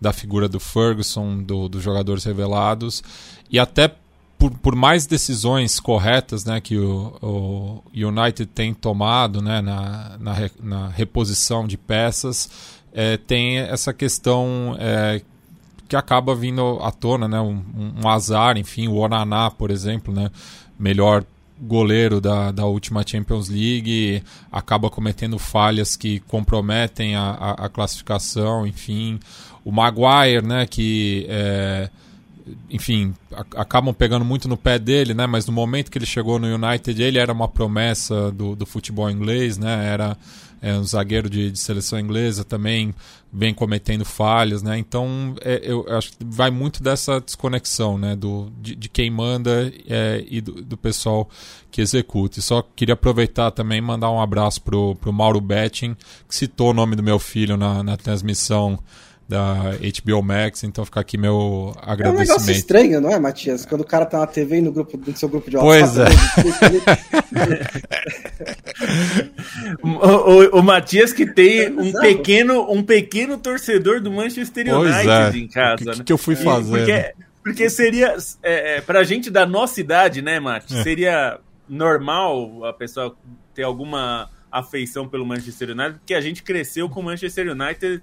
da 0.00 0.12
figura 0.12 0.48
do 0.48 0.58
Ferguson, 0.58 1.42
do, 1.42 1.68
dos 1.68 1.80
jogadores 1.80 2.24
revelados, 2.24 3.04
e 3.52 3.58
até 3.58 3.94
por, 4.38 4.50
por 4.50 4.74
mais 4.74 5.06
decisões 5.06 5.78
corretas 5.78 6.44
né, 6.44 6.60
que 6.60 6.76
o, 6.76 7.14
o 7.22 7.82
United 7.94 8.46
tem 8.46 8.74
tomado 8.74 9.40
né, 9.40 9.60
na, 9.60 10.16
na, 10.18 10.50
na 10.60 10.88
reposição 10.88 11.64
de 11.66 11.76
peças, 11.76 12.50
é, 12.92 13.16
tem 13.16 13.58
essa 13.58 13.92
questão 13.92 14.74
é, 14.80 15.22
que 15.88 15.94
acaba 15.94 16.34
vindo 16.34 16.78
à 16.82 16.90
tona, 16.90 17.28
né, 17.28 17.40
um, 17.40 17.62
um, 18.02 18.08
azar, 18.08 18.56
enfim, 18.56 18.88
o 18.88 18.94
Onaná, 18.94 19.50
por 19.50 19.70
exemplo, 19.70 20.12
né, 20.12 20.30
melhor 20.76 21.24
goleiro 21.60 22.20
da, 22.20 22.50
da 22.50 22.64
última 22.64 23.04
Champions 23.06 23.48
League 23.48 24.24
acaba 24.50 24.90
cometendo 24.90 25.38
falhas 25.38 25.94
que 25.94 26.18
comprometem 26.20 27.14
a, 27.14 27.30
a, 27.30 27.50
a 27.66 27.68
classificação, 27.68 28.66
enfim. 28.66 29.20
O 29.64 29.70
Maguire, 29.70 30.44
né, 30.44 30.66
que 30.66 31.24
é, 31.28 31.88
enfim, 32.70 33.14
acabam 33.56 33.94
pegando 33.94 34.24
muito 34.24 34.48
no 34.48 34.56
pé 34.56 34.78
dele, 34.78 35.14
né? 35.14 35.26
Mas 35.26 35.46
no 35.46 35.52
momento 35.52 35.90
que 35.90 35.98
ele 35.98 36.06
chegou 36.06 36.38
no 36.38 36.46
United, 36.46 37.00
ele 37.00 37.18
era 37.18 37.32
uma 37.32 37.48
promessa 37.48 38.30
do, 38.32 38.56
do 38.56 38.66
futebol 38.66 39.10
inglês, 39.10 39.58
né? 39.58 39.88
Era 39.88 40.16
é, 40.60 40.74
um 40.74 40.84
zagueiro 40.84 41.28
de, 41.28 41.50
de, 41.50 41.58
seleção 41.58 41.98
inglesa 41.98 42.44
também, 42.44 42.94
vem 43.32 43.52
cometendo 43.52 44.04
falhas, 44.04 44.62
né? 44.62 44.78
Então, 44.78 45.34
é, 45.40 45.60
eu 45.64 45.84
acho 45.88 46.12
que 46.12 46.24
vai 46.24 46.50
muito 46.50 46.82
dessa 46.82 47.20
desconexão, 47.20 47.98
né? 47.98 48.16
Do, 48.16 48.50
de, 48.60 48.74
de 48.76 48.88
quem 48.88 49.10
manda 49.10 49.72
é, 49.88 50.24
e 50.28 50.40
do, 50.40 50.62
do, 50.62 50.76
pessoal 50.76 51.28
que 51.70 51.80
executa. 51.80 52.38
E 52.38 52.42
só 52.42 52.62
queria 52.62 52.94
aproveitar 52.94 53.50
também 53.50 53.78
e 53.78 53.82
mandar 53.82 54.10
um 54.10 54.20
abraço 54.20 54.62
pro, 54.62 54.94
pro 54.96 55.12
Mauro 55.12 55.40
Betting, 55.40 55.96
que 56.28 56.34
citou 56.34 56.70
o 56.70 56.74
nome 56.74 56.96
do 56.96 57.02
meu 57.02 57.18
filho 57.18 57.56
na, 57.56 57.82
na 57.82 57.96
transmissão 57.96 58.78
da 59.28 59.72
HBO 59.72 60.22
Max, 60.22 60.62
então 60.64 60.84
fica 60.84 61.00
aqui 61.00 61.16
meu 61.16 61.74
agradecimento. 61.80 62.06
É 62.06 62.10
um 62.10 62.18
negócio 62.18 62.52
estranho, 62.52 63.00
não 63.00 63.10
é, 63.10 63.18
Matias? 63.18 63.64
Quando 63.64 63.80
o 63.82 63.86
cara 63.86 64.04
tá 64.04 64.18
na 64.18 64.26
TV 64.26 64.58
e 64.58 64.60
no, 64.60 64.72
grupo, 64.72 64.98
no 64.98 65.16
seu 65.16 65.28
grupo 65.28 65.48
de 65.50 65.56
WhatsApp... 65.56 66.14
Pois 66.42 66.62
é. 66.62 67.02
o, 69.82 69.88
o, 69.88 70.58
o, 70.58 70.62
Matias 70.62 71.12
que 71.12 71.26
tem 71.26 71.60
é 71.60 71.70
um 71.70 71.92
pequeno, 71.92 72.70
um 72.70 72.82
pequeno 72.82 73.38
torcedor 73.38 74.00
do 74.00 74.10
Manchester 74.10 74.74
United 74.74 75.08
é. 75.08 75.38
em 75.38 75.48
casa. 75.48 75.74
O 75.74 75.92
que, 75.92 75.98
né? 75.98 76.04
que 76.04 76.12
eu 76.12 76.18
fui 76.18 76.36
fazer? 76.36 76.70
Porque, 76.70 77.14
porque 77.42 77.70
seria, 77.70 78.16
é, 78.42 78.76
é, 78.76 78.80
pra 78.80 79.02
gente 79.02 79.30
da 79.30 79.46
nossa 79.46 79.80
idade, 79.80 80.20
né, 80.20 80.38
Mati? 80.38 80.76
É. 80.76 80.82
Seria 80.82 81.38
normal 81.68 82.64
a 82.64 82.72
pessoa 82.72 83.16
ter 83.54 83.62
alguma 83.62 84.28
afeição 84.50 85.08
pelo 85.08 85.24
Manchester 85.24 85.70
United, 85.70 85.98
porque 85.98 86.14
a 86.14 86.20
gente 86.20 86.42
cresceu 86.42 86.88
com 86.88 87.00
o 87.00 87.04
Manchester 87.04 87.50
United 87.50 88.02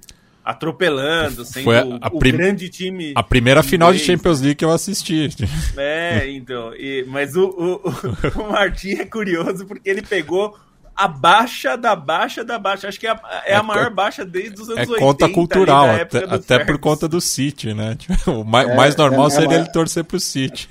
atropelando, 0.49 1.45
sendo 1.45 1.63
Foi 1.63 1.77
a, 1.77 1.83
a 2.01 2.07
o, 2.11 2.17
grande 2.17 2.69
time. 2.69 3.13
A 3.15 3.21
primeira 3.21 3.61
final 3.61 3.93
de 3.93 3.99
Champions 3.99 4.41
League 4.41 4.55
que 4.55 4.65
eu 4.65 4.71
assisti. 4.71 5.29
É, 5.77 6.29
então. 6.29 6.73
E, 6.75 7.05
mas 7.07 7.35
o, 7.35 7.45
o, 7.47 8.41
o 8.41 8.51
Martim 8.51 8.91
é 8.91 9.05
curioso 9.05 9.65
porque 9.65 9.89
ele 9.89 10.01
pegou 10.01 10.57
a 10.95 11.07
baixa 11.07 11.77
da 11.77 11.95
baixa 11.95 12.43
da 12.43 12.57
baixa. 12.57 12.87
Acho 12.87 12.99
que 12.99 13.07
é 13.07 13.11
a, 13.11 13.43
é 13.45 13.55
a 13.55 13.59
é 13.59 13.61
maior 13.61 13.89
baixa 13.91 14.25
desde 14.25 14.59
os 14.61 14.69
anos 14.69 14.89
é 14.89 14.91
80. 14.91 14.97
É 14.97 14.99
conta 14.99 15.29
cultural, 15.29 15.89
até, 15.89 16.17
até 16.25 16.65
por 16.65 16.77
conta 16.79 17.07
do 17.07 17.21
City, 17.21 17.73
né? 17.73 17.95
Tipo, 17.95 18.31
o 18.31 18.45
mais, 18.45 18.67
é, 18.67 18.75
mais 18.75 18.95
normal 18.95 19.27
é 19.27 19.29
seria 19.29 19.57
ele 19.57 19.71
torcer 19.71 20.03
pro 20.03 20.19
City. 20.19 20.67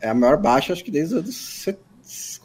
É 0.00 0.10
a 0.10 0.14
maior 0.14 0.36
baixa, 0.36 0.72
acho 0.72 0.84
que 0.84 0.90
desde 0.90 1.14
os 1.14 1.20
anos 1.20 1.36
70 1.36 1.85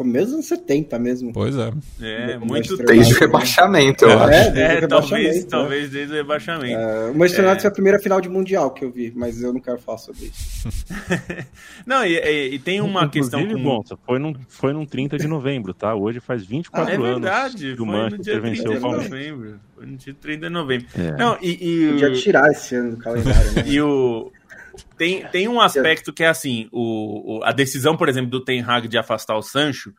começo 0.02 0.26
dos 0.26 0.34
anos 0.36 0.46
70 0.48 1.00
mesmo. 1.00 1.34
Pois 1.34 1.56
é. 1.56 1.72
É, 2.02 2.38
muito 2.38 2.76
Desde 2.78 3.14
o 3.14 3.20
rebaixamento, 3.20 4.06
eu 4.06 4.12
é, 4.12 4.14
acho. 4.14 4.58
É, 4.58 4.74
é 4.76 4.88
talvez, 4.88 5.44
né? 5.44 5.48
talvez 5.50 5.90
desde 5.90 6.14
o 6.14 6.16
rebaixamento. 6.18 6.80
É, 6.80 7.10
o 7.12 7.16
Manchester 7.16 7.46
United 7.46 7.58
é. 7.58 7.62
foi 7.62 7.70
a 7.70 7.74
primeira 7.74 8.00
final 8.00 8.20
de 8.20 8.30
Mundial 8.30 8.72
que 8.72 8.84
eu 8.84 8.92
vi, 8.92 9.14
mas 9.16 9.42
eu 9.42 9.54
não 9.54 9.60
quero 9.60 9.78
falar 9.78 10.00
sobre 10.00 10.26
isso. 10.26 10.70
não, 11.86 12.04
e, 12.06 12.18
e, 12.18 12.56
e, 12.56 12.60
tem 12.60 12.82
uma 12.82 13.06
Inclusive, 13.06 13.46
questão... 13.46 13.58
Com... 13.58 13.64
Bom, 13.64 13.84
foi 14.06 14.20
num, 14.20 14.34
foi 14.48 14.74
num 14.74 14.86
30 14.86 15.18
de 15.18 15.28
novembro, 15.28 15.74
tá? 15.74 15.94
Hoje 15.94 16.20
faz 16.20 16.44
24 16.46 16.92
ah, 16.92 16.94
é 16.94 16.98
verdade, 16.98 17.66
anos 17.66 17.76
que 17.76 17.82
o 17.82 17.86
Manchester 17.86 18.42
venceu 18.42 18.72
o 18.72 18.82
Palmeiras. 18.82 19.60
Foi 19.76 19.86
no 19.86 19.98
dia 19.98 20.16
30 20.20 20.48
de 20.48 20.54
novembro. 20.54 20.88
É. 20.98 21.12
Não, 21.18 21.38
e, 21.42 21.58
e... 21.60 21.92
Podia 21.92 22.14
tirar 22.14 22.52
esse 22.52 22.76
ano 22.76 22.92
do 22.92 22.98
calendário, 22.98 23.52
né? 23.54 23.64
e 23.68 23.82
o... 23.82 24.32
Tem, 24.98 25.28
tem 25.28 25.48
um 25.48 25.60
aspecto 25.60 26.14
que 26.14 26.24
é 26.24 26.28
assim, 26.28 26.70
o, 26.72 27.40
o, 27.40 27.44
a 27.44 27.52
decisão, 27.52 27.98
por 27.98 28.08
exemplo, 28.08 28.30
do 28.30 28.44
Ten 28.44 28.62
Hag 28.62 28.88
de 28.88 28.98
afastar 28.98 29.36
o 29.36 29.42
Sancho, 29.42 29.94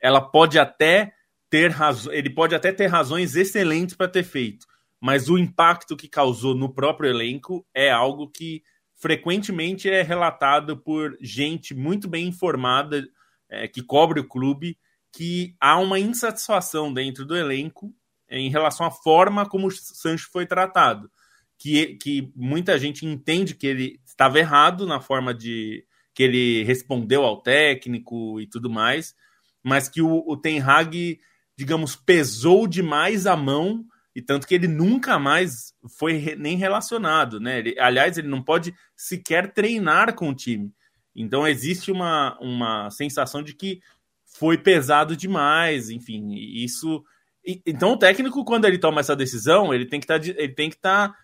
ela 0.00 0.20
pode 0.20 0.58
até 0.58 1.12
ter 1.50 1.70
razão, 1.70 2.12
ele 2.12 2.30
pode 2.30 2.54
até 2.54 2.72
ter 2.72 2.86
razões 2.86 3.36
excelentes 3.36 3.94
para 3.94 4.08
ter 4.08 4.22
feito, 4.22 4.66
mas 5.00 5.28
o 5.28 5.38
impacto 5.38 5.96
que 5.96 6.08
causou 6.08 6.54
no 6.54 6.72
próprio 6.72 7.10
elenco 7.10 7.66
é 7.74 7.90
algo 7.90 8.28
que 8.28 8.62
frequentemente 8.94 9.88
é 9.88 10.02
relatado 10.02 10.76
por 10.76 11.16
gente 11.20 11.74
muito 11.74 12.08
bem 12.08 12.26
informada 12.26 13.06
é, 13.48 13.68
que 13.68 13.82
cobre 13.82 14.20
o 14.20 14.28
clube, 14.28 14.76
que 15.12 15.54
há 15.60 15.78
uma 15.78 15.98
insatisfação 15.98 16.92
dentro 16.92 17.24
do 17.24 17.36
elenco 17.36 17.94
em 18.28 18.50
relação 18.50 18.84
à 18.84 18.90
forma 18.90 19.48
como 19.48 19.68
o 19.68 19.70
Sancho 19.70 20.28
foi 20.30 20.46
tratado 20.46 21.10
que, 21.58 21.96
que 21.96 22.32
muita 22.36 22.78
gente 22.78 23.04
entende 23.04 23.54
que 23.54 23.66
ele 23.66 24.00
estava 24.18 24.40
errado 24.40 24.84
na 24.84 25.00
forma 25.00 25.32
de 25.32 25.84
que 26.12 26.24
ele 26.24 26.64
respondeu 26.64 27.22
ao 27.22 27.40
técnico 27.40 28.40
e 28.40 28.46
tudo 28.48 28.68
mais, 28.68 29.14
mas 29.62 29.88
que 29.88 30.02
o, 30.02 30.24
o 30.26 30.36
Ten 30.36 30.60
Hag, 30.60 31.20
digamos, 31.56 31.94
pesou 31.94 32.66
demais 32.66 33.24
a 33.26 33.36
mão 33.36 33.84
e 34.16 34.20
tanto 34.20 34.48
que 34.48 34.56
ele 34.56 34.66
nunca 34.66 35.16
mais 35.16 35.72
foi 35.96 36.14
re, 36.14 36.34
nem 36.34 36.56
relacionado, 36.56 37.38
né? 37.38 37.60
Ele, 37.60 37.78
aliás, 37.78 38.18
ele 38.18 38.26
não 38.26 38.42
pode 38.42 38.74
sequer 38.96 39.52
treinar 39.52 40.12
com 40.16 40.30
o 40.30 40.34
time. 40.34 40.72
Então 41.14 41.46
existe 41.46 41.92
uma, 41.92 42.36
uma 42.40 42.90
sensação 42.90 43.40
de 43.40 43.54
que 43.54 43.80
foi 44.24 44.58
pesado 44.58 45.16
demais, 45.16 45.88
enfim, 45.90 46.34
isso. 46.34 47.04
E, 47.46 47.62
então 47.64 47.92
o 47.92 47.96
técnico, 47.96 48.44
quando 48.44 48.64
ele 48.64 48.78
toma 48.78 49.00
essa 49.00 49.14
decisão, 49.14 49.72
ele 49.72 49.86
tem 49.86 50.00
que 50.00 50.06
tá, 50.06 50.16
estar 50.16 51.14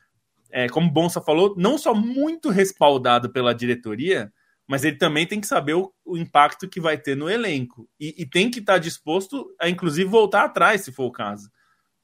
é, 0.55 0.69
como 0.69 0.87
o 0.87 0.91
Bonsa 0.91 1.21
falou, 1.21 1.53
não 1.59 1.77
só 1.77 1.93
muito 1.93 2.49
respaldado 2.49 3.29
pela 3.29 3.53
diretoria, 3.53 4.33
mas 4.69 4.85
ele 4.85 4.97
também 4.97 5.27
tem 5.27 5.41
que 5.41 5.49
saber 5.49 5.75
o, 5.75 5.93
o 6.05 6.17
impacto 6.17 6.69
que 6.69 6.81
vai 6.81 6.97
ter 6.97 7.17
no 7.17 7.29
elenco. 7.29 7.89
E, 7.99 8.15
e 8.23 8.25
tem 8.25 8.49
que 8.49 8.61
estar 8.61 8.75
tá 8.75 8.79
disposto 8.79 9.53
a, 9.61 9.69
inclusive, 9.69 10.09
voltar 10.09 10.45
atrás, 10.45 10.83
se 10.83 10.93
for 10.93 11.07
o 11.07 11.11
caso. 11.11 11.51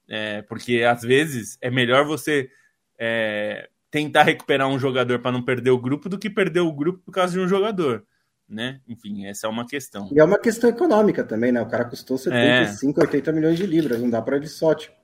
É, 0.08 0.42
porque, 0.42 0.82
às 0.82 1.02
vezes, 1.02 1.56
é 1.62 1.70
melhor 1.70 2.04
você 2.04 2.50
é, 2.98 3.68
tentar 3.88 4.24
recuperar 4.24 4.66
um 4.66 4.80
jogador 4.80 5.20
para 5.20 5.30
não 5.30 5.44
perder 5.44 5.70
o 5.70 5.80
grupo 5.80 6.08
do 6.08 6.18
que 6.18 6.28
perder 6.28 6.60
o 6.60 6.72
grupo 6.72 6.98
por 7.04 7.12
causa 7.12 7.32
de 7.32 7.38
um 7.38 7.46
jogador. 7.46 8.04
né? 8.48 8.80
Enfim, 8.88 9.26
essa 9.26 9.46
é 9.46 9.50
uma 9.50 9.64
questão. 9.64 10.08
E 10.12 10.18
é 10.18 10.24
uma 10.24 10.40
questão 10.40 10.68
econômica 10.68 11.22
também, 11.22 11.52
né? 11.52 11.62
O 11.62 11.68
cara 11.68 11.84
custou 11.84 12.18
75, 12.18 12.98
é. 12.98 13.04
80 13.04 13.30
milhões 13.30 13.56
de 13.56 13.64
libras, 13.64 14.00
não 14.00 14.10
dá 14.10 14.20
para 14.20 14.36
ele 14.36 14.48
só 14.48 14.74
tipo, 14.74 14.96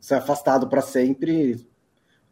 ser 0.00 0.14
afastado 0.14 0.70
para 0.70 0.80
sempre 0.80 1.68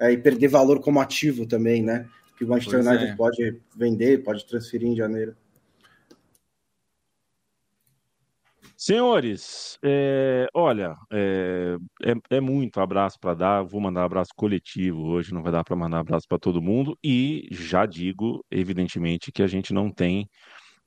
é, 0.03 0.11
e 0.11 0.18
perder 0.18 0.48
valor 0.48 0.80
como 0.80 1.00
ativo 1.00 1.46
também, 1.46 1.80
né? 1.80 2.09
Que 2.36 2.44
o 2.44 2.48
Manchester 2.48 2.82
pois 2.82 2.86
United 2.88 3.12
é. 3.12 3.16
pode 3.16 3.61
vender, 3.76 4.24
pode 4.24 4.44
transferir 4.44 4.88
em 4.88 4.96
janeiro. 4.96 5.36
Senhores, 8.76 9.78
é, 9.80 10.48
olha, 10.53 10.96
é, 11.12 11.76
é, 12.03 12.36
é, 12.36 12.40
muito 12.40 12.80
abraço 12.80 13.16
para 13.20 13.32
dar. 13.32 13.62
Vou 13.62 13.80
mandar 13.80 14.03
abraço 14.03 14.32
coletivo 14.34 15.05
hoje, 15.05 15.32
não 15.32 15.40
vai 15.40 15.53
dar 15.53 15.62
para 15.62 15.76
mandar 15.76 16.00
abraço 16.00 16.26
para 16.26 16.36
todo 16.36 16.61
mundo. 16.61 16.98
E 17.00 17.46
já 17.53 17.86
digo, 17.86 18.44
evidentemente, 18.50 19.30
que 19.30 19.40
a 19.40 19.46
gente 19.46 19.72
não 19.72 19.88
tem 19.88 20.28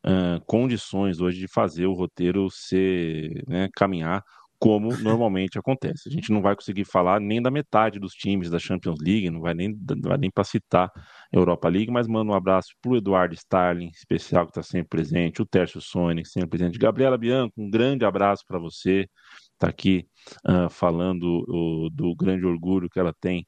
uh, 0.05 0.43
condições 0.45 1.21
hoje 1.21 1.39
de 1.39 1.47
fazer 1.47 1.85
o 1.85 1.93
roteiro 1.93 2.49
ser, 2.51 3.45
né, 3.47 3.69
caminhar 3.73 4.21
como 4.59 4.95
normalmente 4.97 5.59
acontece. 5.59 6.07
A 6.07 6.11
gente 6.11 6.31
não 6.31 6.41
vai 6.41 6.55
conseguir 6.55 6.85
falar 6.85 7.19
nem 7.19 7.41
da 7.41 7.51
metade 7.51 7.99
dos 7.99 8.13
times 8.13 8.49
da 8.49 8.59
Champions 8.59 8.99
League, 9.01 9.29
não 9.29 9.41
vai 9.41 9.53
nem, 9.53 9.77
vai 10.01 10.17
nem 10.17 10.31
para 10.31 10.43
citar 10.43 10.91
Europa 11.31 11.67
League, 11.67 11.91
mas 11.91 12.07
mando 12.07 12.31
um 12.31 12.35
abraço 12.35 12.69
para 12.81 12.91
o 12.91 12.95
Eduardo 12.95 13.33
Starling, 13.33 13.89
especial 13.89 14.45
que 14.45 14.51
está 14.51 14.63
sempre 14.63 14.89
presente, 14.89 15.41
o 15.41 15.45
Tércio 15.45 15.81
Sonic, 15.81 16.27
sempre 16.29 16.49
presente, 16.49 16.79
Gabriela 16.79 17.17
Bianco, 17.17 17.53
um 17.57 17.69
grande 17.69 18.05
abraço 18.05 18.43
para 18.47 18.57
você, 18.57 19.07
está 19.53 19.67
aqui 19.67 20.07
uh, 20.47 20.69
falando 20.69 21.43
o, 21.47 21.89
do 21.89 22.15
grande 22.15 22.45
orgulho 22.45 22.89
que 22.89 22.99
ela 22.99 23.13
tem 23.19 23.45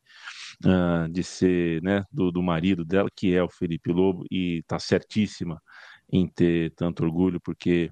uh, 0.66 1.12
de 1.12 1.24
ser, 1.24 1.82
né, 1.82 2.04
do, 2.12 2.32
do 2.32 2.44
marido 2.44 2.84
dela, 2.84 3.10
que 3.16 3.34
é 3.34 3.42
o 3.42 3.50
Felipe 3.50 3.92
Lobo, 3.92 4.26
e 4.30 4.60
está 4.60 4.80
certíssima 4.80 5.62
em 6.12 6.28
ter 6.28 6.74
tanto 6.76 7.04
orgulho, 7.04 7.40
porque 7.42 7.92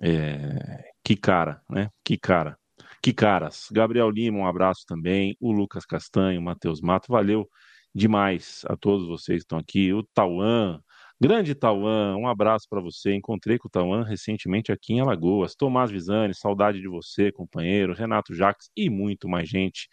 é, 0.00 0.92
que 1.06 1.16
cara, 1.16 1.62
né? 1.70 1.88
Que 2.04 2.18
cara. 2.18 2.58
Que 3.00 3.12
caras. 3.12 3.68
Gabriel 3.70 4.10
Lima, 4.10 4.38
um 4.38 4.46
abraço 4.46 4.84
também. 4.88 5.36
O 5.38 5.52
Lucas 5.52 5.86
Castanho, 5.86 6.40
o 6.40 6.42
Matheus 6.42 6.80
Mato, 6.80 7.06
valeu 7.12 7.48
demais 7.94 8.62
a 8.68 8.76
todos 8.76 9.06
vocês 9.06 9.38
que 9.38 9.44
estão 9.44 9.56
aqui. 9.56 9.92
O 9.92 10.02
Tauan, 10.02 10.80
grande 11.20 11.54
Tauan, 11.54 12.16
um 12.16 12.26
abraço 12.26 12.66
para 12.68 12.80
você. 12.80 13.14
Encontrei 13.14 13.56
com 13.56 13.68
o 13.68 13.70
Tauan 13.70 14.02
recentemente 14.02 14.72
aqui 14.72 14.94
em 14.94 15.00
Alagoas. 15.00 15.54
Tomás 15.54 15.92
Visani, 15.92 16.34
saudade 16.34 16.80
de 16.80 16.88
você, 16.88 17.30
companheiro. 17.30 17.94
Renato 17.94 18.34
Jacques 18.34 18.68
e 18.76 18.90
muito 18.90 19.28
mais 19.28 19.48
gente 19.48 19.88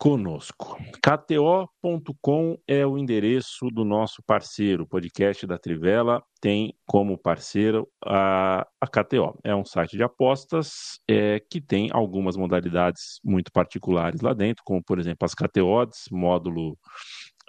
conosco. 0.00 0.78
KTO.com 1.02 2.56
é 2.66 2.86
o 2.86 2.96
endereço 2.96 3.68
do 3.70 3.84
nosso 3.84 4.22
parceiro. 4.26 4.84
O 4.84 4.86
podcast 4.86 5.46
da 5.46 5.58
Trivela 5.58 6.22
tem 6.40 6.74
como 6.86 7.18
parceiro 7.18 7.86
a, 8.02 8.66
a 8.80 8.86
KTO. 8.86 9.38
É 9.44 9.54
um 9.54 9.62
site 9.62 9.98
de 9.98 10.02
apostas 10.02 10.98
é, 11.06 11.38
que 11.38 11.60
tem 11.60 11.90
algumas 11.92 12.34
modalidades 12.34 13.20
muito 13.22 13.52
particulares 13.52 14.22
lá 14.22 14.32
dentro, 14.32 14.62
como, 14.64 14.82
por 14.82 14.98
exemplo, 14.98 15.18
as 15.26 15.34
KTOs, 15.34 16.08
módulo 16.10 16.78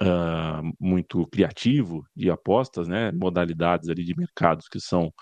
uh, 0.02 0.72
muito 0.80 1.26
criativo 1.28 2.04
de 2.14 2.30
apostas, 2.30 2.88
né? 2.88 3.12
Modalidades 3.12 3.88
ali 3.88 4.04
de 4.04 4.14
mercados 4.16 4.68
que 4.68 4.80
são 4.80 5.12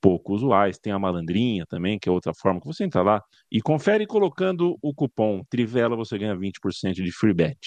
pouco 0.00 0.34
usuais. 0.34 0.78
Tem 0.78 0.92
a 0.92 0.98
malandrinha 0.98 1.66
também, 1.66 1.98
que 1.98 2.08
é 2.08 2.12
outra 2.12 2.32
forma 2.34 2.60
que 2.60 2.66
você 2.66 2.84
entra 2.84 3.02
lá 3.02 3.22
e 3.50 3.60
confere 3.60 4.06
colocando 4.06 4.76
o 4.80 4.94
cupom 4.94 5.42
Trivela, 5.50 5.96
você 5.96 6.16
ganha 6.16 6.36
20% 6.36 6.94
de 6.94 7.12
free 7.12 7.34
bet. 7.34 7.58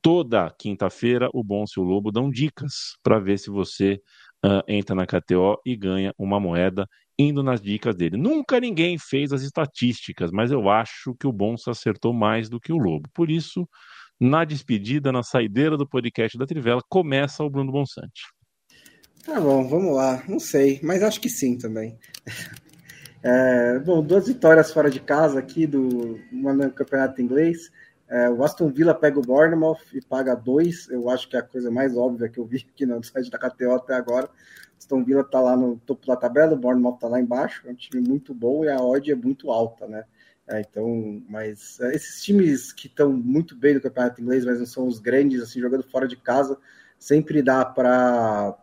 Toda 0.00 0.54
quinta-feira, 0.58 1.28
o 1.34 1.42
Bom 1.42 1.64
e 1.76 1.80
o 1.80 1.82
Lobo 1.82 2.12
dão 2.12 2.30
dicas 2.30 2.96
para 3.02 3.18
ver 3.18 3.38
se 3.38 3.50
você 3.50 4.00
uh, 4.44 4.62
entra 4.68 4.94
na 4.94 5.06
KTO 5.06 5.60
e 5.66 5.76
ganha 5.76 6.14
uma 6.16 6.38
moeda 6.38 6.86
indo 7.18 7.42
nas 7.42 7.60
dicas 7.60 7.96
dele. 7.96 8.16
Nunca 8.16 8.60
ninguém 8.60 8.98
fez 8.98 9.32
as 9.32 9.42
estatísticas, 9.42 10.30
mas 10.30 10.52
eu 10.52 10.68
acho 10.68 11.14
que 11.18 11.26
o 11.26 11.32
Bonsa 11.32 11.70
acertou 11.70 12.12
mais 12.12 12.48
do 12.48 12.60
que 12.60 12.72
o 12.72 12.76
Lobo. 12.76 13.08
Por 13.14 13.30
isso, 13.30 13.66
na 14.20 14.44
despedida, 14.44 15.12
na 15.12 15.22
saideira 15.22 15.76
do 15.76 15.88
podcast 15.88 16.36
da 16.38 16.46
Trivela, 16.46 16.80
começa 16.88 17.42
o 17.42 17.50
Bruno 17.50 17.72
Bonsante. 17.72 18.22
Tá 19.24 19.40
bom, 19.40 19.66
vamos 19.68 19.94
lá. 19.94 20.22
Não 20.28 20.38
sei, 20.38 20.80
mas 20.82 21.02
acho 21.02 21.20
que 21.20 21.28
sim 21.28 21.56
também. 21.56 21.98
É, 23.28 23.80
bom, 23.80 24.04
duas 24.04 24.28
vitórias 24.28 24.72
fora 24.72 24.88
de 24.88 25.00
casa 25.00 25.40
aqui 25.40 25.66
do 25.66 26.20
no 26.30 26.70
campeonato 26.70 27.20
inglês. 27.20 27.72
É, 28.08 28.30
o 28.30 28.44
Aston 28.44 28.68
Villa 28.68 28.94
pega 28.94 29.18
o 29.18 29.22
Bournemouth 29.22 29.80
e 29.92 30.00
paga 30.00 30.36
dois. 30.36 30.88
Eu 30.88 31.10
acho 31.10 31.28
que 31.28 31.36
é 31.36 31.40
a 31.40 31.42
coisa 31.42 31.68
mais 31.68 31.96
óbvia 31.96 32.28
que 32.28 32.38
eu 32.38 32.44
vi 32.44 32.64
aqui 32.72 32.86
no 32.86 33.02
site 33.02 33.28
da 33.28 33.38
KTO 33.38 33.72
até 33.72 33.94
agora. 33.94 34.30
Aston 34.78 35.02
Villa 35.02 35.24
tá 35.24 35.40
lá 35.40 35.56
no 35.56 35.76
topo 35.78 36.06
da 36.06 36.14
tabela, 36.14 36.52
o 36.52 36.56
Bournemouth 36.56 36.98
tá 36.98 37.08
lá 37.08 37.20
embaixo. 37.20 37.66
É 37.66 37.72
um 37.72 37.74
time 37.74 38.06
muito 38.06 38.32
bom 38.32 38.64
e 38.64 38.68
a 38.68 38.80
odd 38.80 39.10
é 39.10 39.16
muito 39.16 39.50
alta, 39.50 39.88
né? 39.88 40.04
É, 40.48 40.60
então, 40.60 41.22
mas 41.28 41.80
é, 41.80 41.94
esses 41.94 42.22
times 42.22 42.72
que 42.72 42.86
estão 42.86 43.12
muito 43.12 43.56
bem 43.56 43.74
no 43.74 43.80
campeonato 43.80 44.20
inglês, 44.20 44.44
mas 44.44 44.58
não 44.60 44.66
são 44.66 44.86
os 44.86 45.00
grandes, 45.00 45.42
assim, 45.42 45.60
jogando 45.60 45.82
fora 45.82 46.06
de 46.06 46.16
casa, 46.16 46.56
sempre 46.98 47.42
dá 47.42 47.64
para 47.64 48.56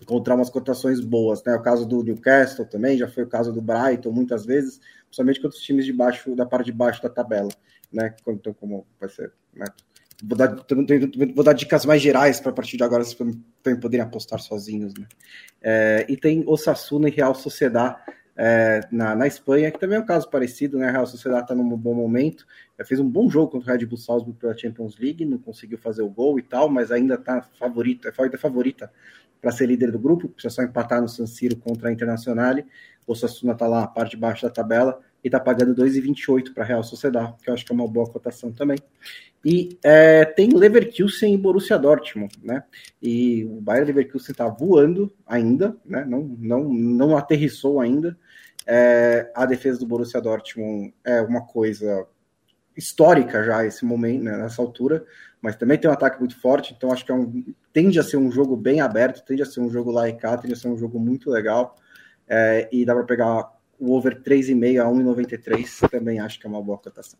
encontrar 0.00 0.36
umas 0.36 0.50
cotações 0.50 1.00
boas, 1.00 1.42
né? 1.44 1.54
O 1.54 1.62
caso 1.62 1.86
do 1.86 2.04
Newcastle 2.04 2.66
também, 2.66 2.96
já 2.96 3.08
foi 3.08 3.24
o 3.24 3.28
caso 3.28 3.52
do 3.52 3.60
Brighton 3.60 4.12
muitas 4.12 4.44
vezes, 4.46 4.80
principalmente 5.06 5.40
contra 5.40 5.56
os 5.56 5.62
times 5.64 5.84
de 5.84 5.92
baixo, 5.92 6.36
da 6.36 6.46
parte 6.46 6.66
de 6.66 6.72
baixo 6.72 7.02
da 7.02 7.08
tabela, 7.08 7.50
né? 7.92 8.14
Então, 8.26 8.54
como 8.54 8.86
vai 9.00 9.08
ser, 9.08 9.32
né? 9.54 9.66
Vou 10.24 10.38
dar, 10.38 10.54
vou 11.34 11.44
dar 11.44 11.52
dicas 11.52 11.84
mais 11.84 12.00
gerais 12.00 12.38
para 12.38 12.50
a 12.50 12.54
partir 12.54 12.76
de 12.76 12.84
agora, 12.84 13.02
para 13.60 13.76
poderem 13.76 14.06
apostar 14.06 14.38
sozinhos, 14.38 14.94
né? 14.94 15.06
É, 15.60 16.06
e 16.08 16.16
tem 16.16 16.44
Osasuna 16.46 17.08
e 17.08 17.12
Real 17.12 17.34
Sociedade 17.34 17.96
é, 18.36 18.80
na, 18.90 19.14
na 19.14 19.26
Espanha, 19.26 19.70
que 19.70 19.78
também 19.78 19.98
é 19.98 20.00
um 20.00 20.06
caso 20.06 20.28
parecido, 20.30 20.78
né? 20.78 20.88
A 20.88 20.92
Real 20.92 21.06
Sociedade 21.06 21.42
está 21.42 21.54
num 21.54 21.76
bom 21.76 21.94
momento, 21.94 22.46
já 22.78 22.84
fez 22.84 22.98
um 22.98 23.08
bom 23.08 23.28
jogo 23.28 23.52
contra 23.52 23.72
o 23.72 23.76
Red 23.76 23.86
Bull 23.86 23.98
Salzburg 23.98 24.38
pela 24.38 24.56
Champions 24.56 24.98
League, 24.98 25.24
não 25.24 25.38
conseguiu 25.38 25.78
fazer 25.78 26.02
o 26.02 26.08
gol 26.08 26.38
e 26.38 26.42
tal, 26.42 26.68
mas 26.68 26.90
ainda 26.90 27.14
está 27.14 27.42
favorita, 27.42 28.08
é 28.08 28.38
favorita 28.38 28.90
para 29.40 29.50
ser 29.50 29.66
líder 29.66 29.90
do 29.90 29.98
grupo, 29.98 30.28
precisa 30.28 30.54
só 30.54 30.62
empatar 30.62 31.02
no 31.02 31.08
San 31.08 31.26
Siro 31.26 31.56
contra 31.56 31.88
a 31.88 31.92
Internacional. 31.92 32.54
O 33.06 33.14
Sassuna 33.14 33.52
está 33.52 33.66
lá 33.66 33.80
na 33.80 33.86
parte 33.88 34.12
de 34.12 34.16
baixo 34.16 34.42
da 34.42 34.50
tabela 34.50 35.00
e 35.22 35.28
está 35.28 35.38
pagando 35.38 35.74
2,28 35.74 36.52
para 36.52 36.64
a 36.64 36.66
Real 36.66 36.82
Sociedade, 36.82 37.34
que 37.42 37.48
eu 37.48 37.54
acho 37.54 37.64
que 37.64 37.72
é 37.72 37.74
uma 37.74 37.86
boa 37.86 38.10
cotação 38.10 38.52
também. 38.52 38.78
E 39.44 39.78
é, 39.82 40.24
tem 40.24 40.50
Leverkusen 40.50 41.34
e 41.34 41.38
Borussia 41.38 41.78
Dortmund, 41.78 42.34
né? 42.42 42.64
E 43.00 43.44
o 43.44 43.60
Bayern 43.60 43.86
Leverkusen 43.86 44.32
está 44.32 44.48
voando 44.48 45.12
ainda, 45.26 45.76
né? 45.84 46.04
Não, 46.04 46.22
não, 46.38 46.64
não 46.64 47.16
aterrissou 47.16 47.80
ainda. 47.80 48.18
É, 48.66 49.30
a 49.34 49.44
defesa 49.44 49.78
do 49.78 49.86
Borussia 49.86 50.20
Dortmund 50.20 50.94
é 51.04 51.20
uma 51.20 51.44
coisa 51.46 52.06
histórica 52.76 53.42
já 53.42 53.64
esse 53.64 53.84
momento, 53.84 54.24
né, 54.24 54.36
nessa 54.36 54.62
altura, 54.62 55.04
mas 55.40 55.56
também 55.56 55.78
tem 55.78 55.90
um 55.90 55.92
ataque 55.92 56.18
muito 56.18 56.40
forte, 56.40 56.74
então 56.74 56.92
acho 56.92 57.04
que 57.04 57.12
é 57.12 57.14
um, 57.14 57.44
tende 57.72 57.98
a 57.98 58.02
ser 58.02 58.16
um 58.16 58.30
jogo 58.30 58.56
bem 58.56 58.80
aberto, 58.80 59.24
tende 59.24 59.42
a 59.42 59.46
ser 59.46 59.60
um 59.60 59.68
jogo 59.68 59.90
lá 59.90 60.08
e 60.08 60.14
cá, 60.14 60.36
tende 60.36 60.54
a 60.54 60.56
ser 60.56 60.68
um 60.68 60.78
jogo 60.78 60.98
muito 60.98 61.30
legal, 61.30 61.76
é, 62.26 62.68
e 62.72 62.84
dá 62.84 62.94
para 62.94 63.04
pegar 63.04 63.52
o 63.82 63.96
over 63.96 64.22
3,5 64.22 64.80
a 64.80 64.86
1,93, 64.88 65.88
também 65.90 66.20
acho 66.20 66.38
que 66.38 66.46
é 66.46 66.48
uma 66.48 66.62
boa 66.62 66.78
cotação. 66.78 67.18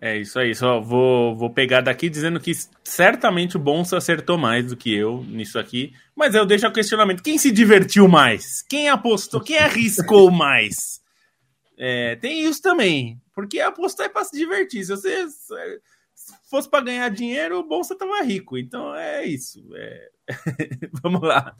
É 0.00 0.18
isso 0.18 0.36
aí, 0.36 0.52
só 0.52 0.80
vou, 0.80 1.36
vou 1.36 1.48
pegar 1.48 1.80
daqui 1.80 2.10
dizendo 2.10 2.40
que 2.40 2.50
certamente 2.82 3.56
o 3.56 3.60
Bonsa 3.60 3.96
acertou 3.96 4.36
mais 4.36 4.66
do 4.66 4.76
que 4.76 4.92
eu 4.92 5.22
nisso 5.28 5.60
aqui, 5.60 5.94
mas 6.16 6.34
eu 6.34 6.44
deixo 6.44 6.66
o 6.66 6.72
questionamento: 6.72 7.22
quem 7.22 7.38
se 7.38 7.52
divertiu 7.52 8.08
mais? 8.08 8.62
Quem 8.62 8.88
apostou? 8.88 9.40
Quem 9.40 9.58
arriscou 9.58 10.28
mais? 10.32 11.00
É, 11.78 12.16
tem 12.16 12.44
isso 12.44 12.60
também, 12.60 13.22
porque 13.32 13.60
apostar 13.60 14.06
é 14.06 14.08
para 14.08 14.24
se 14.24 14.36
divertir. 14.36 14.84
Se 14.84 14.90
você 14.90 15.28
fosse 16.50 16.68
para 16.68 16.84
ganhar 16.84 17.08
dinheiro, 17.08 17.60
o 17.60 17.68
Bolsa 17.68 17.96
tava 17.96 18.22
rico. 18.22 18.58
Então 18.58 18.92
é 18.96 19.24
isso. 19.24 19.64
É... 19.76 20.10
Vamos 21.02 21.20
lá. 21.22 21.56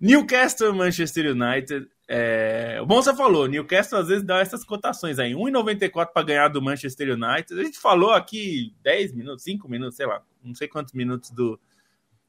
Newcastle 0.00 0.74
Manchester 0.74 1.32
United. 1.32 1.88
É... 2.08 2.78
O 2.80 2.86
Bolsa 2.86 3.14
falou, 3.14 3.46
Newcastle 3.46 3.98
às 3.98 4.08
vezes 4.08 4.24
dá 4.24 4.40
essas 4.40 4.64
cotações 4.64 5.18
aí. 5.18 5.32
1,94 5.32 6.12
para 6.12 6.26
ganhar 6.26 6.48
do 6.48 6.62
Manchester 6.62 7.10
United. 7.10 7.58
A 7.58 7.64
gente 7.64 7.78
falou 7.78 8.12
aqui 8.12 8.74
10 8.82 9.14
minutos, 9.14 9.44
5 9.44 9.68
minutos, 9.68 9.96
sei 9.96 10.06
lá, 10.06 10.22
não 10.42 10.54
sei 10.54 10.68
quantos 10.68 10.94
minutos 10.94 11.30
do 11.30 11.58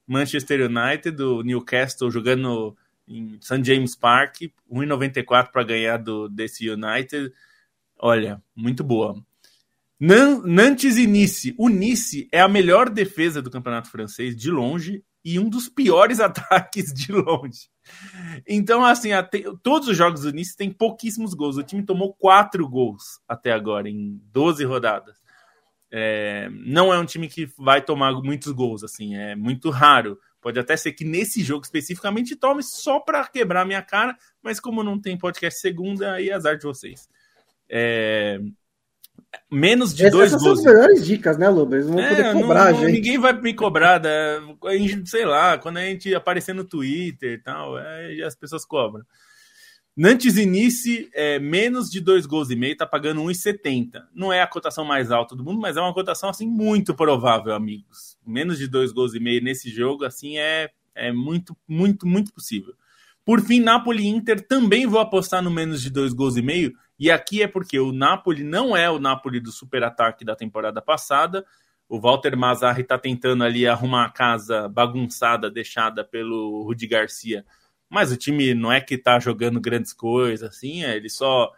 Manchester 0.08 0.70
United, 0.70 1.12
do 1.12 1.44
Newcastle 1.44 2.10
jogando 2.10 2.76
em 3.08 3.38
St. 3.42 3.64
James 3.64 3.96
Park. 3.96 4.42
1,94 4.72 5.52
para 5.52 5.64
ganhar 5.64 5.98
do, 5.98 6.28
desse 6.28 6.70
United. 6.70 7.32
Olha, 7.98 8.42
muito 8.56 8.84
boa. 8.84 9.22
Nantes 10.00 10.96
e 10.96 11.06
Nice. 11.06 11.54
O 11.58 11.68
Nice 11.68 12.30
é 12.32 12.40
a 12.40 12.48
melhor 12.48 12.90
defesa 12.90 13.42
do 13.42 13.52
campeonato 13.52 13.90
francês 13.92 14.36
de 14.36 14.50
longe 14.50 15.04
e 15.24 15.40
um 15.40 15.50
dos 15.50 15.70
piores 15.70 16.20
ataques 16.22 16.94
de 16.94 17.12
longe. 17.12 17.70
Então, 18.48 18.84
assim, 18.84 19.12
até, 19.12 19.44
todos 19.64 19.88
os 19.88 19.98
jogos 19.98 20.22
do 20.22 20.32
Nice 20.32 20.56
têm 20.56 20.72
pouquíssimos 20.72 21.34
gols. 21.34 21.58
O 21.58 21.64
time 21.64 21.84
tomou 21.84 22.14
quatro 22.14 22.68
gols 22.68 23.20
até 23.28 23.52
agora, 23.52 23.90
em 23.90 24.22
12 24.32 24.64
rodadas. 24.64 25.18
É, 25.92 26.50
não 26.52 26.94
é 26.94 27.00
um 27.00 27.06
time 27.06 27.28
que 27.28 27.48
vai 27.58 27.82
tomar 27.82 28.14
muitos 28.14 28.52
gols, 28.52 28.84
assim, 28.84 29.16
é 29.16 29.36
muito 29.36 29.70
raro. 29.70 30.20
Pode 30.40 30.60
até 30.60 30.78
ser 30.78 30.94
que 30.94 31.04
nesse 31.04 31.44
jogo 31.44 31.66
especificamente 31.66 32.36
tome 32.36 32.64
só 32.64 33.00
para 33.00 33.28
quebrar 33.28 33.66
minha 33.66 33.82
cara, 33.82 34.16
mas 34.42 34.60
como 34.60 34.84
não 34.84 35.00
tem 35.00 35.18
podcast 35.18 35.60
segunda, 35.60 36.14
aí 36.14 36.30
é 36.30 36.34
azar 36.34 36.58
de 36.58 36.64
vocês. 36.64 37.10
É... 37.68 38.40
Menos 39.52 39.94
de 39.94 40.06
Essas 40.06 40.12
dois 40.12 40.32
gols. 40.32 40.44
Essas 40.44 40.64
são 40.64 40.72
as 40.72 40.76
melhores 40.76 41.06
dicas, 41.06 41.38
né, 41.38 41.50
Lubes? 41.50 41.86
Não 41.86 41.96
vão 41.96 42.04
é, 42.04 42.10
poder 42.10 42.34
cobrar, 42.34 42.72
não, 42.72 42.80
gente. 42.82 42.92
Ninguém 42.92 43.18
vai 43.18 43.34
me 43.34 43.54
cobrar, 43.54 44.02
né? 44.02 44.40
sei 45.06 45.26
lá, 45.26 45.58
quando 45.58 45.78
a 45.78 45.86
gente 45.86 46.14
aparecer 46.14 46.54
no 46.54 46.64
Twitter 46.64 47.34
e 47.34 47.38
tal, 47.38 47.78
é, 47.78 48.24
as 48.24 48.36
pessoas 48.36 48.66
cobram. 48.66 49.04
Nantes 49.96 50.38
Inice, 50.38 51.10
é, 51.14 51.40
menos 51.40 51.90
de 51.90 52.00
dois 52.00 52.26
gols 52.26 52.50
e 52.50 52.56
meio, 52.56 52.78
tá 52.78 52.86
pagando 52.86 53.22
1,70. 53.22 54.02
Não 54.14 54.32
é 54.32 54.42
a 54.42 54.48
cotação 54.48 54.86
mais 54.86 55.12
alta 55.12 55.36
do 55.36 55.44
mundo, 55.44 55.60
mas 55.60 55.76
é 55.76 55.82
uma 55.82 55.94
cotação 55.94 56.30
assim 56.30 56.48
muito 56.48 56.96
provável, 56.96 57.54
amigos. 57.54 58.18
Menos 58.26 58.58
de 58.58 58.68
dois 58.68 58.92
gols 58.92 59.14
e 59.14 59.20
meio 59.20 59.44
nesse 59.44 59.70
jogo, 59.70 60.06
assim, 60.06 60.38
é, 60.38 60.70
é 60.96 61.12
muito, 61.12 61.58
muito, 61.68 62.08
muito 62.08 62.32
possível. 62.32 62.74
Por 63.26 63.42
fim, 63.42 63.60
Napoli 63.60 64.08
Inter 64.08 64.46
também 64.48 64.88
vou 64.88 65.00
apostar 65.00 65.44
no 65.44 65.52
menos 65.52 65.82
de 65.82 65.90
dois 65.90 66.14
gols 66.14 66.38
e 66.38 66.42
meio. 66.42 66.74
E 67.00 67.10
aqui 67.10 67.42
é 67.42 67.48
porque 67.48 67.80
o 67.80 67.92
Napoli 67.92 68.44
não 68.44 68.76
é 68.76 68.90
o 68.90 69.00
Napoli 69.00 69.40
do 69.40 69.52
super 69.52 69.84
ataque 69.84 70.26
da 70.26 70.36
temporada 70.36 70.82
passada. 70.82 71.46
O 71.88 72.00
Walter 72.00 72.36
Mazzarri 72.36 72.82
está 72.82 72.98
tentando 72.98 73.44
ali 73.44 73.66
arrumar 73.66 74.06
a 74.06 74.10
casa 74.10 74.68
bagunçada 74.68 75.50
deixada 75.50 76.04
pelo 76.04 76.64
Rudi 76.64 76.88
Garcia 76.88 77.46
mas 77.90 78.12
o 78.12 78.18
time 78.18 78.54
não 78.54 78.72
é 78.72 78.80
que 78.80 78.98
tá 78.98 79.20
jogando 79.20 79.60
grandes 79.60 79.92
coisas, 79.92 80.48
assim, 80.48 80.84
é, 80.84 80.96
ele 80.96 81.10
só, 81.10 81.52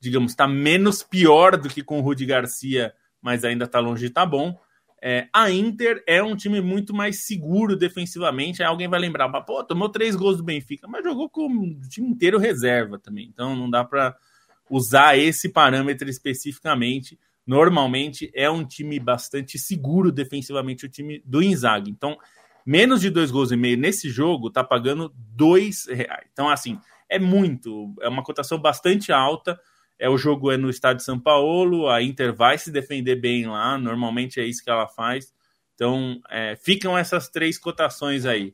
digamos, 0.00 0.32
está 0.32 0.48
menos 0.48 1.02
pior 1.02 1.56
do 1.56 1.68
que 1.68 1.82
com 1.82 1.98
o 1.98 2.02
Rudi 2.02 2.24
Garcia, 2.24 2.94
mas 3.20 3.44
ainda 3.44 3.66
está 3.66 3.78
longe 3.78 4.00
de 4.00 4.06
estar 4.06 4.22
tá 4.22 4.26
bom. 4.26 4.58
É, 5.02 5.28
a 5.32 5.50
Inter 5.50 6.02
é 6.06 6.22
um 6.22 6.34
time 6.34 6.62
muito 6.62 6.94
mais 6.94 7.26
seguro 7.26 7.76
defensivamente. 7.76 8.62
Aí 8.62 8.68
alguém 8.68 8.88
vai 8.88 8.98
lembrar, 8.98 9.28
pô, 9.42 9.62
tomou 9.62 9.90
três 9.90 10.16
gols 10.16 10.38
do 10.38 10.42
Benfica, 10.42 10.88
mas 10.88 11.04
jogou 11.04 11.28
com 11.28 11.46
o 11.46 11.88
time 11.88 12.08
inteiro 12.08 12.38
reserva 12.38 12.98
também. 12.98 13.28
Então 13.30 13.54
não 13.54 13.68
dá 13.68 13.84
para 13.84 14.16
usar 14.70 15.18
esse 15.18 15.48
parâmetro 15.48 16.08
especificamente. 16.08 17.18
Normalmente 17.46 18.30
é 18.34 18.50
um 18.50 18.64
time 18.64 18.98
bastante 18.98 19.58
seguro 19.58 20.10
defensivamente, 20.10 20.86
o 20.86 20.88
time 20.88 21.22
do 21.24 21.42
Inzaghi. 21.42 21.90
Então 21.90 22.18
menos 22.66 23.00
de 23.00 23.08
dois 23.08 23.30
gols 23.30 23.52
e 23.52 23.56
meio 23.56 23.78
nesse 23.78 24.10
jogo 24.10 24.50
tá 24.50 24.64
pagando 24.64 25.14
dois 25.16 25.86
reais. 25.86 26.26
Então, 26.32 26.48
assim, 26.48 26.80
é 27.08 27.16
muito, 27.16 27.94
é 28.00 28.08
uma 28.08 28.24
cotação 28.24 28.58
bastante 28.58 29.12
alta. 29.12 29.58
É 29.98 30.10
o 30.10 30.18
jogo 30.18 30.50
é 30.50 30.58
no 30.58 30.68
estádio 30.68 30.98
de 30.98 31.04
São 31.04 31.18
Paulo, 31.18 31.88
a 31.88 32.02
Inter 32.02 32.34
vai 32.34 32.58
se 32.58 32.70
defender 32.70 33.16
bem 33.16 33.46
lá, 33.46 33.78
normalmente 33.78 34.38
é 34.40 34.44
isso 34.44 34.62
que 34.62 34.68
ela 34.68 34.86
faz. 34.88 35.32
Então, 35.74 36.20
é, 36.28 36.56
ficam 36.56 36.98
essas 36.98 37.28
três 37.28 37.56
cotações 37.56 38.26
aí. 38.26 38.52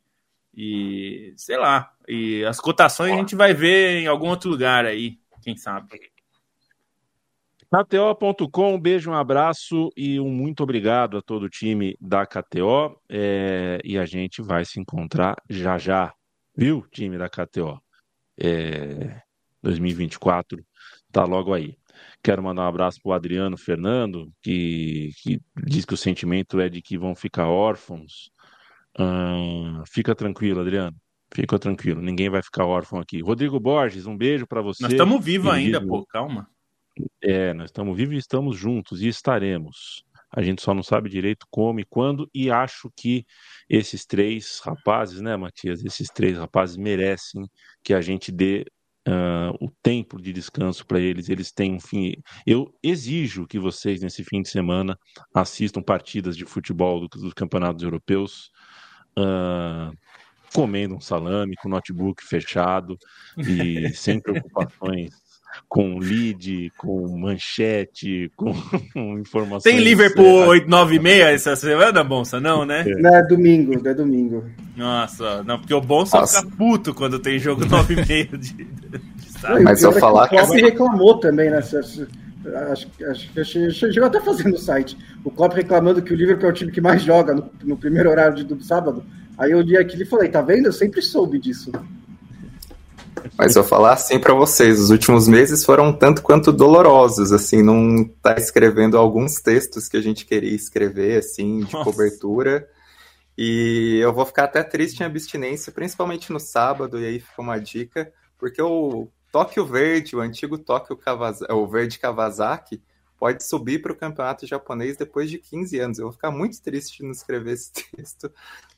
E 0.54 1.32
sei 1.36 1.56
lá, 1.56 1.92
e 2.06 2.44
as 2.44 2.60
cotações 2.60 3.12
a 3.12 3.16
gente 3.16 3.34
vai 3.34 3.54
ver 3.54 4.02
em 4.02 4.06
algum 4.06 4.28
outro 4.28 4.50
lugar 4.50 4.84
aí, 4.84 5.18
quem 5.42 5.56
sabe. 5.56 5.88
KTO.com, 7.72 8.74
um 8.74 8.80
beijo, 8.80 9.10
um 9.10 9.14
abraço 9.14 9.90
e 9.96 10.20
um 10.20 10.28
muito 10.28 10.62
obrigado 10.62 11.16
a 11.16 11.22
todo 11.22 11.44
o 11.44 11.48
time 11.48 11.96
da 11.98 12.26
KTO. 12.26 13.00
É, 13.08 13.80
e 13.82 13.96
a 13.96 14.04
gente 14.04 14.42
vai 14.42 14.64
se 14.64 14.78
encontrar 14.78 15.36
já 15.48 15.78
já, 15.78 16.12
viu, 16.54 16.86
time 16.90 17.16
da 17.16 17.30
KTO? 17.30 17.82
É, 18.38 19.22
2024 19.62 20.62
tá 21.10 21.24
logo 21.24 21.54
aí. 21.54 21.78
Quero 22.22 22.42
mandar 22.42 22.62
um 22.62 22.68
abraço 22.68 23.00
para 23.02 23.10
o 23.10 23.12
Adriano 23.14 23.56
Fernando, 23.56 24.30
que, 24.42 25.10
que 25.22 25.40
diz 25.64 25.84
que 25.84 25.94
o 25.94 25.96
sentimento 25.96 26.60
é 26.60 26.68
de 26.68 26.82
que 26.82 26.98
vão 26.98 27.14
ficar 27.14 27.48
órfãos. 27.48 28.30
Hum, 28.98 29.82
fica 29.86 30.14
tranquilo, 30.14 30.60
Adriano. 30.60 30.96
Fica 31.34 31.58
tranquilo, 31.58 32.02
ninguém 32.02 32.28
vai 32.28 32.42
ficar 32.42 32.66
órfão 32.66 32.98
aqui. 32.98 33.20
Rodrigo 33.22 33.58
Borges, 33.58 34.06
um 34.06 34.16
beijo 34.16 34.46
para 34.46 34.60
você. 34.60 34.82
Nós 34.82 34.92
estamos 34.92 35.24
vivos 35.24 35.50
ainda, 35.50 35.84
pô, 35.84 36.04
calma. 36.06 36.48
É, 37.22 37.54
nós 37.54 37.70
estamos 37.70 37.96
vivos 37.96 38.14
e 38.14 38.18
estamos 38.18 38.56
juntos 38.56 39.00
e 39.00 39.08
estaremos. 39.08 40.04
A 40.30 40.42
gente 40.42 40.62
só 40.62 40.72
não 40.72 40.82
sabe 40.82 41.10
direito 41.10 41.46
como 41.50 41.80
e 41.80 41.84
quando, 41.84 42.28
e 42.34 42.50
acho 42.50 42.90
que 42.96 43.26
esses 43.68 44.06
três 44.06 44.60
rapazes, 44.64 45.20
né, 45.20 45.36
Matias? 45.36 45.84
Esses 45.84 46.08
três 46.08 46.38
rapazes 46.38 46.76
merecem 46.76 47.48
que 47.82 47.92
a 47.92 48.00
gente 48.00 48.32
dê 48.32 48.64
uh, 49.06 49.52
o 49.60 49.70
tempo 49.82 50.20
de 50.20 50.32
descanso 50.32 50.86
para 50.86 51.00
eles. 51.00 51.28
Eles 51.28 51.52
têm 51.52 51.74
um 51.74 51.80
fim. 51.80 52.14
Eu 52.46 52.74
exijo 52.82 53.46
que 53.46 53.58
vocês, 53.58 54.00
nesse 54.00 54.24
fim 54.24 54.40
de 54.40 54.48
semana, 54.48 54.98
assistam 55.34 55.82
partidas 55.82 56.36
de 56.36 56.46
futebol 56.46 57.00
do, 57.00 57.08
dos 57.08 57.34
campeonatos 57.34 57.82
europeus. 57.82 58.50
Uh, 59.18 59.94
comendo 60.52 60.96
um 60.96 61.00
salame 61.00 61.56
com 61.56 61.68
notebook 61.68 62.22
fechado 62.24 62.98
e 63.38 63.88
sem 63.94 64.20
preocupações 64.20 65.22
com 65.68 65.98
lead, 65.98 66.72
com 66.76 67.18
manchete, 67.18 68.30
com 68.36 68.52
informações. 69.18 69.62
Tem 69.62 69.78
Liverpool 69.78 70.46
896 70.48 71.46
essa 71.46 71.56
semana, 71.56 72.02
Bonsa? 72.02 72.40
Não, 72.40 72.64
né? 72.64 72.84
É. 72.86 72.94
Não, 73.00 73.14
é 73.14 73.22
domingo, 73.22 73.86
é 73.86 73.94
domingo. 73.94 74.44
Nossa, 74.76 75.42
não, 75.42 75.58
porque 75.58 75.74
o 75.74 75.80
Bonsa 75.80 76.20
Nossa. 76.20 76.40
fica 76.40 76.56
puto 76.56 76.94
quando 76.94 77.18
tem 77.18 77.38
jogo 77.38 77.64
9,5 77.66 78.38
de, 78.38 78.54
de 78.54 79.62
Mas 79.62 79.82
eu 79.82 79.92
falar 79.92 80.28
que. 80.28 80.36
O 80.36 80.38
Klopp 80.38 80.54
reclamou 80.54 81.18
também, 81.18 81.50
né? 81.50 81.58
Acho, 81.58 82.88
acho 83.10 83.32
que 83.32 83.44
chegou 83.70 84.06
até 84.06 84.20
fazendo 84.20 84.50
no 84.50 84.58
site. 84.58 84.96
O 85.24 85.30
Klopp 85.30 85.54
reclamando 85.54 86.02
que 86.02 86.12
o 86.12 86.16
Liverpool 86.16 86.48
é 86.48 86.50
o 86.50 86.54
time 86.54 86.72
que 86.72 86.80
mais 86.80 87.02
joga 87.02 87.34
no, 87.34 87.50
no 87.62 87.76
primeiro 87.76 88.10
horário 88.10 88.36
de, 88.36 88.44
do 88.44 88.62
sábado. 88.62 89.04
Aí 89.38 89.50
eu 89.50 89.60
li 89.60 89.76
aquilo 89.76 90.02
e 90.02 90.06
falei, 90.06 90.28
tá 90.28 90.40
vendo? 90.40 90.66
Eu 90.66 90.72
sempre 90.72 91.02
soube 91.02 91.38
disso. 91.38 91.72
Mas 93.36 93.56
eu 93.56 93.64
falar 93.64 93.92
assim 93.92 94.18
para 94.18 94.34
vocês, 94.34 94.80
os 94.80 94.90
últimos 94.90 95.28
meses 95.28 95.64
foram 95.64 95.92
tanto 95.92 96.22
quanto 96.22 96.52
dolorosos, 96.52 97.32
assim, 97.32 97.62
não 97.62 98.04
tá 98.22 98.34
escrevendo 98.36 98.96
alguns 98.96 99.36
textos 99.36 99.88
que 99.88 99.96
a 99.96 100.00
gente 100.00 100.26
queria 100.26 100.54
escrever, 100.54 101.18
assim, 101.18 101.60
de 101.60 101.72
Nossa. 101.72 101.84
cobertura. 101.90 102.68
E 103.36 103.98
eu 104.02 104.12
vou 104.12 104.26
ficar 104.26 104.44
até 104.44 104.62
triste 104.62 105.00
em 105.00 105.04
abstinência, 105.04 105.72
principalmente 105.72 106.32
no 106.32 106.40
sábado, 106.40 107.00
e 107.00 107.06
aí 107.06 107.20
fica 107.20 107.40
uma 107.40 107.58
dica, 107.58 108.12
porque 108.38 108.60
o 108.60 109.08
Tóquio 109.30 109.64
Verde, 109.64 110.14
o 110.14 110.20
antigo 110.20 110.58
Tóquio 110.58 110.96
Kawasaki, 110.96 111.52
o 111.52 111.66
Verde 111.66 111.98
Kawasaki, 111.98 112.82
pode 113.18 113.44
subir 113.44 113.80
para 113.80 113.92
o 113.92 113.96
campeonato 113.96 114.46
japonês 114.46 114.96
depois 114.96 115.30
de 115.30 115.38
15 115.38 115.78
anos. 115.78 115.98
Eu 115.98 116.06
vou 116.06 116.12
ficar 116.12 116.30
muito 116.30 116.60
triste 116.60 116.98
de 116.98 117.04
não 117.04 117.12
escrever 117.12 117.52
esse 117.52 117.72
texto, 117.96 118.30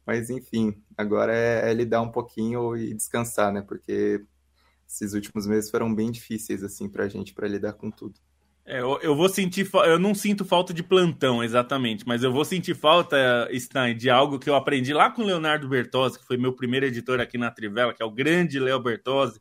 mas 0.06 0.30
enfim, 0.30 0.74
agora 0.96 1.34
é, 1.34 1.70
é 1.70 1.74
lidar 1.74 2.02
um 2.02 2.10
pouquinho 2.10 2.76
e 2.76 2.94
descansar, 2.94 3.52
né? 3.52 3.62
Porque 3.62 4.22
esses 4.86 5.14
últimos 5.14 5.46
meses 5.46 5.70
foram 5.70 5.94
bem 5.94 6.10
difíceis 6.10 6.62
assim 6.62 6.88
para 6.88 7.04
a 7.04 7.08
gente 7.08 7.32
para 7.32 7.48
lidar 7.48 7.72
com 7.74 7.90
tudo. 7.90 8.14
É, 8.66 8.80
eu, 8.80 8.98
eu, 9.02 9.14
vou 9.14 9.28
sentir, 9.28 9.68
eu 9.86 9.98
não 9.98 10.14
sinto 10.14 10.42
falta 10.42 10.72
de 10.72 10.82
plantão 10.82 11.44
exatamente, 11.44 12.06
mas 12.06 12.22
eu 12.22 12.32
vou 12.32 12.46
sentir 12.46 12.74
falta, 12.74 13.16
Stein, 13.54 13.94
de 13.94 14.08
algo 14.08 14.38
que 14.38 14.48
eu 14.48 14.54
aprendi 14.54 14.94
lá 14.94 15.10
com 15.10 15.20
o 15.20 15.26
Leonardo 15.26 15.68
Bertozzi, 15.68 16.18
que 16.18 16.26
foi 16.26 16.38
meu 16.38 16.54
primeiro 16.54 16.86
editor 16.86 17.20
aqui 17.20 17.36
na 17.36 17.50
Trivela, 17.50 17.92
que 17.92 18.02
é 18.02 18.06
o 18.06 18.10
grande 18.10 18.58
Léo 18.58 18.80
Bertozzi. 18.80 19.38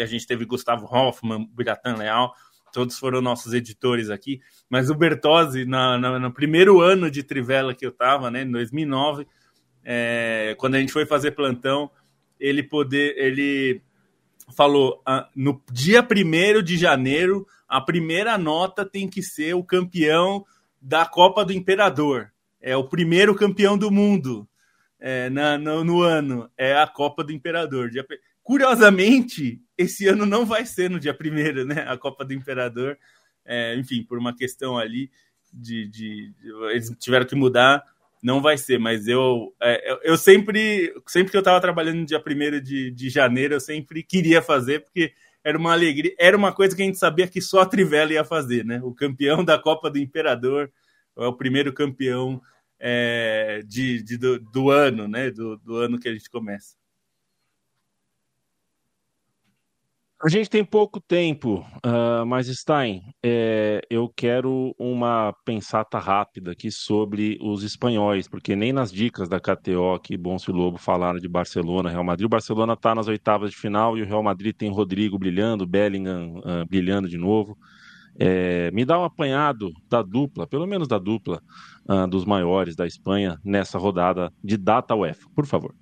A 0.00 0.06
gente 0.06 0.24
teve 0.24 0.44
Gustavo 0.44 0.86
Hoffman, 0.86 1.48
Biratan 1.52 1.96
Leal, 1.96 2.32
todos 2.72 2.96
foram 2.96 3.20
nossos 3.20 3.52
editores 3.52 4.08
aqui. 4.08 4.40
Mas 4.70 4.88
o 4.88 4.94
Bertozzi, 4.94 5.64
na, 5.64 5.98
na, 5.98 6.18
no 6.20 6.32
primeiro 6.32 6.80
ano 6.80 7.10
de 7.10 7.24
Trivela 7.24 7.74
que 7.74 7.84
eu 7.84 7.90
estava, 7.90 8.30
né, 8.30 8.42
em 8.42 8.50
2009, 8.50 9.26
é, 9.84 10.54
quando 10.58 10.76
a 10.76 10.80
gente 10.80 10.92
foi 10.92 11.04
fazer 11.04 11.32
plantão, 11.32 11.90
ele 12.40 12.62
poder, 12.62 13.14
ele 13.18 13.82
falou: 14.56 15.02
ah, 15.06 15.28
no 15.34 15.62
dia 15.70 16.02
1 16.02 16.62
de 16.62 16.76
janeiro, 16.76 17.46
a 17.68 17.80
primeira 17.80 18.38
nota 18.38 18.84
tem 18.84 19.08
que 19.08 19.22
ser 19.22 19.54
o 19.54 19.64
campeão 19.64 20.44
da 20.80 21.06
Copa 21.06 21.44
do 21.44 21.52
Imperador. 21.52 22.30
É 22.60 22.76
o 22.76 22.88
primeiro 22.88 23.34
campeão 23.34 23.76
do 23.76 23.90
mundo 23.90 24.48
é, 24.98 25.28
na, 25.28 25.58
no, 25.58 25.84
no, 25.84 26.02
ano. 26.02 26.50
É 26.56 26.76
a 26.76 26.86
Copa 26.86 27.22
do 27.22 27.32
Imperador. 27.32 27.90
Curiosamente, 28.42 29.60
esse 29.76 30.06
ano 30.06 30.24
não 30.24 30.46
vai 30.46 30.64
ser 30.64 30.88
no 30.90 31.00
dia 31.00 31.16
1 31.18 31.64
né? 31.64 31.84
A 31.86 31.96
Copa 31.98 32.24
do 32.24 32.32
Imperador. 32.32 32.98
É, 33.44 33.76
enfim, 33.76 34.02
por 34.02 34.18
uma 34.18 34.34
questão 34.34 34.78
ali 34.78 35.10
de, 35.52 35.86
de, 35.88 36.32
de, 36.40 36.52
Eles 36.70 36.90
tiveram 36.98 37.26
que 37.26 37.34
mudar 37.34 37.84
não 38.24 38.40
vai 38.40 38.56
ser, 38.56 38.78
mas 38.78 39.06
eu, 39.06 39.54
é, 39.62 39.98
eu 40.02 40.16
sempre, 40.16 40.94
sempre 41.06 41.30
que 41.30 41.36
eu 41.36 41.42
estava 41.42 41.60
trabalhando 41.60 41.98
no 41.98 42.06
dia 42.06 42.18
1 42.18 42.62
de, 42.62 42.90
de 42.90 43.10
janeiro, 43.10 43.52
eu 43.52 43.60
sempre 43.60 44.02
queria 44.02 44.40
fazer, 44.40 44.80
porque 44.80 45.12
era 45.44 45.58
uma 45.58 45.72
alegria, 45.72 46.14
era 46.18 46.34
uma 46.34 46.50
coisa 46.50 46.74
que 46.74 46.80
a 46.80 46.86
gente 46.86 46.96
sabia 46.96 47.28
que 47.28 47.42
só 47.42 47.60
a 47.60 47.66
Trivela 47.66 48.14
ia 48.14 48.24
fazer, 48.24 48.64
né? 48.64 48.80
O 48.82 48.94
campeão 48.94 49.44
da 49.44 49.58
Copa 49.58 49.90
do 49.90 49.98
Imperador 49.98 50.72
é 51.18 51.26
o 51.26 51.34
primeiro 51.34 51.70
campeão 51.70 52.40
é, 52.80 53.60
de, 53.66 54.02
de 54.02 54.16
do, 54.16 54.40
do, 54.40 54.70
ano, 54.70 55.06
né? 55.06 55.30
Do, 55.30 55.58
do 55.58 55.76
ano 55.76 56.00
que 56.00 56.08
a 56.08 56.12
gente 56.14 56.30
começa. 56.30 56.76
A 60.24 60.28
gente 60.30 60.48
tem 60.48 60.64
pouco 60.64 61.02
tempo, 61.02 61.66
uh, 61.84 62.24
mas 62.24 62.46
Stein, 62.46 63.02
é, 63.22 63.82
eu 63.90 64.08
quero 64.08 64.74
uma 64.78 65.34
pensata 65.44 65.98
rápida 65.98 66.52
aqui 66.52 66.70
sobre 66.70 67.36
os 67.42 67.62
espanhóis, 67.62 68.26
porque 68.26 68.56
nem 68.56 68.72
nas 68.72 68.90
dicas 68.90 69.28
da 69.28 69.38
KTO 69.38 70.00
que 70.02 70.16
Bonso 70.16 70.50
e 70.50 70.54
Lobo 70.54 70.78
falaram 70.78 71.18
de 71.18 71.28
Barcelona, 71.28 71.90
Real 71.90 72.02
Madrid. 72.02 72.24
O 72.24 72.30
Barcelona 72.30 72.72
está 72.72 72.94
nas 72.94 73.06
oitavas 73.06 73.50
de 73.50 73.56
final 73.58 73.98
e 73.98 74.02
o 74.02 74.06
Real 74.06 74.22
Madrid 74.22 74.56
tem 74.56 74.70
Rodrigo 74.70 75.18
brilhando, 75.18 75.66
Bellingham 75.66 76.38
uh, 76.38 76.66
brilhando 76.66 77.06
de 77.06 77.18
novo. 77.18 77.54
É, 78.18 78.70
me 78.70 78.86
dá 78.86 78.98
um 78.98 79.04
apanhado 79.04 79.72
da 79.90 80.00
dupla, 80.00 80.46
pelo 80.46 80.66
menos 80.66 80.88
da 80.88 80.98
dupla 80.98 81.38
uh, 81.86 82.08
dos 82.08 82.24
maiores 82.24 82.74
da 82.74 82.86
Espanha 82.86 83.38
nessa 83.44 83.76
rodada 83.76 84.32
de 84.42 84.56
data 84.56 84.94
UEFA, 84.94 85.28
por 85.34 85.44
favor. 85.44 85.74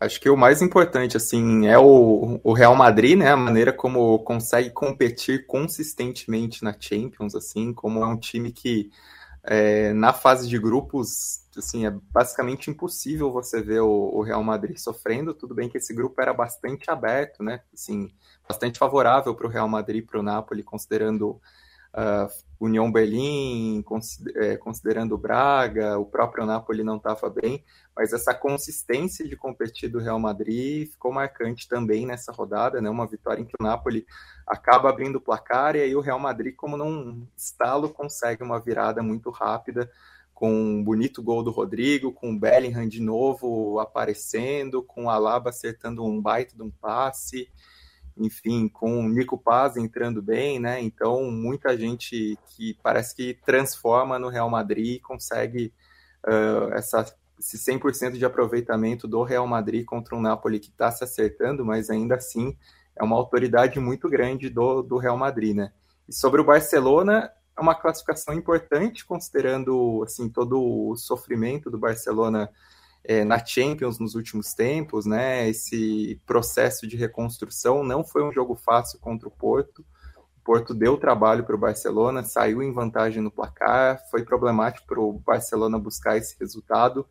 Acho 0.00 0.18
que 0.18 0.30
o 0.30 0.36
mais 0.36 0.62
importante, 0.62 1.16
assim, 1.16 1.66
é 1.66 1.78
o, 1.78 2.40
o 2.42 2.52
Real 2.54 2.74
Madrid, 2.74 3.18
né? 3.18 3.32
A 3.32 3.36
maneira 3.36 3.70
como 3.70 4.18
consegue 4.20 4.70
competir 4.70 5.46
consistentemente 5.46 6.64
na 6.64 6.74
Champions, 6.78 7.34
assim, 7.34 7.74
como 7.74 8.02
é 8.02 8.06
um 8.06 8.16
time 8.16 8.50
que 8.50 8.90
é, 9.42 9.92
na 9.92 10.14
fase 10.14 10.48
de 10.48 10.58
grupos, 10.58 11.46
assim, 11.56 11.84
é 11.84 11.90
basicamente 12.10 12.70
impossível 12.70 13.30
você 13.30 13.60
ver 13.60 13.80
o, 13.80 14.10
o, 14.14 14.22
Real 14.22 14.42
Madrid 14.42 14.78
sofrendo. 14.78 15.34
Tudo 15.34 15.54
bem 15.54 15.68
que 15.68 15.76
esse 15.76 15.92
grupo 15.92 16.20
era 16.20 16.32
bastante 16.32 16.90
aberto, 16.90 17.42
né? 17.42 17.60
Assim, 17.72 18.10
bastante 18.48 18.78
favorável 18.78 19.34
para 19.34 19.46
o 19.46 19.50
Real 19.50 19.68
Madrid 19.68 20.02
e 20.02 20.06
para 20.06 20.20
o 20.20 20.22
Napoli, 20.22 20.62
considerando 20.62 21.40
uh, 21.94 22.28
União 22.58 22.92
Berlim, 22.92 23.82
é, 24.36 24.56
considerando 24.56 25.16
Braga, 25.16 25.98
o 25.98 26.04
próprio 26.04 26.44
Napoli 26.44 26.84
não 26.84 26.96
estava 26.96 27.30
bem, 27.30 27.64
mas 27.96 28.12
essa 28.12 28.34
consistência 28.34 29.26
de 29.26 29.34
competir 29.36 29.88
do 29.88 29.98
Real 29.98 30.18
Madrid 30.18 30.90
ficou 30.90 31.12
marcante 31.12 31.66
também 31.66 32.06
nessa 32.06 32.32
rodada, 32.32 32.80
né? 32.80 32.90
Uma 32.90 33.06
vitória 33.06 33.40
em 33.40 33.46
que 33.46 33.54
o 33.58 33.62
Napoli 33.62 34.06
acaba 34.46 34.90
abrindo 34.90 35.16
o 35.16 35.20
placar 35.20 35.74
e 35.74 35.80
aí 35.80 35.96
o 35.96 36.00
Real 36.00 36.18
Madrid, 36.18 36.54
como 36.54 36.76
num 36.76 37.26
estalo, 37.36 37.88
consegue 37.88 38.42
uma 38.42 38.60
virada 38.60 39.02
muito 39.02 39.30
rápida 39.30 39.90
com 40.34 40.52
um 40.52 40.84
bonito 40.84 41.22
gol 41.22 41.42
do 41.42 41.50
Rodrigo, 41.50 42.12
com 42.12 42.32
o 42.32 42.38
Bellingham 42.38 42.88
de 42.88 43.00
novo 43.00 43.78
aparecendo, 43.78 44.82
com 44.82 45.04
o 45.04 45.10
Alaba 45.10 45.50
acertando 45.50 46.04
um 46.04 46.20
baita 46.20 46.56
de 46.56 46.62
um 46.62 46.70
passe 46.70 47.50
enfim, 48.16 48.68
com 48.68 49.00
o 49.00 49.08
Nico 49.08 49.38
Paz 49.38 49.76
entrando 49.76 50.20
bem, 50.20 50.58
né? 50.58 50.80
Então, 50.80 51.30
muita 51.30 51.76
gente 51.76 52.38
que 52.48 52.76
parece 52.82 53.14
que 53.14 53.38
transforma 53.44 54.18
no 54.18 54.28
Real 54.28 54.48
Madrid 54.50 54.96
e 54.96 55.00
consegue 55.00 55.72
uh, 56.26 56.72
essa, 56.74 57.04
esse 57.38 57.58
100% 57.58 58.12
de 58.12 58.24
aproveitamento 58.24 59.08
do 59.08 59.22
Real 59.22 59.46
Madrid 59.46 59.84
contra 59.84 60.16
um 60.16 60.20
Napoli 60.20 60.58
que 60.58 60.70
está 60.70 60.90
se 60.90 61.04
acertando, 61.04 61.64
mas 61.64 61.90
ainda 61.90 62.16
assim 62.16 62.56
é 62.96 63.02
uma 63.02 63.16
autoridade 63.16 63.78
muito 63.80 64.08
grande 64.08 64.48
do, 64.48 64.82
do 64.82 64.98
Real 64.98 65.16
Madrid, 65.16 65.56
né? 65.56 65.72
E 66.08 66.12
sobre 66.12 66.40
o 66.40 66.44
Barcelona, 66.44 67.30
é 67.56 67.60
uma 67.60 67.74
classificação 67.74 68.34
importante, 68.34 69.04
considerando 69.04 70.02
assim 70.02 70.28
todo 70.28 70.60
o 70.60 70.96
sofrimento 70.96 71.70
do 71.70 71.78
Barcelona 71.78 72.50
é, 73.04 73.24
na 73.24 73.44
Champions 73.44 73.98
nos 73.98 74.14
últimos 74.14 74.52
tempos, 74.54 75.06
né? 75.06 75.48
Esse 75.48 76.20
processo 76.26 76.86
de 76.86 76.96
reconstrução 76.96 77.82
não 77.82 78.04
foi 78.04 78.22
um 78.22 78.32
jogo 78.32 78.54
fácil 78.54 78.98
contra 78.98 79.28
o 79.28 79.30
Porto. 79.30 79.84
O 80.36 80.40
Porto 80.44 80.74
deu 80.74 80.96
trabalho 80.96 81.44
para 81.44 81.54
o 81.54 81.58
Barcelona, 81.58 82.22
saiu 82.22 82.62
em 82.62 82.72
vantagem 82.72 83.22
no 83.22 83.30
placar, 83.30 84.02
foi 84.10 84.24
problemático 84.24 84.86
para 84.86 85.00
o 85.00 85.12
Barcelona 85.12 85.78
buscar 85.78 86.16
esse 86.16 86.36
resultado. 86.38 87.06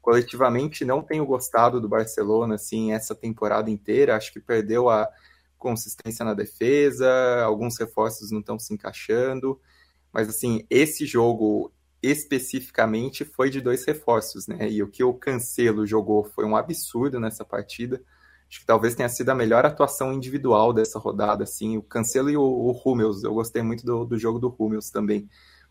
Coletivamente, 0.00 0.84
não 0.84 1.02
tenho 1.02 1.24
gostado 1.24 1.80
do 1.80 1.88
Barcelona 1.88 2.56
assim 2.56 2.92
essa 2.92 3.14
temporada 3.14 3.70
inteira. 3.70 4.16
Acho 4.16 4.32
que 4.32 4.40
perdeu 4.40 4.88
a 4.88 5.08
consistência 5.58 6.24
na 6.24 6.34
defesa, 6.34 7.42
alguns 7.42 7.78
reforços 7.78 8.30
não 8.30 8.40
estão 8.40 8.58
se 8.58 8.74
encaixando. 8.74 9.58
Mas 10.12 10.28
assim, 10.28 10.66
esse 10.68 11.06
jogo 11.06 11.72
especificamente 12.06 13.24
foi 13.24 13.50
de 13.50 13.60
dois 13.60 13.84
reforços, 13.84 14.46
né? 14.46 14.68
E 14.70 14.82
o 14.82 14.88
que 14.88 15.02
o 15.02 15.14
Cancelo 15.14 15.86
jogou 15.86 16.24
foi 16.24 16.44
um 16.44 16.56
absurdo 16.56 17.18
nessa 17.18 17.44
partida. 17.44 18.00
Acho 18.48 18.60
que 18.60 18.66
talvez 18.66 18.94
tenha 18.94 19.08
sido 19.08 19.30
a 19.30 19.34
melhor 19.34 19.64
atuação 19.64 20.12
individual 20.12 20.72
dessa 20.72 20.98
rodada, 20.98 21.44
assim. 21.44 21.76
O 21.76 21.82
Cancelo 21.82 22.30
e 22.30 22.36
o, 22.36 22.42
o 22.42 22.70
Hummels, 22.72 23.24
eu 23.24 23.34
gostei 23.34 23.62
muito 23.62 23.84
do, 23.84 24.04
do 24.04 24.18
jogo 24.18 24.38
do 24.38 24.54
Hummels 24.58 24.90
também. 24.90 25.28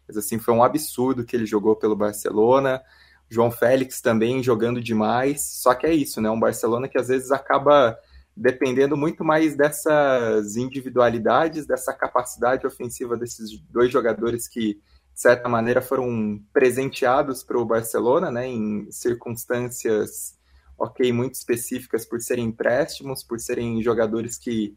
Mas, 0.07 0.17
assim, 0.17 0.37
foi 0.37 0.53
um 0.53 0.63
absurdo 0.63 1.23
que 1.23 1.35
ele 1.35 1.45
jogou 1.45 1.75
pelo 1.75 1.95
Barcelona. 1.95 2.81
João 3.29 3.49
Félix 3.49 4.01
também 4.01 4.43
jogando 4.43 4.81
demais. 4.81 5.45
Só 5.61 5.73
que 5.73 5.85
é 5.85 5.93
isso, 5.93 6.19
né? 6.19 6.29
Um 6.29 6.39
Barcelona 6.39 6.87
que 6.87 6.97
às 6.97 7.07
vezes 7.07 7.31
acaba 7.31 7.97
dependendo 8.35 8.97
muito 8.97 9.23
mais 9.23 9.55
dessas 9.55 10.55
individualidades, 10.55 11.67
dessa 11.67 11.93
capacidade 11.93 12.65
ofensiva 12.65 13.15
desses 13.15 13.59
dois 13.69 13.91
jogadores 13.91 14.47
que 14.47 14.81
de 15.13 15.21
certa 15.21 15.47
maneira, 15.47 15.81
foram 15.81 16.41
presenteados 16.51 17.43
para 17.43 17.57
o 17.57 17.65
Barcelona, 17.65 18.31
né, 18.31 18.47
em 18.47 18.91
circunstâncias, 18.91 20.37
ok, 20.77 21.11
muito 21.13 21.35
específicas 21.35 22.05
por 22.05 22.19
serem 22.19 22.45
empréstimos, 22.45 23.23
por 23.23 23.39
serem 23.39 23.81
jogadores 23.81 24.37
que 24.37 24.75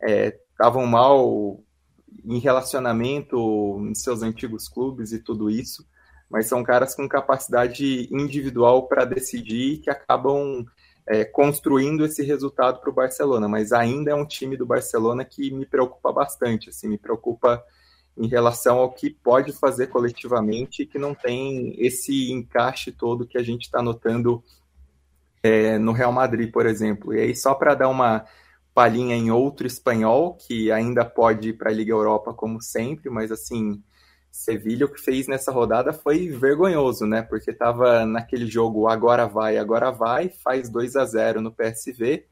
estavam 0.00 0.82
é, 0.82 0.86
mal 0.86 1.60
em 2.24 2.38
relacionamento 2.38 3.78
em 3.88 3.94
seus 3.94 4.22
antigos 4.22 4.68
clubes 4.68 5.12
e 5.12 5.18
tudo 5.18 5.50
isso, 5.50 5.86
mas 6.30 6.46
são 6.46 6.62
caras 6.62 6.94
com 6.94 7.08
capacidade 7.08 8.08
individual 8.12 8.86
para 8.86 9.04
decidir 9.04 9.78
que 9.78 9.90
acabam 9.90 10.66
é, 11.06 11.24
construindo 11.24 12.04
esse 12.04 12.22
resultado 12.22 12.80
para 12.80 12.90
o 12.90 12.94
Barcelona, 12.94 13.48
mas 13.48 13.72
ainda 13.72 14.10
é 14.10 14.14
um 14.14 14.26
time 14.26 14.56
do 14.56 14.66
Barcelona 14.66 15.24
que 15.24 15.50
me 15.50 15.64
preocupa 15.64 16.12
bastante, 16.12 16.68
assim, 16.68 16.86
me 16.86 16.98
preocupa 16.98 17.64
em 18.18 18.26
relação 18.26 18.78
ao 18.78 18.92
que 18.92 19.10
pode 19.10 19.52
fazer 19.52 19.86
coletivamente 19.88 20.82
e 20.82 20.86
que 20.86 20.98
não 20.98 21.14
tem 21.14 21.74
esse 21.78 22.32
encaixe 22.32 22.90
todo 22.92 23.26
que 23.26 23.38
a 23.38 23.42
gente 23.42 23.62
está 23.62 23.80
notando 23.80 24.42
é, 25.42 25.78
no 25.78 25.92
Real 25.92 26.12
Madrid, 26.12 26.50
por 26.50 26.66
exemplo. 26.66 27.14
E 27.14 27.20
aí, 27.20 27.36
só 27.36 27.54
para 27.54 27.74
dar 27.74 27.88
uma 27.88 28.24
palhinha 28.74 29.16
em 29.16 29.30
outro 29.30 29.66
espanhol, 29.66 30.34
que 30.34 30.70
ainda 30.70 31.04
pode 31.04 31.50
ir 31.50 31.52
para 31.54 31.70
a 31.70 31.74
Liga 31.74 31.92
Europa 31.92 32.34
como 32.34 32.60
sempre, 32.60 33.08
mas 33.10 33.30
assim, 33.30 33.82
Sevilha 34.30 34.86
o 34.86 34.88
que 34.88 35.00
fez 35.00 35.26
nessa 35.26 35.50
rodada 35.50 35.92
foi 35.92 36.28
vergonhoso, 36.28 37.06
né? 37.06 37.22
Porque 37.22 37.50
estava 37.50 38.06
naquele 38.06 38.46
jogo 38.46 38.86
agora 38.86 39.26
vai, 39.26 39.58
agora 39.58 39.90
vai, 39.90 40.28
faz 40.28 40.68
2 40.68 40.96
a 40.96 41.04
0 41.04 41.40
no 41.40 41.50
PSV 41.50 42.24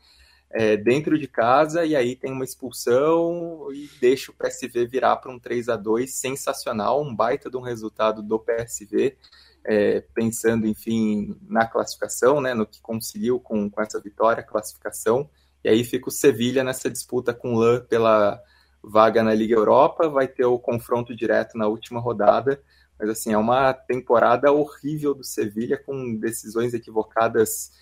é, 0.51 0.77
dentro 0.77 1.19
de 1.19 1.27
casa 1.27 1.85
e 1.85 1.95
aí 1.97 2.15
tem 2.15 2.33
uma 2.33 2.45
expulsão 2.45 3.69
e 3.73 3.91
deixa 4.01 4.31
o 4.31 4.35
PSV 4.35 4.87
virar 4.87 5.17
para 5.17 5.33
um 5.33 5.39
3 5.39 5.69
a 5.69 5.77
2 5.77 6.13
sensacional, 6.15 7.03
um 7.03 7.15
baita 7.15 7.51
de 7.51 7.57
um 7.57 7.61
resultado 7.61 8.23
do 8.23 8.39
PSV, 8.39 9.17
é, 9.65 10.01
pensando, 10.15 10.67
enfim, 10.67 11.37
na 11.49 11.67
classificação, 11.67 12.41
né, 12.41 12.55
no 12.55 12.67
que 12.67 12.81
conseguiu 12.81 13.41
com, 13.41 13.69
com 13.69 13.83
essa 13.83 14.01
vitória, 14.01 14.43
classificação. 14.43 15.29
E 15.65 15.69
aí 15.69 15.83
fica 15.83 16.09
o 16.09 16.13
Sevilha 16.13 16.63
nessa 16.63 16.89
disputa 16.89 17.35
com 17.35 17.55
o 17.55 17.59
LAN 17.59 17.85
pela 17.87 18.41
vaga 18.83 19.23
na 19.23 19.35
Liga 19.35 19.57
Europa, 19.57 20.09
vai 20.09 20.29
ter 20.29 20.45
o 20.45 20.61
confronto 20.61 21.15
direto 21.15 21.59
na 21.59 21.67
última 21.67 21.99
rodada, 21.99 22.63
mas 22.99 23.11
assim, 23.11 23.33
é 23.33 23.39
uma 23.39 23.75
temporada 23.75 24.53
horrível 24.53 25.13
do 25.13 25.25
Sevilha 25.25 25.77
com 25.77 26.15
decisões 26.15 26.73
equivocadas 26.73 27.73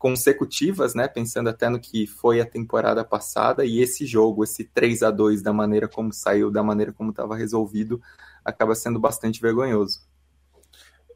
consecutivas, 0.00 0.94
né? 0.94 1.06
Pensando 1.06 1.50
até 1.50 1.68
no 1.68 1.78
que 1.78 2.06
foi 2.06 2.40
a 2.40 2.46
temporada 2.46 3.04
passada 3.04 3.66
e 3.66 3.80
esse 3.80 4.06
jogo, 4.06 4.42
esse 4.42 4.64
3 4.64 5.02
a 5.02 5.10
2 5.10 5.42
da 5.42 5.52
maneira 5.52 5.86
como 5.86 6.10
saiu, 6.10 6.50
da 6.50 6.62
maneira 6.62 6.90
como 6.90 7.10
estava 7.10 7.36
resolvido, 7.36 8.00
acaba 8.42 8.74
sendo 8.74 8.98
bastante 8.98 9.42
vergonhoso. 9.42 10.00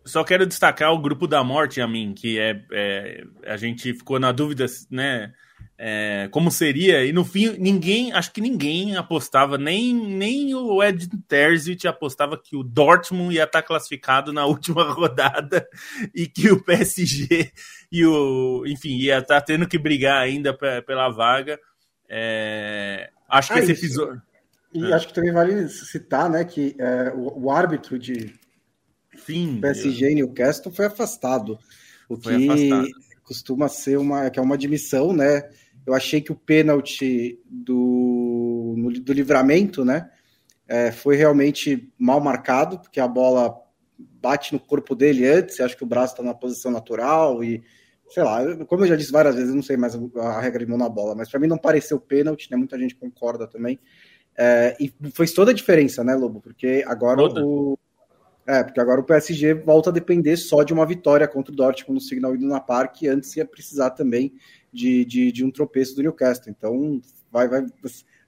Só 0.04 0.22
quero 0.22 0.46
destacar 0.46 0.92
o 0.92 1.00
grupo 1.00 1.26
da 1.26 1.42
morte, 1.42 1.80
a 1.80 1.88
mim, 1.88 2.12
que 2.12 2.38
é, 2.38 2.62
é 2.72 3.24
a 3.46 3.56
gente 3.56 3.94
ficou 3.94 4.20
na 4.20 4.32
dúvida, 4.32 4.66
né? 4.90 5.32
É, 5.76 6.28
como 6.30 6.52
seria, 6.52 7.04
e 7.04 7.12
no 7.12 7.24
fim, 7.24 7.56
ninguém, 7.58 8.12
acho 8.12 8.32
que 8.32 8.40
ninguém 8.40 8.96
apostava, 8.96 9.58
nem, 9.58 9.92
nem 9.92 10.54
o 10.54 10.80
Ed 10.82 11.08
Terzic 11.26 11.86
apostava 11.88 12.40
que 12.40 12.56
o 12.56 12.62
Dortmund 12.62 13.34
ia 13.34 13.42
estar 13.42 13.62
classificado 13.62 14.32
na 14.32 14.46
última 14.46 14.84
rodada 14.84 15.66
e 16.14 16.28
que 16.28 16.50
o 16.50 16.62
PSG 16.62 17.50
e 17.90 18.06
o, 18.06 18.64
enfim, 18.66 18.96
ia 18.96 19.18
estar 19.18 19.40
tendo 19.40 19.66
que 19.66 19.78
brigar 19.78 20.22
ainda 20.22 20.56
pela 20.82 21.08
vaga. 21.08 21.58
É, 22.08 23.10
acho 23.28 23.52
que 23.52 23.58
ah, 23.58 23.62
esse 23.62 23.72
episódio. 23.72 24.22
E 24.72 24.92
acho 24.92 25.08
que 25.08 25.14
também 25.14 25.32
vale 25.32 25.68
citar, 25.68 26.30
né, 26.30 26.44
que 26.44 26.76
é, 26.78 27.12
o, 27.14 27.44
o, 27.46 27.50
árbitro 27.50 27.98
de 27.98 28.32
Sim, 29.24 29.58
PSG 29.60 30.10
e 30.10 30.14
Newcastle 30.16 30.72
foi 30.72 30.86
afastado, 30.86 31.58
o 32.08 32.16
foi 32.16 32.36
que 32.36 32.50
afastado. 32.50 32.88
costuma 33.22 33.68
ser 33.68 33.98
uma, 33.98 34.28
que 34.30 34.38
é 34.38 34.42
uma 34.42 34.56
admissão, 34.56 35.12
né, 35.12 35.48
eu 35.86 35.94
achei 35.94 36.20
que 36.20 36.32
o 36.32 36.36
pênalti 36.36 37.40
do, 37.46 38.74
do 39.02 39.12
livramento, 39.12 39.84
né, 39.84 40.10
é, 40.66 40.90
foi 40.90 41.16
realmente 41.16 41.92
mal 41.98 42.20
marcado, 42.20 42.78
porque 42.78 43.00
a 43.00 43.08
bola 43.08 43.54
bate 43.98 44.52
no 44.52 44.60
corpo 44.60 44.94
dele 44.94 45.26
antes, 45.26 45.60
acho 45.60 45.76
que 45.76 45.84
o 45.84 45.86
braço 45.86 46.14
está 46.14 46.22
na 46.22 46.34
posição 46.34 46.70
natural 46.70 47.44
e 47.44 47.62
sei 48.08 48.22
lá, 48.22 48.42
como 48.66 48.84
eu 48.84 48.88
já 48.88 48.96
disse 48.96 49.12
várias 49.12 49.34
vezes, 49.34 49.50
eu 49.50 49.56
não 49.56 49.62
sei 49.62 49.76
mais 49.76 49.94
a 49.94 50.40
regra 50.40 50.64
de 50.64 50.70
mão 50.70 50.78
na 50.78 50.88
bola, 50.88 51.14
mas 51.14 51.30
para 51.30 51.40
mim 51.40 51.46
não 51.46 51.58
pareceu 51.58 51.98
pênalti, 51.98 52.50
né? 52.50 52.56
Muita 52.56 52.78
gente 52.78 52.94
concorda 52.94 53.46
também. 53.46 53.78
É, 54.36 54.76
e 54.80 54.92
fez 55.12 55.32
toda 55.32 55.50
a 55.50 55.54
diferença, 55.54 56.04
né, 56.04 56.14
Lobo? 56.14 56.40
Porque 56.40 56.84
agora 56.86 57.16
toda. 57.16 57.44
o. 57.44 57.78
É, 58.46 58.62
porque 58.62 58.78
agora 58.78 59.00
o 59.00 59.04
PSG 59.04 59.54
volta 59.54 59.88
a 59.88 59.92
depender 59.92 60.36
só 60.36 60.62
de 60.62 60.72
uma 60.72 60.84
vitória 60.84 61.26
contra 61.26 61.50
o 61.50 61.56
Dortmund 61.56 61.94
no 61.94 62.00
Signal 62.00 62.34
Iduna 62.34 62.60
Park, 62.60 63.02
e 63.02 63.08
antes 63.08 63.34
ia 63.36 63.44
precisar 63.44 63.90
também 63.90 64.34
de, 64.74 65.04
de, 65.04 65.32
de, 65.32 65.44
um 65.44 65.50
tropeço 65.50 65.94
do 65.94 66.02
Newcastle. 66.02 66.50
Então, 66.50 67.00
vai, 67.30 67.48
vai, 67.48 67.64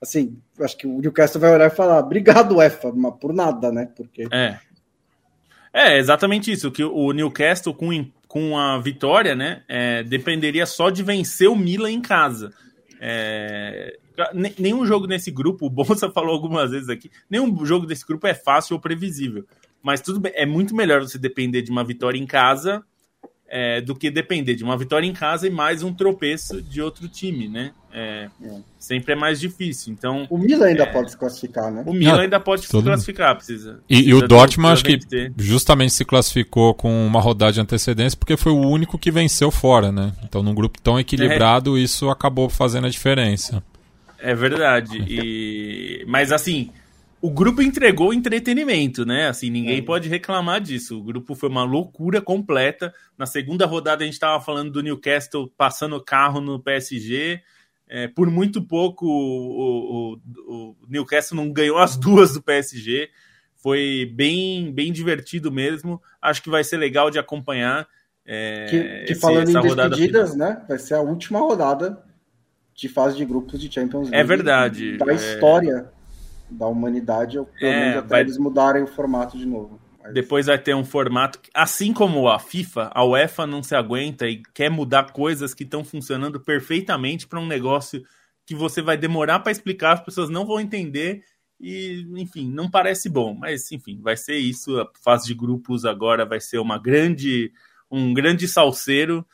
assim, 0.00 0.38
acho 0.60 0.76
que 0.76 0.86
o 0.86 1.00
Newcastle 1.00 1.40
vai 1.40 1.52
olhar 1.52 1.66
e 1.66 1.74
falar, 1.74 1.98
obrigado, 1.98 2.56
UEFA, 2.56 2.92
por 3.20 3.32
nada, 3.32 3.72
né? 3.72 3.90
Porque... 3.96 4.26
É. 4.32 4.58
É, 5.72 5.98
exatamente 5.98 6.50
isso, 6.50 6.70
que 6.70 6.82
o 6.82 7.12
Newcastle 7.12 7.74
com, 7.74 8.10
com 8.26 8.56
a 8.56 8.78
vitória, 8.78 9.34
né, 9.34 9.62
é, 9.68 10.02
dependeria 10.02 10.64
só 10.64 10.88
de 10.88 11.02
vencer 11.02 11.50
o 11.50 11.56
Milan 11.56 11.90
em 11.90 12.00
casa. 12.00 12.50
É, 12.98 13.98
nenhum 14.58 14.86
jogo 14.86 15.06
nesse 15.06 15.30
grupo, 15.30 15.66
o 15.66 15.70
Bolsa 15.70 16.08
falou 16.12 16.32
algumas 16.32 16.70
vezes 16.70 16.88
aqui, 16.88 17.10
nenhum 17.28 17.64
jogo 17.66 17.84
desse 17.84 18.06
grupo 18.06 18.26
é 18.26 18.32
fácil 18.32 18.74
ou 18.74 18.80
previsível. 18.80 19.44
Mas 19.82 20.00
tudo 20.00 20.18
bem, 20.18 20.32
é 20.34 20.46
muito 20.46 20.74
melhor 20.74 21.02
você 21.02 21.18
depender 21.18 21.60
de 21.60 21.70
uma 21.70 21.84
vitória 21.84 22.18
em 22.18 22.26
casa 22.26 22.82
é, 23.48 23.80
do 23.80 23.94
que 23.94 24.10
depender 24.10 24.54
de 24.54 24.64
uma 24.64 24.76
vitória 24.76 25.06
em 25.06 25.12
casa 25.12 25.46
e 25.46 25.50
mais 25.50 25.82
um 25.82 25.92
tropeço 25.92 26.60
de 26.60 26.82
outro 26.82 27.08
time, 27.08 27.48
né? 27.48 27.72
É, 27.92 28.28
é. 28.42 28.50
Sempre 28.78 29.12
é 29.12 29.16
mais 29.16 29.40
difícil. 29.40 29.92
Então 29.92 30.26
o 30.28 30.36
Milan 30.36 30.66
ainda 30.66 30.82
é, 30.82 30.86
pode 30.86 31.12
se 31.12 31.16
classificar, 31.16 31.70
né? 31.70 31.82
O 31.86 31.92
Milan 31.92 32.18
ah, 32.18 32.22
ainda 32.22 32.40
pode 32.40 32.66
se 32.66 32.82
classificar, 32.82 33.36
precisa. 33.36 33.80
E, 33.88 33.94
precisa 33.96 34.10
e 34.10 34.14
o 34.14 34.28
Dortmund 34.28 34.72
acho 34.72 34.84
que 34.84 34.98
ter. 34.98 35.32
justamente 35.38 35.92
se 35.92 36.04
classificou 36.04 36.74
com 36.74 37.06
uma 37.06 37.20
rodada 37.20 37.52
de 37.52 37.60
antecedência 37.60 38.18
porque 38.18 38.36
foi 38.36 38.52
o 38.52 38.60
único 38.60 38.98
que 38.98 39.10
venceu 39.10 39.50
fora, 39.50 39.90
né? 39.90 40.12
Então 40.24 40.42
num 40.42 40.54
grupo 40.54 40.80
tão 40.80 40.98
equilibrado 40.98 41.78
isso 41.78 42.10
acabou 42.10 42.48
fazendo 42.48 42.86
a 42.86 42.90
diferença. 42.90 43.62
É 44.18 44.34
verdade. 44.34 45.04
E 45.08 46.04
mas 46.06 46.32
assim 46.32 46.70
o 47.20 47.30
grupo 47.30 47.62
entregou 47.62 48.12
entretenimento, 48.12 49.06
né? 49.06 49.28
Assim, 49.28 49.48
ninguém 49.50 49.78
é. 49.78 49.82
pode 49.82 50.08
reclamar 50.08 50.60
disso. 50.60 50.98
O 50.98 51.02
grupo 51.02 51.34
foi 51.34 51.48
uma 51.48 51.64
loucura 51.64 52.20
completa. 52.20 52.92
Na 53.16 53.26
segunda 53.26 53.64
rodada 53.66 54.02
a 54.02 54.04
gente 54.04 54.14
estava 54.14 54.42
falando 54.42 54.70
do 54.70 54.82
Newcastle 54.82 55.50
passando 55.56 56.02
carro 56.02 56.40
no 56.40 56.60
PSG. 56.60 57.40
É, 57.88 58.08
por 58.08 58.28
muito 58.30 58.60
pouco 58.62 59.06
o, 59.06 60.12
o, 60.14 60.20
o, 60.46 60.76
Newcastle 60.88 61.36
não 61.36 61.50
ganhou 61.50 61.78
as 61.78 61.96
duas 61.96 62.34
do 62.34 62.42
PSG. 62.42 63.08
Foi 63.56 64.12
bem, 64.14 64.70
bem 64.72 64.92
divertido 64.92 65.50
mesmo. 65.50 66.00
Acho 66.20 66.42
que 66.42 66.50
vai 66.50 66.62
ser 66.62 66.76
legal 66.76 67.10
de 67.10 67.18
acompanhar. 67.18 67.88
É, 68.26 68.66
que, 68.68 69.06
que 69.06 69.12
esse, 69.12 69.20
falando 69.20 69.48
em 69.48 69.60
despedidas, 69.60 70.32
final. 70.32 70.48
né? 70.48 70.64
Vai 70.68 70.78
ser 70.78 70.94
a 70.94 71.00
última 71.00 71.38
rodada 71.38 72.04
de 72.74 72.88
fase 72.88 73.16
de 73.16 73.24
grupos 73.24 73.58
de 73.58 73.72
Champions 73.72 74.08
é 74.08 74.10
League. 74.10 74.16
É 74.16 74.24
verdade. 74.24 74.96
Da 74.98 75.14
história 75.14 75.95
da 76.50 76.66
humanidade, 76.66 77.38
ou 77.38 77.46
pelo 77.46 77.72
é, 77.72 77.80
menos 77.80 77.96
até 77.98 78.08
vai... 78.08 78.20
eles 78.20 78.38
mudarem 78.38 78.82
o 78.82 78.86
formato 78.86 79.36
de 79.36 79.46
novo. 79.46 79.80
Mas... 80.02 80.14
Depois 80.14 80.46
vai 80.46 80.58
ter 80.58 80.74
um 80.74 80.84
formato, 80.84 81.38
assim 81.52 81.92
como 81.92 82.28
a 82.28 82.38
FIFA, 82.38 82.90
a 82.94 83.04
UEFA 83.04 83.46
não 83.46 83.62
se 83.62 83.74
aguenta 83.74 84.26
e 84.26 84.42
quer 84.54 84.70
mudar 84.70 85.12
coisas 85.12 85.54
que 85.54 85.64
estão 85.64 85.84
funcionando 85.84 86.40
perfeitamente 86.40 87.26
para 87.26 87.40
um 87.40 87.46
negócio 87.46 88.02
que 88.46 88.54
você 88.54 88.80
vai 88.80 88.96
demorar 88.96 89.40
para 89.40 89.50
explicar, 89.50 89.94
as 89.94 90.00
pessoas 90.00 90.30
não 90.30 90.46
vão 90.46 90.60
entender 90.60 91.24
e, 91.60 92.06
enfim, 92.16 92.50
não 92.50 92.70
parece 92.70 93.08
bom, 93.08 93.34
mas 93.34 93.72
enfim, 93.72 94.00
vai 94.00 94.16
ser 94.16 94.36
isso. 94.36 94.78
A 94.78 94.88
fase 95.02 95.26
de 95.26 95.34
grupos 95.34 95.84
agora 95.84 96.24
vai 96.24 96.40
ser 96.40 96.58
uma 96.58 96.78
grande, 96.78 97.52
um 97.90 98.12
grande 98.14 98.46
salseiro 98.46 99.26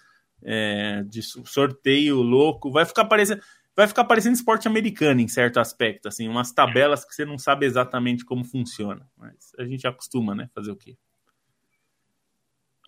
é, 0.42 1.02
de 1.06 1.20
sorteio 1.22 2.22
louco. 2.22 2.70
Vai 2.70 2.84
ficar 2.86 3.04
parecendo 3.04 3.42
vai 3.76 3.86
ficar 3.86 4.04
parecendo 4.04 4.34
esporte 4.34 4.68
americano 4.68 5.20
em 5.20 5.28
certo 5.28 5.58
aspecto, 5.58 6.08
assim, 6.08 6.28
umas 6.28 6.52
tabelas 6.52 7.04
que 7.04 7.14
você 7.14 7.24
não 7.24 7.38
sabe 7.38 7.66
exatamente 7.66 8.24
como 8.24 8.44
funciona. 8.44 9.06
Mas 9.16 9.52
a 9.58 9.64
gente 9.64 9.86
acostuma, 9.86 10.34
né? 10.34 10.48
Fazer 10.54 10.70
o 10.70 10.76
quê? 10.76 10.96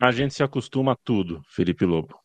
A 0.03 0.11
gente 0.11 0.35
se 0.35 0.43
acostuma 0.43 0.93
a 0.93 0.97
tudo, 0.97 1.41
Felipe 1.49 1.85
Lobo. 1.85 2.19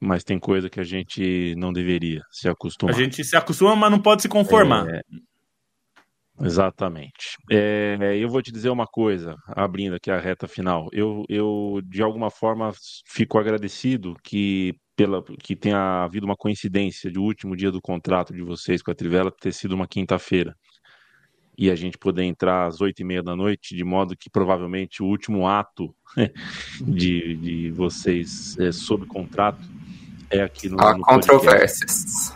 Mas 0.00 0.24
tem 0.24 0.38
coisa 0.38 0.70
que 0.70 0.80
a 0.80 0.84
gente 0.84 1.54
não 1.56 1.72
deveria 1.72 2.22
se 2.30 2.48
acostumar. 2.48 2.94
A 2.94 2.98
gente 2.98 3.22
se 3.24 3.36
acostuma, 3.36 3.74
mas 3.74 3.90
não 3.90 4.00
pode 4.00 4.22
se 4.22 4.28
conformar. 4.28 4.88
É... 4.88 5.00
Exatamente. 6.40 7.36
É, 7.50 8.16
eu 8.16 8.28
vou 8.28 8.40
te 8.40 8.52
dizer 8.52 8.70
uma 8.70 8.86
coisa, 8.86 9.34
abrindo 9.48 9.96
aqui 9.96 10.10
a 10.10 10.20
reta 10.20 10.46
final. 10.46 10.88
Eu, 10.92 11.24
eu 11.28 11.80
de 11.84 12.00
alguma 12.00 12.30
forma, 12.30 12.72
fico 13.06 13.38
agradecido 13.38 14.14
que 14.22 14.72
pela 14.98 15.22
que 15.22 15.54
tenha 15.54 16.02
havido 16.02 16.26
uma 16.26 16.34
coincidência 16.34 17.08
de 17.08 17.20
o 17.20 17.22
último 17.22 17.54
dia 17.54 17.70
do 17.70 17.80
contrato 17.80 18.34
de 18.34 18.42
vocês 18.42 18.82
com 18.82 18.90
a 18.90 18.94
Trivela 18.96 19.30
ter 19.30 19.52
sido 19.52 19.72
uma 19.72 19.86
quinta-feira 19.86 20.56
e 21.56 21.70
a 21.70 21.76
gente 21.76 21.96
poder 21.96 22.24
entrar 22.24 22.66
às 22.66 22.80
oito 22.80 23.00
e 23.00 23.04
meia 23.04 23.22
da 23.22 23.36
noite, 23.36 23.76
de 23.76 23.84
modo 23.84 24.16
que 24.16 24.28
provavelmente 24.28 25.00
o 25.00 25.06
último 25.06 25.46
ato 25.46 25.94
de, 26.82 27.36
de 27.36 27.70
vocês 27.70 28.58
é, 28.58 28.72
sob 28.72 29.06
contrato 29.06 29.60
é 30.30 30.42
aqui 30.42 30.68
no. 30.68 30.80
Há 30.80 30.96
no 30.96 31.04
controvérsias. 31.04 32.34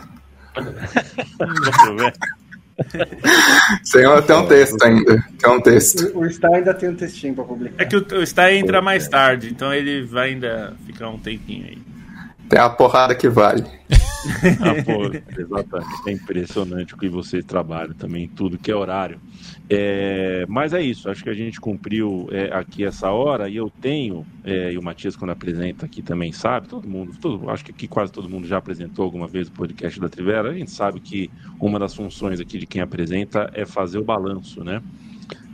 tem, 3.91 4.03
tem 4.25 4.35
um 4.37 4.47
texto 4.47 4.83
ainda. 4.83 5.25
Tem 5.37 5.51
um 5.51 5.61
texto. 5.61 6.17
O, 6.17 6.21
o 6.21 6.29
Star 6.29 6.53
ainda 6.53 6.73
tem 6.73 6.89
um 6.89 6.95
textinho 6.95 7.35
para 7.35 7.43
publicar. 7.43 7.83
É 7.83 7.85
que 7.85 7.97
o, 7.97 8.19
o 8.19 8.25
Star 8.25 8.53
entra 8.53 8.81
mais 8.81 9.09
tarde, 9.09 9.49
então 9.51 9.73
ele 9.73 10.03
vai 10.03 10.29
ainda 10.29 10.77
ficar 10.85 11.09
um 11.09 11.19
tempinho 11.19 11.65
aí. 11.65 11.93
Tem 12.49 12.59
a 12.59 12.69
porrada 12.69 13.15
que 13.15 13.29
vale. 13.29 13.63
ah, 14.61 14.83
pô, 14.83 15.39
exatamente. 15.39 16.09
É 16.09 16.11
impressionante 16.11 16.93
o 16.93 16.97
que 16.97 17.09
vocês 17.09 17.43
trabalham 17.43 17.93
também, 17.93 18.27
tudo 18.27 18.57
que 18.57 18.71
é 18.71 18.75
horário. 18.75 19.19
É, 19.69 20.45
mas 20.47 20.73
é 20.73 20.81
isso, 20.81 21.09
acho 21.09 21.23
que 21.23 21.29
a 21.29 21.33
gente 21.33 21.59
cumpriu 21.59 22.27
é, 22.31 22.53
aqui 22.53 22.85
essa 22.85 23.09
hora 23.09 23.49
e 23.49 23.55
eu 23.55 23.69
tenho, 23.69 24.25
é, 24.43 24.73
e 24.73 24.77
o 24.77 24.83
Matias 24.83 25.15
quando 25.15 25.31
apresenta 25.31 25.85
aqui 25.85 26.01
também 26.01 26.31
sabe, 26.31 26.67
todo 26.67 26.87
mundo, 26.87 27.17
todo, 27.19 27.49
acho 27.49 27.63
que 27.63 27.71
aqui 27.71 27.87
quase 27.87 28.11
todo 28.11 28.29
mundo 28.29 28.45
já 28.45 28.57
apresentou 28.57 29.03
alguma 29.05 29.27
vez 29.27 29.47
o 29.47 29.51
podcast 29.51 29.99
da 29.99 30.09
Trivera, 30.09 30.51
a 30.51 30.53
gente 30.53 30.69
sabe 30.69 30.99
que 30.99 31.29
uma 31.59 31.79
das 31.79 31.95
funções 31.95 32.39
aqui 32.39 32.59
de 32.59 32.65
quem 32.65 32.81
apresenta 32.81 33.49
é 33.53 33.65
fazer 33.65 33.97
o 33.97 34.03
balanço, 34.03 34.63
né? 34.63 34.81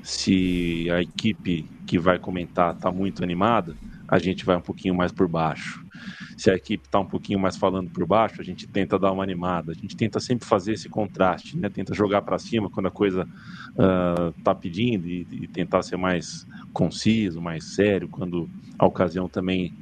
Se 0.01 0.89
a 0.91 1.01
equipe 1.01 1.65
que 1.85 1.99
vai 1.99 2.17
comentar 2.17 2.73
está 2.73 2.91
muito 2.91 3.23
animada, 3.23 3.75
a 4.07 4.17
gente 4.17 4.43
vai 4.43 4.55
um 4.55 4.61
pouquinho 4.61 4.95
mais 4.95 5.11
por 5.11 5.27
baixo 5.27 5.88
se 6.37 6.49
a 6.49 6.55
equipe 6.55 6.85
está 6.85 6.99
um 6.99 7.05
pouquinho 7.05 7.39
mais 7.39 7.57
falando 7.57 7.89
por 7.89 8.05
baixo, 8.05 8.41
a 8.41 8.43
gente 8.43 8.67
tenta 8.67 8.97
dar 8.97 9.11
uma 9.11 9.23
animada, 9.23 9.71
a 9.71 9.75
gente 9.75 9.95
tenta 9.95 10.19
sempre 10.19 10.47
fazer 10.47 10.73
esse 10.73 10.89
contraste, 10.89 11.57
né? 11.57 11.69
tenta 11.69 11.93
jogar 11.93 12.21
para 12.21 12.37
cima 12.39 12.69
quando 12.69 12.87
a 12.87 12.91
coisa 12.91 13.27
está 13.71 14.51
ah, 14.51 14.55
uh, 14.55 14.55
pedindo 14.55 15.07
e, 15.07 15.27
e, 15.31 15.47
tentar 15.47 15.81
ser 15.83 15.97
mais 15.97 16.47
conciso, 16.73 17.41
mais 17.41 17.75
sério, 17.75 18.07
quando 18.07 18.49
a 18.77 18.85
ocasião 18.85 19.27
também 19.27 19.73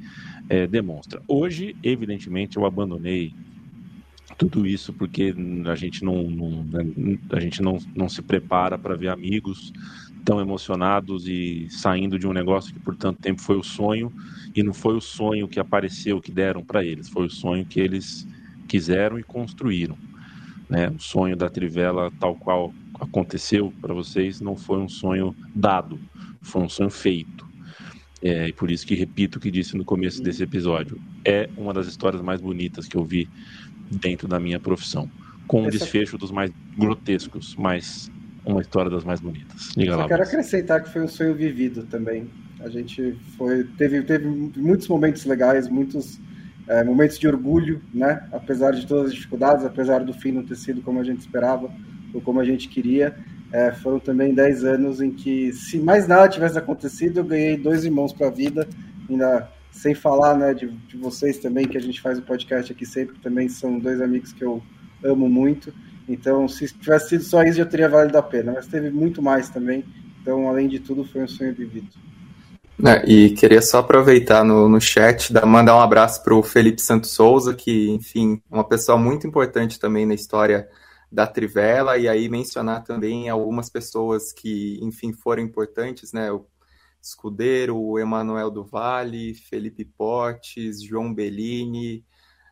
é, 0.48 0.66
demonstra. 0.66 1.22
Hoje, 1.28 1.76
evidentemente, 1.82 2.56
eu 2.56 2.64
abandonei 2.64 3.34
tudo 4.36 4.66
isso 4.66 4.92
porque 4.92 5.34
a 5.66 5.74
gente 5.74 6.04
não, 6.04 6.22
não 6.30 6.66
a 7.32 7.40
gente 7.40 7.60
não, 7.60 7.78
não 7.94 8.08
se 8.08 8.22
prepara 8.22 8.78
para 8.78 8.94
ver 8.94 9.08
amigos 9.08 9.72
tão 10.28 10.42
emocionados 10.42 11.26
e 11.26 11.68
saindo 11.70 12.18
de 12.18 12.26
um 12.26 12.34
negócio 12.34 12.74
que 12.74 12.78
por 12.78 12.94
tanto 12.94 13.18
tempo 13.18 13.40
foi 13.40 13.56
o 13.56 13.62
sonho 13.62 14.12
e 14.54 14.62
não 14.62 14.74
foi 14.74 14.94
o 14.94 15.00
sonho 15.00 15.48
que 15.48 15.58
apareceu 15.58 16.20
que 16.20 16.30
deram 16.30 16.62
para 16.62 16.84
eles, 16.84 17.08
foi 17.08 17.24
o 17.24 17.30
sonho 17.30 17.64
que 17.64 17.80
eles 17.80 18.28
quiseram 18.68 19.18
e 19.18 19.22
construíram. 19.22 19.96
Né? 20.68 20.90
O 20.90 20.98
sonho 20.98 21.34
da 21.34 21.48
Trivela, 21.48 22.12
tal 22.20 22.36
qual 22.36 22.74
aconteceu 23.00 23.72
para 23.80 23.94
vocês, 23.94 24.38
não 24.38 24.54
foi 24.54 24.78
um 24.78 24.88
sonho 24.88 25.34
dado, 25.54 25.98
foi 26.42 26.60
um 26.60 26.68
sonho 26.68 26.90
feito. 26.90 27.48
É, 28.20 28.48
e 28.48 28.52
por 28.52 28.70
isso 28.70 28.86
que 28.86 28.94
repito 28.94 29.38
o 29.38 29.40
que 29.40 29.50
disse 29.50 29.78
no 29.78 29.84
começo 29.84 30.22
desse 30.22 30.42
episódio. 30.42 31.00
É 31.24 31.48
uma 31.56 31.72
das 31.72 31.86
histórias 31.86 32.20
mais 32.20 32.38
bonitas 32.38 32.86
que 32.86 32.98
eu 32.98 33.04
vi 33.04 33.30
dentro 33.90 34.28
da 34.28 34.38
minha 34.38 34.60
profissão. 34.60 35.10
Com 35.46 35.62
um 35.62 35.70
desfecho 35.70 36.18
dos 36.18 36.30
mais 36.30 36.52
grotescos, 36.76 37.56
mas 37.56 38.10
uma 38.48 38.60
história 38.60 38.90
das 38.90 39.04
mais 39.04 39.20
bonitas. 39.20 39.72
Diga 39.76 39.92
Só 39.92 39.98
lá. 39.98 40.08
quero 40.08 40.22
acrescentar 40.22 40.82
que 40.82 40.90
foi 40.90 41.02
um 41.02 41.08
sonho 41.08 41.34
vivido 41.34 41.84
também. 41.84 42.28
A 42.60 42.68
gente 42.68 43.16
foi 43.36 43.64
teve, 43.76 44.02
teve 44.02 44.26
muitos 44.26 44.88
momentos 44.88 45.24
legais, 45.24 45.68
muitos 45.68 46.20
é, 46.66 46.82
momentos 46.82 47.18
de 47.18 47.26
orgulho, 47.26 47.80
né? 47.92 48.26
Apesar 48.32 48.72
de 48.72 48.86
todas 48.86 49.06
as 49.06 49.14
dificuldades, 49.14 49.64
apesar 49.64 50.04
do 50.04 50.12
fim 50.12 50.32
não 50.32 50.44
ter 50.44 50.56
sido 50.56 50.82
como 50.82 51.00
a 51.00 51.04
gente 51.04 51.20
esperava 51.20 51.70
ou 52.12 52.20
como 52.20 52.40
a 52.40 52.44
gente 52.44 52.68
queria, 52.68 53.16
é, 53.52 53.72
foram 53.72 53.98
também 53.98 54.34
10 54.34 54.64
anos 54.64 55.00
em 55.00 55.10
que, 55.10 55.52
se 55.52 55.78
mais 55.78 56.06
nada 56.06 56.28
tivesse 56.28 56.58
acontecido, 56.58 57.20
eu 57.20 57.24
ganhei 57.24 57.56
dois 57.56 57.84
irmãos 57.84 58.12
para 58.12 58.26
a 58.28 58.30
vida, 58.30 58.68
ainda 59.08 59.48
sem 59.70 59.94
falar 59.94 60.36
né, 60.36 60.52
de, 60.52 60.68
de 60.68 60.96
vocês 60.96 61.38
também, 61.38 61.66
que 61.66 61.76
a 61.78 61.80
gente 61.80 62.00
faz 62.00 62.18
o 62.18 62.22
podcast 62.22 62.72
aqui 62.72 62.84
sempre, 62.84 63.16
também 63.18 63.48
são 63.48 63.78
dois 63.78 64.00
amigos 64.00 64.32
que 64.32 64.44
eu 64.44 64.62
amo 65.02 65.28
muito. 65.28 65.72
Então, 66.08 66.48
se 66.48 66.66
tivesse 66.68 67.10
sido 67.10 67.24
só 67.24 67.42
isso, 67.42 67.58
já 67.58 67.66
teria 67.66 67.88
valido 67.88 68.16
a 68.16 68.22
pena. 68.22 68.52
Mas 68.52 68.66
teve 68.66 68.90
muito 68.90 69.20
mais 69.20 69.50
também. 69.50 69.84
Então, 70.22 70.48
além 70.48 70.68
de 70.68 70.78
tudo, 70.80 71.04
foi 71.04 71.22
um 71.22 71.28
sonho 71.28 71.54
vivido. 71.54 71.88
É, 72.84 73.04
e 73.10 73.30
queria 73.30 73.60
só 73.60 73.78
aproveitar 73.78 74.44
no, 74.44 74.68
no 74.68 74.80
chat, 74.80 75.32
da, 75.32 75.44
mandar 75.44 75.76
um 75.76 75.80
abraço 75.80 76.22
para 76.22 76.34
o 76.34 76.44
Felipe 76.44 76.80
Santos 76.80 77.10
Souza, 77.10 77.52
que, 77.52 77.90
enfim, 77.90 78.40
uma 78.48 78.62
pessoa 78.62 78.96
muito 78.96 79.26
importante 79.26 79.80
também 79.80 80.06
na 80.06 80.14
história 80.14 80.68
da 81.10 81.26
Trivela, 81.26 81.98
e 81.98 82.06
aí 82.06 82.28
mencionar 82.28 82.84
também 82.84 83.28
algumas 83.28 83.68
pessoas 83.68 84.32
que, 84.32 84.78
enfim, 84.80 85.12
foram 85.12 85.42
importantes, 85.42 86.12
né? 86.12 86.30
O 86.30 86.46
Escudeiro, 87.02 87.76
o 87.76 87.98
Emanuel 87.98 88.50
do 88.50 88.64
Vale, 88.64 89.34
Felipe 89.34 89.84
Portes, 89.84 90.82
João 90.82 91.12
Bellini, 91.12 92.04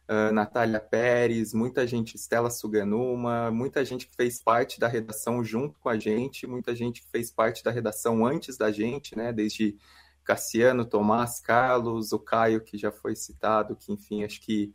uh, 0.09 0.33
Natália 0.33 0.81
Pérez, 0.81 1.53
muita 1.53 1.87
gente, 1.87 2.15
Estela 2.17 2.51
Suganuma, 2.51 3.51
muita 3.51 3.85
gente 3.85 4.07
que 4.07 4.17
fez 4.17 4.43
parte 4.43 4.79
da 4.81 4.89
redação 4.89 5.45
junto 5.45 5.79
com 5.79 5.89
a 5.89 5.99
gente, 5.99 6.47
muita 6.47 6.75
gente 6.75 7.03
que 7.03 7.11
fez 7.11 7.31
parte 7.31 7.63
da 7.63 7.71
redação 7.71 8.25
antes 8.27 8.57
da 8.57 8.71
gente, 8.71 9.17
né? 9.17 9.33
Desde 9.33 9.77
Cassiano, 10.25 10.85
Tomás, 10.85 11.41
Carlos, 11.41 12.13
o 12.13 12.19
Caio, 12.19 12.61
que 12.61 12.77
já 12.77 12.91
foi 12.91 13.15
citado, 13.15 13.77
que, 13.77 13.93
enfim, 13.93 14.25
acho 14.25 14.41
que 14.41 14.75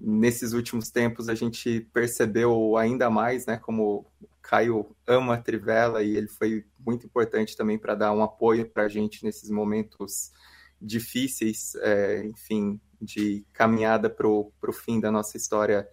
nesses 0.00 0.52
últimos 0.52 0.90
tempos 0.90 1.28
a 1.28 1.34
gente 1.34 1.80
percebeu 1.92 2.76
ainda 2.76 3.10
mais, 3.10 3.44
né, 3.46 3.58
como 3.58 4.10
o 4.20 4.28
Caio 4.40 4.96
ama 5.06 5.34
a 5.34 5.42
Trivela 5.42 6.02
e 6.02 6.16
ele 6.16 6.26
foi 6.26 6.64
muito 6.78 7.06
importante 7.06 7.54
também 7.54 7.78
para 7.78 7.94
dar 7.94 8.12
um 8.12 8.22
apoio 8.22 8.68
para 8.68 8.84
a 8.84 8.88
gente 8.88 9.22
nesses 9.22 9.50
momentos 9.50 10.32
difíceis, 10.80 11.74
é, 11.82 12.24
enfim, 12.24 12.80
de 13.00 13.44
caminhada 13.52 14.10
para 14.10 14.28
o 14.28 14.72
fim 14.72 15.00
da 15.00 15.10
nossa 15.10 15.36
história 15.36 15.88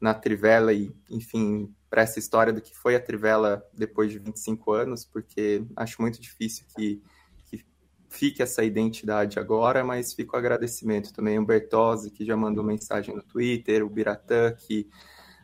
na 0.00 0.12
Trivela 0.12 0.72
e, 0.72 0.92
enfim, 1.08 1.72
para 1.88 2.02
essa 2.02 2.18
história 2.18 2.52
do 2.52 2.60
que 2.60 2.76
foi 2.76 2.96
a 2.96 3.00
Trivela 3.00 3.64
depois 3.72 4.10
de 4.10 4.18
25 4.18 4.72
anos, 4.72 5.04
porque 5.04 5.64
acho 5.76 6.00
muito 6.02 6.20
difícil 6.20 6.66
que 6.74 7.02
fique 8.12 8.42
essa 8.42 8.62
identidade 8.62 9.38
agora, 9.38 9.82
mas 9.82 10.12
fica 10.12 10.36
o 10.36 10.38
agradecimento 10.38 11.12
também 11.12 11.38
ao 11.38 11.44
Bertozzi, 11.44 12.10
que 12.10 12.24
já 12.24 12.36
mandou 12.36 12.62
mensagem 12.62 13.14
no 13.16 13.22
Twitter, 13.22 13.84
o 13.84 13.88
Biratã, 13.88 14.52
que 14.52 14.86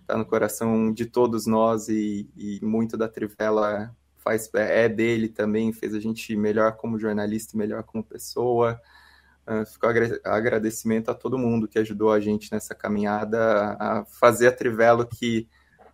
está 0.02 0.16
no 0.16 0.26
coração 0.26 0.92
de 0.92 1.06
todos 1.06 1.46
nós 1.46 1.88
e, 1.88 2.28
e, 2.36 2.60
muito 2.62 2.96
da 2.96 3.08
Trivela 3.08 3.94
faz, 4.18 4.50
é 4.54 4.88
dele 4.88 5.28
também, 5.28 5.72
fez 5.72 5.94
a 5.94 6.00
gente 6.00 6.36
melhor 6.36 6.76
como 6.76 6.98
jornalista 6.98 7.56
melhor 7.56 7.82
como 7.84 8.04
pessoa. 8.04 8.80
Uh, 9.48 9.64
fica 9.64 9.86
o 9.86 10.28
agradecimento 10.28 11.10
a 11.10 11.14
todo 11.14 11.38
mundo 11.38 11.66
que 11.66 11.78
ajudou 11.78 12.12
a 12.12 12.20
gente 12.20 12.52
nessa 12.52 12.74
caminhada 12.74 13.76
a 13.80 14.04
fazer 14.04 14.48
a 14.48 14.52
Trivela 14.52 15.06
que 15.06 15.48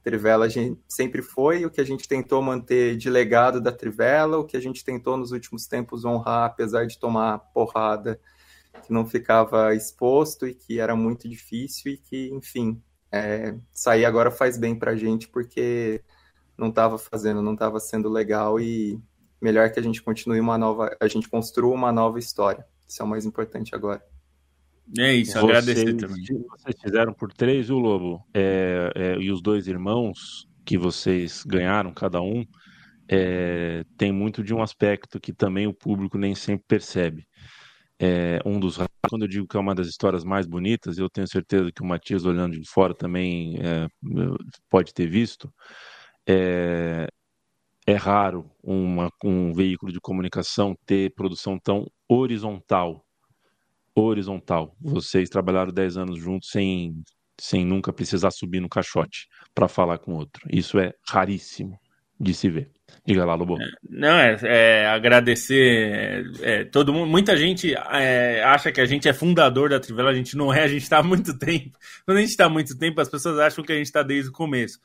Trivela 0.04 0.44
a 0.44 0.48
gente 0.48 0.78
sempre 0.86 1.22
foi, 1.22 1.64
o 1.64 1.70
que 1.70 1.80
a 1.80 1.84
gente 1.84 2.06
tentou 2.06 2.42
manter 2.42 2.94
de 2.96 3.08
legado 3.08 3.58
da 3.58 3.72
Trivela, 3.72 4.38
o 4.38 4.44
que 4.44 4.54
a 4.56 4.60
gente 4.60 4.84
tentou 4.84 5.16
nos 5.16 5.32
últimos 5.32 5.66
tempos 5.66 6.04
honrar, 6.04 6.44
apesar 6.44 6.86
de 6.86 6.98
tomar 6.98 7.38
porrada, 7.54 8.20
que 8.84 8.92
não 8.92 9.06
ficava 9.06 9.74
exposto 9.74 10.46
e 10.46 10.54
que 10.54 10.78
era 10.78 10.94
muito 10.94 11.26
difícil 11.26 11.92
e 11.92 11.96
que, 11.96 12.28
enfim, 12.34 12.82
é, 13.10 13.54
sair 13.72 14.04
agora 14.04 14.30
faz 14.30 14.58
bem 14.58 14.78
para 14.78 14.90
a 14.90 14.96
gente 14.96 15.26
porque 15.28 16.02
não 16.58 16.68
estava 16.68 16.98
fazendo, 16.98 17.40
não 17.40 17.54
estava 17.54 17.80
sendo 17.80 18.10
legal 18.10 18.60
e 18.60 19.00
melhor 19.40 19.70
que 19.70 19.80
a 19.80 19.82
gente 19.82 20.02
continue 20.02 20.38
uma 20.38 20.58
nova, 20.58 20.94
a 21.00 21.08
gente 21.08 21.28
construa 21.30 21.74
uma 21.74 21.90
nova 21.90 22.18
história. 22.18 22.66
Isso 22.94 23.02
é 23.02 23.04
o 23.04 23.08
mais 23.08 23.26
importante 23.26 23.74
agora. 23.74 24.00
É 24.96 25.12
isso, 25.12 25.32
vocês, 25.32 25.44
agradecer 25.44 25.96
também. 25.96 26.24
Vocês 26.48 26.76
fizeram 26.80 27.12
por 27.12 27.32
três, 27.32 27.68
o 27.68 27.76
Lobo, 27.76 28.24
é, 28.32 28.92
é, 28.94 29.16
e 29.16 29.32
os 29.32 29.42
dois 29.42 29.66
irmãos 29.66 30.46
que 30.64 30.78
vocês 30.78 31.42
ganharam, 31.44 31.92
cada 31.92 32.20
um, 32.20 32.44
é, 33.08 33.84
tem 33.98 34.12
muito 34.12 34.44
de 34.44 34.54
um 34.54 34.62
aspecto 34.62 35.18
que 35.18 35.32
também 35.32 35.66
o 35.66 35.74
público 35.74 36.16
nem 36.16 36.36
sempre 36.36 36.64
percebe. 36.68 37.26
É, 37.98 38.38
um 38.46 38.60
dos 38.60 38.78
quando 39.10 39.22
eu 39.22 39.28
digo 39.28 39.48
que 39.48 39.56
é 39.56 39.60
uma 39.60 39.74
das 39.74 39.88
histórias 39.88 40.22
mais 40.22 40.46
bonitas, 40.46 40.96
eu 40.96 41.10
tenho 41.10 41.26
certeza 41.26 41.72
que 41.74 41.82
o 41.82 41.86
Matias 41.86 42.24
olhando 42.24 42.56
de 42.56 42.68
fora 42.68 42.94
também 42.94 43.58
é, 43.60 43.88
pode 44.70 44.94
ter 44.94 45.08
visto. 45.08 45.52
É, 47.86 47.94
raro 47.94 48.50
uma, 48.62 49.10
um 49.22 49.52
veículo 49.52 49.92
de 49.92 50.00
comunicação 50.00 50.74
ter 50.86 51.12
produção 51.14 51.58
tão 51.58 51.86
horizontal 52.08 53.04
horizontal. 53.94 54.74
Vocês 54.80 55.28
trabalharam 55.28 55.72
10 55.72 55.96
anos 55.98 56.18
juntos 56.18 56.50
sem, 56.50 57.02
sem 57.40 57.64
nunca 57.64 57.92
precisar 57.92 58.30
subir 58.30 58.60
no 58.60 58.68
caixote 58.68 59.28
para 59.54 59.68
falar 59.68 59.98
com 59.98 60.14
outro. 60.14 60.42
Isso 60.50 60.78
é 60.78 60.92
raríssimo 61.08 61.78
de 62.18 62.34
se 62.34 62.48
ver. 62.48 62.70
Diga 63.06 63.24
lá, 63.24 63.34
Lobo. 63.34 63.60
É, 63.60 63.66
não, 63.88 64.18
é, 64.18 64.36
é 64.42 64.86
agradecer 64.86 66.34
é, 66.40 66.60
é, 66.60 66.64
todo 66.64 66.92
mundo. 66.92 67.10
Muita 67.10 67.36
gente 67.36 67.74
é, 67.74 68.42
acha 68.44 68.72
que 68.72 68.80
a 68.80 68.86
gente 68.86 69.08
é 69.08 69.12
fundador 69.12 69.70
da 69.70 69.80
Trivela, 69.80 70.10
a 70.10 70.14
gente 70.14 70.36
não 70.36 70.52
é, 70.52 70.62
a 70.62 70.68
gente 70.68 70.82
está 70.82 70.98
há 70.98 71.02
muito 71.02 71.36
tempo. 71.38 71.78
Quando 72.04 72.18
a 72.18 72.20
gente 72.20 72.30
está 72.30 72.46
há 72.46 72.48
muito 72.48 72.76
tempo, 72.78 73.00
as 73.00 73.08
pessoas 73.08 73.38
acham 73.38 73.64
que 73.64 73.72
a 73.72 73.76
gente 73.76 73.86
está 73.86 74.02
desde 74.02 74.30
o 74.30 74.32
começo. 74.32 74.78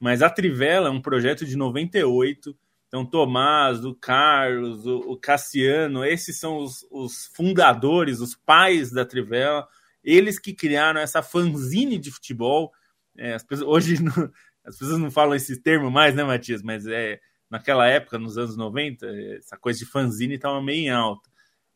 Mas 0.00 0.22
a 0.22 0.30
Trivela 0.30 0.88
é 0.88 0.90
um 0.90 1.02
projeto 1.02 1.44
de 1.44 1.56
98 1.56 2.56
então, 2.88 3.04
Tomás, 3.04 3.84
o 3.84 3.94
Carlos, 3.94 4.86
o, 4.86 5.14
Cassiano, 5.18 6.04
esses 6.04 6.40
são 6.40 6.56
os, 6.56 6.86
os, 6.90 7.26
fundadores, 7.34 8.20
os 8.20 8.34
pais 8.34 8.90
da 8.90 9.04
Trivela, 9.04 9.68
eles 10.02 10.38
que 10.38 10.54
criaram 10.54 10.98
essa 10.98 11.22
fanzine 11.22 11.98
de 11.98 12.10
futebol. 12.10 12.72
É, 13.16 13.34
as 13.34 13.44
pessoas, 13.44 13.68
hoje 13.68 14.02
não, 14.02 14.32
as 14.64 14.78
pessoas 14.78 14.98
não 14.98 15.10
falam 15.10 15.34
esse 15.34 15.60
termo 15.60 15.90
mais, 15.90 16.14
né, 16.14 16.24
Matias? 16.24 16.62
Mas 16.62 16.86
é, 16.86 17.20
naquela 17.50 17.86
época, 17.86 18.18
nos 18.18 18.38
anos 18.38 18.56
90, 18.56 19.06
essa 19.36 19.58
coisa 19.58 19.78
de 19.78 19.84
fanzine 19.84 20.36
estava 20.36 20.62
meio 20.62 20.86
em 20.86 20.90
alta. 20.90 21.28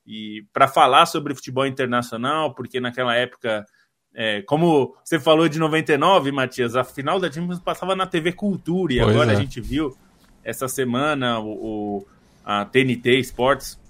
E 0.07 0.47
para 0.51 0.67
falar 0.67 1.05
sobre 1.05 1.35
futebol 1.35 1.67
internacional, 1.67 2.55
porque 2.55 2.81
naquela 2.81 3.15
época, 3.15 3.67
é, 4.15 4.43
como 4.43 4.95
você 5.03 5.19
falou 5.19 5.49
de 5.49 5.59
99, 5.59 6.33
Matias, 6.33 6.77
a 6.77 6.85
final 6.85 7.19
da 7.19 7.31
Champions 7.31 7.61
passava 7.61 7.97
na 7.97 8.07
TV 8.07 8.33
Cultura, 8.33 8.93
e 8.93 8.99
pois 8.99 9.11
agora 9.11 9.33
é. 9.33 9.37
a 9.37 9.39
gente 9.39 9.61
viu 9.61 9.97
essa 10.45 10.69
semana 10.69 11.39
o, 11.39 11.99
o, 11.99 12.07
a 12.45 12.65
TNT 12.65 13.19
Sports 13.21 13.81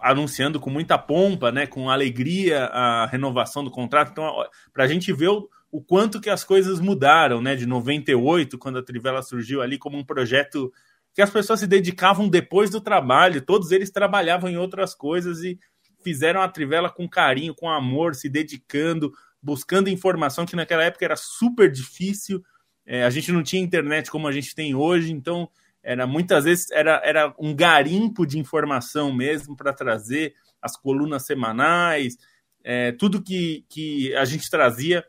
anunciando 0.00 0.60
com 0.60 0.70
muita 0.70 0.96
pompa, 0.96 1.50
né, 1.50 1.66
com 1.66 1.90
alegria 1.90 2.66
a 2.66 3.06
renovação 3.06 3.64
do 3.64 3.70
contrato. 3.70 4.12
Então, 4.12 4.32
para 4.72 4.84
a 4.84 4.88
gente 4.88 5.12
ver 5.12 5.28
o, 5.28 5.48
o, 5.70 5.82
quanto 5.82 6.20
que 6.20 6.30
as 6.30 6.44
coisas 6.44 6.80
mudaram, 6.80 7.42
né, 7.42 7.56
de 7.56 7.66
98, 7.66 8.58
quando 8.58 8.78
a 8.78 8.82
Trivela 8.82 9.22
surgiu 9.22 9.60
ali 9.60 9.76
como 9.76 9.98
um 9.98 10.04
projeto 10.04 10.72
que 11.14 11.22
as 11.22 11.30
pessoas 11.30 11.60
se 11.60 11.66
dedicavam 11.66 12.28
depois 12.28 12.70
do 12.70 12.80
trabalho, 12.80 13.42
todos 13.42 13.72
eles 13.72 13.90
trabalhavam 13.90 14.48
em 14.48 14.56
outras 14.56 14.94
coisas 14.94 15.42
e 15.42 15.58
fizeram 16.02 16.40
a 16.40 16.48
Trivela 16.48 16.88
com 16.88 17.08
carinho, 17.08 17.54
com 17.54 17.68
amor, 17.68 18.14
se 18.14 18.28
dedicando, 18.28 19.12
buscando 19.42 19.88
informação 19.88 20.46
que 20.46 20.56
naquela 20.56 20.84
época 20.84 21.04
era 21.04 21.16
super 21.16 21.70
difícil. 21.70 22.42
É, 22.86 23.04
a 23.04 23.10
gente 23.10 23.30
não 23.32 23.42
tinha 23.42 23.62
internet 23.62 24.10
como 24.10 24.26
a 24.26 24.32
gente 24.32 24.54
tem 24.54 24.74
hoje, 24.74 25.12
então 25.12 25.48
era 25.82 26.06
muitas 26.06 26.44
vezes 26.44 26.70
era, 26.70 27.00
era 27.04 27.34
um 27.38 27.54
garimpo 27.54 28.26
de 28.26 28.38
informação 28.38 29.12
mesmo 29.12 29.56
para 29.56 29.72
trazer 29.72 30.34
as 30.60 30.76
colunas 30.76 31.24
semanais, 31.24 32.16
é, 32.64 32.92
tudo 32.92 33.22
que, 33.22 33.64
que 33.68 34.14
a 34.14 34.24
gente 34.24 34.50
trazia. 34.50 35.04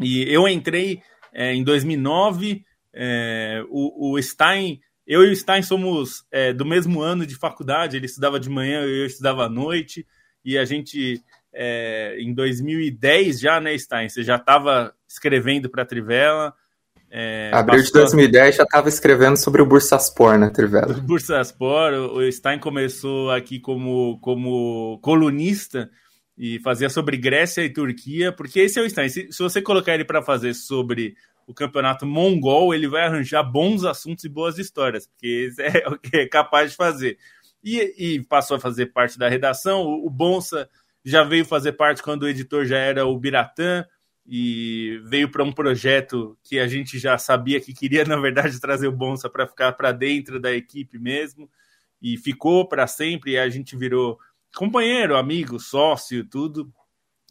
E 0.00 0.22
eu 0.24 0.48
entrei 0.48 1.00
é, 1.32 1.54
em 1.54 1.62
2009, 1.62 2.64
é, 2.92 3.64
o, 3.68 4.12
o, 4.12 4.22
Stein, 4.22 4.80
eu 5.06 5.24
e 5.24 5.32
o 5.32 5.36
Stein 5.36 5.62
somos 5.62 6.24
é, 6.30 6.52
do 6.52 6.64
mesmo 6.64 7.00
ano 7.00 7.26
de 7.26 7.36
faculdade, 7.36 7.96
ele 7.96 8.06
estudava 8.06 8.38
de 8.38 8.50
manhã, 8.50 8.82
eu 8.82 9.06
estudava 9.06 9.44
à 9.44 9.48
noite, 9.48 10.06
e 10.44 10.58
a 10.58 10.64
gente, 10.64 11.22
é, 11.54 12.16
em 12.18 12.34
2010 12.34 13.40
já, 13.40 13.60
né, 13.60 13.76
Stein, 13.78 14.08
você 14.08 14.22
já 14.22 14.36
estava 14.36 14.92
escrevendo 15.08 15.70
para 15.70 15.82
a 15.82 15.86
Trivela, 15.86 16.54
é, 17.16 17.52
Abril 17.54 17.80
de 17.80 17.92
2010 17.92 18.56
já 18.56 18.64
estava 18.64 18.88
escrevendo 18.88 19.36
sobre 19.36 19.62
o 19.62 19.66
Bursaspor 19.66 20.36
né, 20.36 20.50
Trivela. 20.50 20.98
O 20.98 21.00
Bursaspor, 21.00 21.92
o 21.92 22.32
Stein 22.32 22.58
começou 22.58 23.30
aqui 23.30 23.60
como, 23.60 24.18
como 24.18 24.98
colunista 25.00 25.88
e 26.36 26.58
fazia 26.58 26.90
sobre 26.90 27.16
Grécia 27.16 27.62
e 27.62 27.72
Turquia, 27.72 28.32
porque 28.32 28.58
esse 28.58 28.80
é 28.80 28.82
o 28.82 28.90
Stein. 28.90 29.08
Se, 29.08 29.30
se 29.30 29.40
você 29.40 29.62
colocar 29.62 29.94
ele 29.94 30.04
para 30.04 30.24
fazer 30.24 30.54
sobre 30.54 31.14
o 31.46 31.54
campeonato 31.54 32.04
mongol, 32.04 32.74
ele 32.74 32.88
vai 32.88 33.04
arranjar 33.04 33.44
bons 33.44 33.84
assuntos 33.84 34.24
e 34.24 34.28
boas 34.28 34.58
histórias, 34.58 35.06
porque 35.06 35.48
esse 35.48 35.62
é 35.62 35.84
o 35.86 35.96
que 35.96 36.16
é 36.16 36.26
capaz 36.26 36.72
de 36.72 36.76
fazer. 36.76 37.16
E, 37.62 37.94
e 37.96 38.24
passou 38.24 38.56
a 38.56 38.60
fazer 38.60 38.86
parte 38.86 39.16
da 39.16 39.28
redação. 39.28 39.82
O, 39.82 40.04
o 40.04 40.10
Bonsa 40.10 40.68
já 41.04 41.22
veio 41.22 41.44
fazer 41.44 41.72
parte 41.72 42.02
quando 42.02 42.22
o 42.22 42.28
editor 42.28 42.64
já 42.64 42.78
era 42.78 43.04
o 43.06 43.18
Biratã 43.18 43.84
e 44.26 45.00
veio 45.04 45.30
para 45.30 45.44
um 45.44 45.52
projeto 45.52 46.38
que 46.42 46.58
a 46.58 46.66
gente 46.66 46.98
já 46.98 47.18
sabia 47.18 47.60
que 47.60 47.74
queria, 47.74 48.04
na 48.06 48.16
verdade, 48.16 48.60
trazer 48.60 48.88
o 48.88 48.92
Bonsa 48.92 49.28
para 49.28 49.46
ficar 49.46 49.72
para 49.72 49.92
dentro 49.92 50.40
da 50.40 50.52
equipe 50.52 50.98
mesmo, 50.98 51.50
e 52.00 52.16
ficou 52.16 52.66
para 52.68 52.86
sempre, 52.86 53.32
e 53.32 53.38
a 53.38 53.48
gente 53.48 53.76
virou 53.76 54.18
companheiro, 54.54 55.16
amigo, 55.16 55.58
sócio, 55.58 56.24
tudo. 56.24 56.72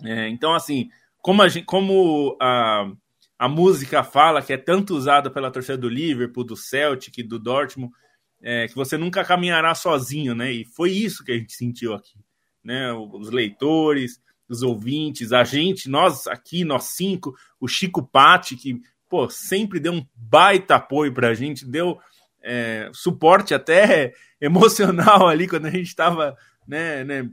É, 0.04 0.28
então, 0.30 0.54
assim, 0.54 0.90
como 1.20 1.42
a, 1.42 1.48
gente, 1.48 1.66
como 1.66 2.38
a, 2.42 2.92
a 3.38 3.48
música 3.48 4.04
fala, 4.04 4.42
que 4.42 4.54
é 4.54 4.58
tanto 4.58 4.96
usada 4.96 5.30
pela 5.30 5.52
torcida 5.52 5.78
do 5.78 5.90
Liverpool, 5.90 6.44
do 6.44 6.56
Celtic, 6.56 7.24
do 7.24 7.40
Dortmund, 7.40 7.94
é, 8.42 8.68
que 8.68 8.76
você 8.76 8.98
nunca 8.98 9.24
caminhará 9.24 9.74
sozinho, 9.74 10.36
né? 10.36 10.52
E 10.52 10.66
foi 10.66 10.92
isso 10.92 11.24
que 11.24 11.32
a 11.32 11.38
gente 11.38 11.54
sentiu 11.54 11.94
aqui. 11.94 12.23
Né? 12.64 12.92
Os 12.94 13.30
leitores, 13.30 14.22
os 14.48 14.64
ouvintes, 14.64 15.32
a 15.34 15.44
gente, 15.44 15.90
nós 15.90 16.28
aqui, 16.28 16.64
nós 16.64 16.86
cinco, 16.86 17.36
o 17.60 17.68
Chico 17.68 18.04
Patti, 18.04 18.56
que 18.56 18.82
pô, 19.10 19.30
sempre 19.30 19.80
deu 19.80 19.94
um 19.94 20.06
baita 20.16 20.76
apoio 20.76 21.14
para 21.14 21.30
a 21.30 21.34
gente, 21.34 21.66
deu 21.66 22.00
é, 22.42 22.90
suporte 22.94 23.54
até 23.54 24.14
emocional 24.42 25.28
ali 25.28 25.48
quando 25.48 25.68
a 25.68 25.72
gente 25.72 25.88
estava 25.88 26.36
né, 26.68 27.04
né, 27.04 27.30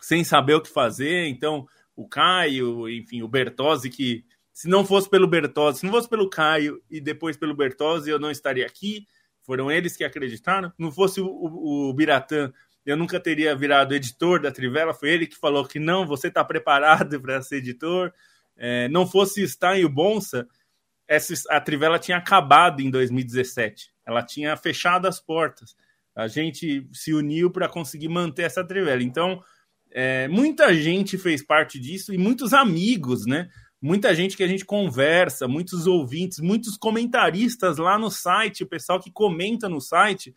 sem 0.00 0.24
saber 0.24 0.54
o 0.54 0.60
que 0.60 0.70
fazer. 0.70 1.26
Então, 1.26 1.66
o 1.94 2.08
Caio, 2.08 2.88
enfim, 2.88 3.22
o 3.22 3.28
Bertozzi, 3.28 3.90
que 3.90 4.24
se 4.52 4.68
não 4.68 4.84
fosse 4.84 5.08
pelo 5.08 5.28
Bertozzi, 5.28 5.80
se 5.80 5.86
não 5.86 5.92
fosse 5.92 6.08
pelo 6.08 6.28
Caio 6.28 6.82
e 6.90 7.00
depois 7.00 7.36
pelo 7.36 7.54
Bertozzi, 7.54 8.10
eu 8.10 8.18
não 8.18 8.30
estaria 8.30 8.66
aqui. 8.66 9.06
Foram 9.42 9.70
eles 9.70 9.96
que 9.96 10.04
acreditaram. 10.04 10.72
Não 10.76 10.92
fosse 10.92 11.20
o, 11.20 11.26
o, 11.26 11.88
o 11.88 11.94
Biratã, 11.94 12.52
eu 12.84 12.96
nunca 12.96 13.20
teria 13.20 13.54
virado 13.54 13.94
editor 13.94 14.40
da 14.40 14.50
Trivela. 14.50 14.94
Foi 14.94 15.10
ele 15.10 15.26
que 15.26 15.36
falou 15.36 15.66
que 15.66 15.78
não, 15.78 16.06
você 16.06 16.28
está 16.28 16.44
preparado 16.44 17.20
para 17.22 17.42
ser 17.42 17.56
editor. 17.56 18.12
É, 18.56 18.88
não 18.88 19.06
fosse 19.06 19.46
Stein 19.46 19.80
e 19.80 19.84
o 19.84 19.88
Bonsa, 19.88 20.46
essa, 21.06 21.34
a 21.50 21.60
Trivela 21.60 21.98
tinha 21.98 22.18
acabado 22.18 22.80
em 22.80 22.90
2017. 22.90 23.90
Ela 24.06 24.22
tinha 24.22 24.56
fechado 24.56 25.06
as 25.06 25.20
portas. 25.20 25.76
A 26.14 26.26
gente 26.26 26.88
se 26.92 27.14
uniu 27.14 27.50
para 27.50 27.68
conseguir 27.68 28.08
manter 28.08 28.42
essa 28.42 28.64
Trivela. 28.64 29.02
Então, 29.02 29.42
é, 29.90 30.28
muita 30.28 30.74
gente 30.74 31.16
fez 31.16 31.42
parte 31.42 31.78
disso 31.78 32.12
e 32.12 32.18
muitos 32.18 32.52
amigos, 32.52 33.24
né? 33.26 33.48
Muita 33.80 34.12
gente 34.14 34.36
que 34.36 34.42
a 34.42 34.48
gente 34.48 34.64
conversa, 34.64 35.46
muitos 35.46 35.86
ouvintes, 35.86 36.40
muitos 36.40 36.76
comentaristas 36.76 37.78
lá 37.78 37.96
no 37.96 38.10
site, 38.10 38.64
o 38.64 38.68
pessoal 38.68 38.98
que 38.98 39.10
comenta 39.10 39.68
no 39.68 39.80
site 39.80 40.34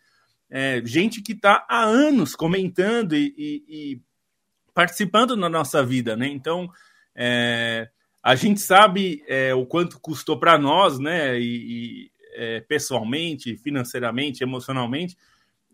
é, 0.54 0.82
gente 0.84 1.22
que 1.22 1.32
está 1.32 1.64
há 1.66 1.82
anos 1.82 2.36
comentando 2.36 3.16
e, 3.16 3.34
e, 3.38 3.64
e, 3.68 4.00
participando 4.74 5.34
na 5.34 5.48
nossa 5.48 5.82
vida, 5.82 6.14
né? 6.14 6.28
Então, 6.28 6.70
é, 7.16 7.88
a 8.22 8.34
gente 8.34 8.60
sabe 8.60 9.24
é, 9.26 9.54
o 9.54 9.64
quanto 9.64 9.98
custou 9.98 10.38
para 10.38 10.58
nós, 10.58 10.98
né? 10.98 11.40
E, 11.40 11.44
e 11.44 12.10
é, 12.34 12.60
pessoalmente, 12.60 13.56
financeiramente, 13.56 14.42
emocionalmente, 14.42 15.16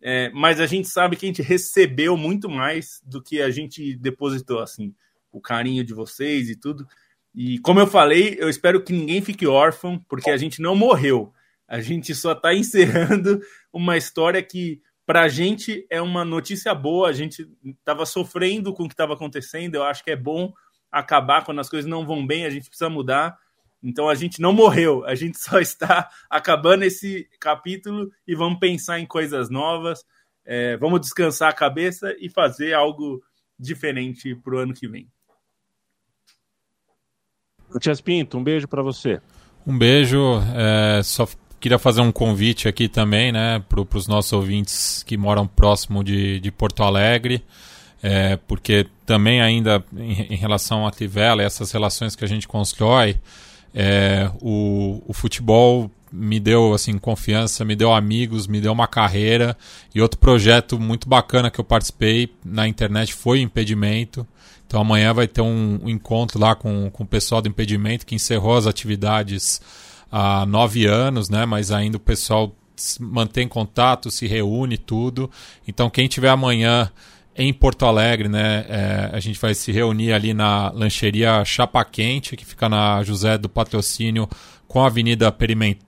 é, 0.01 0.31
mas 0.31 0.61
a 0.61 0.67
gente 0.67 0.87
sabe 0.87 1.17
que 1.17 1.27
a 1.27 1.29
gente 1.29 1.43
recebeu 1.43 2.17
muito 2.17 2.49
mais 2.49 3.03
do 3.05 3.21
que 3.21 3.43
a 3.43 3.51
gente 3.51 3.97
depositou, 3.97 4.61
assim, 4.61 4.95
o 5.33 5.41
carinho 5.41 5.83
de 5.83 5.93
vocês 5.93 6.49
e 6.49 6.55
tudo. 6.55 6.87
E 7.35 7.59
como 7.59 7.81
eu 7.81 7.87
falei, 7.89 8.37
eu 8.39 8.49
espero 8.49 8.83
que 8.83 8.93
ninguém 8.93 9.21
fique 9.21 9.45
órfão, 9.45 9.99
porque 10.09 10.31
a 10.31 10.37
gente 10.37 10.63
não 10.63 10.77
morreu. 10.77 11.33
A 11.69 11.81
gente 11.81 12.15
só 12.15 12.33
está 12.33 12.55
encerrando 12.55 13.41
uma 13.71 13.97
história 13.99 14.43
que, 14.43 14.81
para 15.05 15.23
a 15.23 15.29
gente, 15.29 15.87
é 15.91 16.01
uma 16.01 16.25
notícia 16.25 16.75
boa. 16.75 17.11
A 17.11 17.13
gente 17.13 17.47
estava 17.63 18.07
sofrendo 18.07 18.73
com 18.73 18.85
o 18.85 18.89
que 18.89 18.95
estava 18.95 19.13
acontecendo. 19.13 19.75
Eu 19.75 19.85
acho 19.85 20.03
que 20.03 20.11
é 20.11 20.17
bom 20.17 20.53
acabar 20.91 21.45
quando 21.45 21.61
as 21.61 21.69
coisas 21.69 21.89
não 21.89 22.07
vão 22.07 22.27
bem. 22.27 22.47
A 22.47 22.51
gente 22.51 22.69
precisa 22.69 22.89
mudar. 22.89 23.39
Então 23.83 24.09
a 24.09 24.15
gente 24.15 24.41
não 24.41 24.53
morreu, 24.53 25.05
a 25.05 25.15
gente 25.15 25.39
só 25.39 25.61
está 25.61 26.09
acabando 26.29 26.83
esse 26.83 27.29
capítulo 27.39 28.11
e 28.27 28.35
vamos 28.35 28.59
pensar 28.59 28.99
em 28.99 29.07
coisas 29.07 29.51
novas. 29.51 30.05
É, 30.45 30.77
vamos 30.79 31.01
descansar 31.01 31.51
a 31.51 31.55
cabeça 31.55 32.17
e 32.19 32.29
fazer 32.29 32.73
algo 32.73 33.23
diferente 33.59 34.35
para 34.35 34.55
o 34.55 34.59
ano 34.59 34.75
que 34.75 34.89
vem. 34.89 35.09
Tias 37.79 38.01
Pinto, 38.01 38.39
um 38.39 38.43
beijo 38.43 38.67
para 38.67 38.83
você. 38.83 39.21
Um 39.67 39.77
beijo. 39.79 40.41
É, 40.57 41.03
só 41.03 41.27
queria 41.61 41.79
fazer 41.79 42.01
um 42.01 42.13
convite 42.13 42.69
aqui 42.69 42.89
também, 42.89 43.33
né, 43.33 43.63
para 43.69 43.81
os 43.81 44.07
nossos 44.07 44.33
ouvintes 44.33 45.03
que 45.03 45.17
moram 45.17 45.47
próximo 45.47 46.03
de, 46.05 46.41
de 46.41 46.51
Porto 46.51 46.83
Alegre, 46.83 47.43
é, 48.03 48.37
porque 48.47 48.87
também 49.05 49.41
ainda 49.41 49.85
em, 49.97 50.35
em 50.35 50.37
relação 50.37 50.87
à 50.87 50.91
Tivela, 50.91 51.43
essas 51.43 51.73
relações 51.73 52.15
que 52.15 52.25
a 52.25 52.29
gente 52.29 52.47
constrói, 52.47 53.17
é, 53.75 54.31
o, 54.41 55.03
o 55.07 55.13
futebol 55.13 55.91
me 56.11 56.41
deu 56.41 56.73
assim 56.73 56.97
confiança, 56.99 57.65
me 57.65 57.77
deu 57.77 57.93
amigos, 57.93 58.47
me 58.47 58.61
deu 58.61 58.73
uma 58.73 58.87
carreira 58.87 59.57
e 59.95 60.01
outro 60.01 60.19
projeto 60.19 60.79
muito 60.79 61.09
bacana 61.09 61.51
que 61.51 61.61
eu 61.61 61.65
participei 61.65 62.33
na 62.45 62.67
internet 62.67 63.13
foi 63.13 63.41
impedimento. 63.41 64.27
Então 64.67 64.81
amanhã 64.81 65.13
vai 65.13 65.27
ter 65.27 65.41
um, 65.41 65.81
um 65.83 65.89
encontro 65.89 66.39
lá 66.39 66.55
com, 66.55 66.91
com 66.91 67.03
o 67.03 67.07
pessoal 67.07 67.43
do 67.43 67.49
impedimento 67.49 68.07
que 68.07 68.15
encerrou 68.15 68.57
as 68.57 68.67
atividades 68.67 69.61
há 70.11 70.47
nove 70.47 70.87
anos, 70.87 71.29
né? 71.29 71.45
Mas 71.47 71.71
ainda 71.71 71.97
o 71.97 72.01
pessoal 72.01 72.55
mantém 73.01 73.49
contato, 73.49 74.11
se 74.11 74.27
reúne 74.27 74.79
tudo. 74.79 75.31
Então 75.67 75.91
quem 75.91 76.09
tiver 76.09 76.31
amanhã 76.31 76.91
em 77.37 77.53
Porto 77.53 77.87
Alegre, 77.87 78.29
né? 78.29 78.67
É, 78.69 79.11
a 79.13 79.21
gente 79.21 79.39
vai 79.39 79.55
se 79.55 79.71
reunir 79.71 80.13
ali 80.13 80.35
na 80.35 80.71
lancheria 80.71 81.45
Chapa 81.45 81.85
Quente, 81.85 82.37
que 82.37 82.45
fica 82.45 82.69
na 82.69 83.03
José 83.05 83.39
do 83.39 83.49
Patrocínio, 83.49 84.29
com 84.67 84.83
a 84.83 84.87
Avenida 84.87 85.33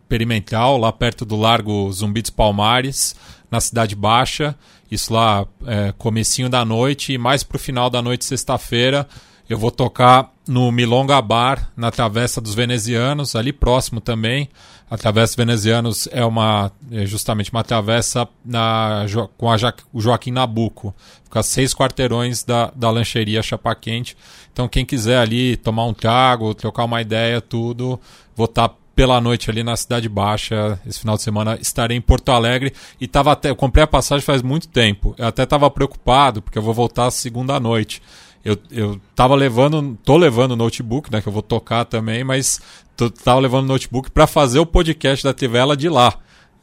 Perimental, 0.09 0.79
lá 0.79 0.93
perto 0.93 1.25
do 1.25 1.37
Largo 1.37 1.91
Zumbi 1.93 2.23
dos 2.23 2.31
Palmares, 2.31 3.16
na 3.51 3.61
Cidade 3.61 3.97
Baixa. 3.97 4.57
Isso 4.91 5.12
lá, 5.12 5.45
é, 5.66 5.93
comecinho 5.99 6.49
da 6.49 6.64
noite, 6.64 7.12
e 7.12 7.18
mais 7.18 7.43
pro 7.43 7.59
final 7.59 7.91
da 7.91 8.01
noite, 8.01 8.25
sexta-feira, 8.25 9.07
eu 9.49 9.59
vou 9.59 9.71
tocar 9.73 10.33
no 10.51 10.73
Milonga 10.73 11.23
Bar, 11.23 11.71
na 11.77 11.93
Travessa 11.93 12.41
dos 12.41 12.57
Venezianos, 12.57 13.37
ali 13.37 13.53
próximo 13.53 14.01
também. 14.01 14.49
A 14.91 14.99
Travessa 14.99 15.37
Venezianos 15.37 16.09
é 16.11 16.25
uma 16.25 16.73
é 16.91 17.07
justamente 17.07 17.53
uma 17.53 17.63
travessa 17.63 18.29
na, 18.45 19.07
com 19.39 19.49
a 19.49 19.57
jo, 19.57 19.73
o 19.93 20.01
Joaquim 20.01 20.33
Nabuco. 20.33 20.93
Fica 21.23 21.41
seis 21.45 21.73
quarteirões 21.73 22.43
da, 22.43 22.73
da 22.75 22.91
lancheria 22.91 23.45
Chapa 23.45 23.73
Quente. 23.77 24.17
Então, 24.53 24.67
quem 24.67 24.85
quiser 24.85 25.19
ali 25.19 25.57
tomar 25.57 25.85
um 25.85 25.95
trago, 25.95 26.53
trocar 26.53 26.83
uma 26.83 27.01
ideia, 27.01 27.41
tudo, 27.41 28.01
vou 28.35 28.47
estar 28.47 28.71
tá 28.71 28.75
pela 28.97 29.21
noite 29.21 29.49
ali 29.49 29.63
na 29.63 29.77
Cidade 29.77 30.09
Baixa. 30.09 30.81
Esse 30.85 30.99
final 30.99 31.17
de 31.17 31.23
semana 31.23 31.57
estarei 31.61 31.97
em 31.97 32.01
Porto 32.01 32.33
Alegre 32.33 32.73
e 33.01 33.07
tava 33.07 33.31
até, 33.31 33.51
eu 33.51 33.57
comprei 33.57 33.85
a 33.85 33.87
passagem 33.87 34.27
faz 34.27 34.43
muito 34.43 34.67
tempo. 34.67 35.15
Eu 35.17 35.29
até 35.29 35.45
estava 35.45 35.71
preocupado 35.71 36.43
porque 36.43 36.59
eu 36.59 36.63
vou 36.63 36.75
voltar 36.75 37.09
segunda 37.13 37.61
noite 37.61 38.03
eu, 38.45 38.57
eu 38.70 39.01
tava 39.14 39.34
levando, 39.34 39.99
tô 40.05 40.16
levando 40.16 40.57
notebook, 40.57 41.12
né, 41.12 41.20
que 41.20 41.28
eu 41.28 41.32
vou 41.32 41.43
tocar 41.43 41.84
também, 41.84 42.24
mas 42.24 42.61
tô, 42.97 43.11
tava 43.11 43.41
levando 43.41 43.66
notebook 43.66 44.11
para 44.11 44.26
fazer 44.26 44.59
o 44.59 44.66
podcast 44.66 45.24
da 45.24 45.34
Tivela 45.34 45.76
de 45.76 45.88
lá, 45.88 46.14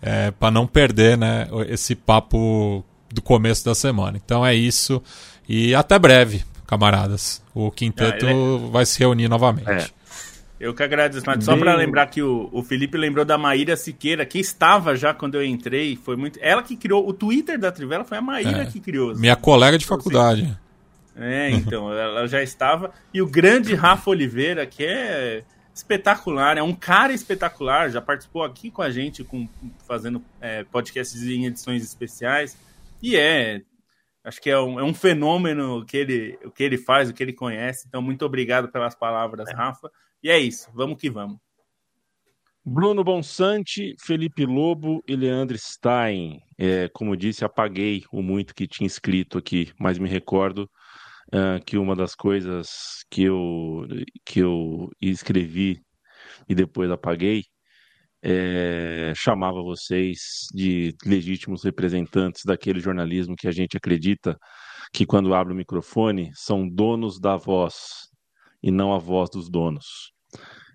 é, 0.02 0.32
para 0.32 0.52
não 0.52 0.66
perder, 0.66 1.18
né, 1.18 1.48
esse 1.68 1.96
papo 1.96 2.84
do 3.12 3.22
começo 3.22 3.64
da 3.64 3.76
semana. 3.76 4.20
Então 4.24 4.46
é 4.46 4.56
isso 4.56 5.02
e 5.48 5.74
até 5.76 5.98
breve, 5.98 6.44
camaradas. 6.66 7.42
O 7.54 7.72
quinteto 7.72 8.26
ah, 8.26 8.32
é... 8.32 8.72
vai 8.72 8.86
se 8.86 9.00
reunir 9.00 9.30
novamente. 9.30 9.70
É. 9.70 9.98
Eu 10.60 10.74
que 10.74 10.82
agradeço, 10.82 11.24
mas 11.24 11.44
só 11.44 11.56
para 11.56 11.76
lembrar 11.76 12.08
que 12.08 12.20
o, 12.20 12.50
o 12.52 12.64
Felipe 12.64 12.98
lembrou 12.98 13.24
da 13.24 13.38
Maíra 13.38 13.78
Siqueira, 13.78 14.26
que 14.26 14.40
estava 14.40 14.96
já 14.96 15.14
quando 15.14 15.36
eu 15.36 15.46
entrei, 15.46 15.96
foi 15.96 16.16
muito. 16.16 16.40
Ela 16.42 16.64
que 16.64 16.76
criou 16.76 17.08
o 17.08 17.14
Twitter 17.14 17.60
da 17.60 17.72
Trivela, 17.72 18.04
foi 18.04 18.18
a 18.18 18.22
Maíra 18.22 18.64
é. 18.64 18.66
que 18.66 18.80
criou. 18.80 19.16
Minha 19.16 19.36
colega 19.36 19.78
de 19.78 19.86
faculdade. 19.86 20.58
É, 21.18 21.50
então, 21.50 21.92
ela 21.98 22.28
já 22.28 22.42
estava. 22.42 22.94
E 23.14 23.22
o 23.22 23.28
grande 23.28 23.74
Rafa 23.74 24.10
Oliveira, 24.10 24.66
que 24.66 24.86
é 24.86 25.44
espetacular, 25.74 26.58
é 26.58 26.64
um 26.64 26.74
cara 26.74 27.14
espetacular, 27.14 27.90
já 27.90 28.02
participou 28.02 28.44
aqui 28.44 28.72
com 28.72 28.82
a 28.82 28.90
gente, 28.90 29.24
com, 29.24 29.48
fazendo 29.88 30.24
é, 30.42 30.64
podcasts 30.64 31.22
em 31.24 31.46
edições 31.46 31.84
especiais. 31.84 32.58
E 33.02 33.16
é, 33.16 33.62
acho 34.24 34.42
que 34.42 34.50
é 34.50 34.60
um, 34.60 34.80
é 34.80 34.84
um 34.84 34.94
fenômeno 34.94 35.86
que 35.86 35.98
ele, 35.98 36.40
o 36.44 36.52
que 36.52 36.64
ele 36.64 36.78
faz, 36.78 37.10
o 37.10 37.14
que 37.14 37.22
ele 37.22 37.34
conhece. 37.34 37.86
Então, 37.88 38.02
muito 38.02 38.26
obrigado 38.26 38.70
pelas 38.70 38.96
palavras, 38.96 39.50
é. 39.50 39.54
Rafa. 39.54 39.90
E 40.24 40.30
é 40.30 40.40
isso, 40.40 40.70
vamos 40.74 41.00
que 41.00 41.10
vamos. 41.10 41.38
Bruno 42.70 43.02
Bonsante, 43.02 43.96
Felipe 43.98 44.46
Lobo 44.46 45.02
e 45.08 45.16
Leandro 45.16 45.58
Stein. 45.58 46.42
É, 46.58 46.90
como 46.90 47.16
disse, 47.16 47.46
apaguei 47.46 48.04
o 48.12 48.22
muito 48.22 48.54
que 48.54 48.68
tinha 48.68 48.86
escrito 48.86 49.38
aqui, 49.38 49.72
mas 49.80 49.98
me 49.98 50.10
recordo 50.10 50.70
uh, 51.34 51.64
que 51.66 51.78
uma 51.78 51.96
das 51.96 52.16
coisas 52.16 52.70
que 53.10 53.24
eu, 53.24 53.88
que 54.26 54.40
eu 54.40 54.90
escrevi 55.02 55.82
e 56.48 56.56
depois 56.56 56.90
apaguei 56.92 57.44
é, 58.22 59.14
chamava 59.16 59.62
vocês 59.62 60.48
de 60.54 60.96
legítimos 61.06 61.64
representantes 61.64 62.44
daquele 62.46 62.80
jornalismo 62.80 63.36
que 63.36 63.48
a 63.48 63.52
gente 63.52 63.78
acredita 63.78 64.38
que 64.92 65.06
quando 65.06 65.34
abre 65.34 65.54
o 65.54 65.56
microfone 65.56 66.32
são 66.34 66.68
donos 66.68 67.20
da 67.20 67.38
voz 67.38 68.10
e 68.62 68.72
não 68.72 68.94
a 68.94 68.98
voz 68.98 69.30
dos 69.30 69.50
donos. 69.50 70.12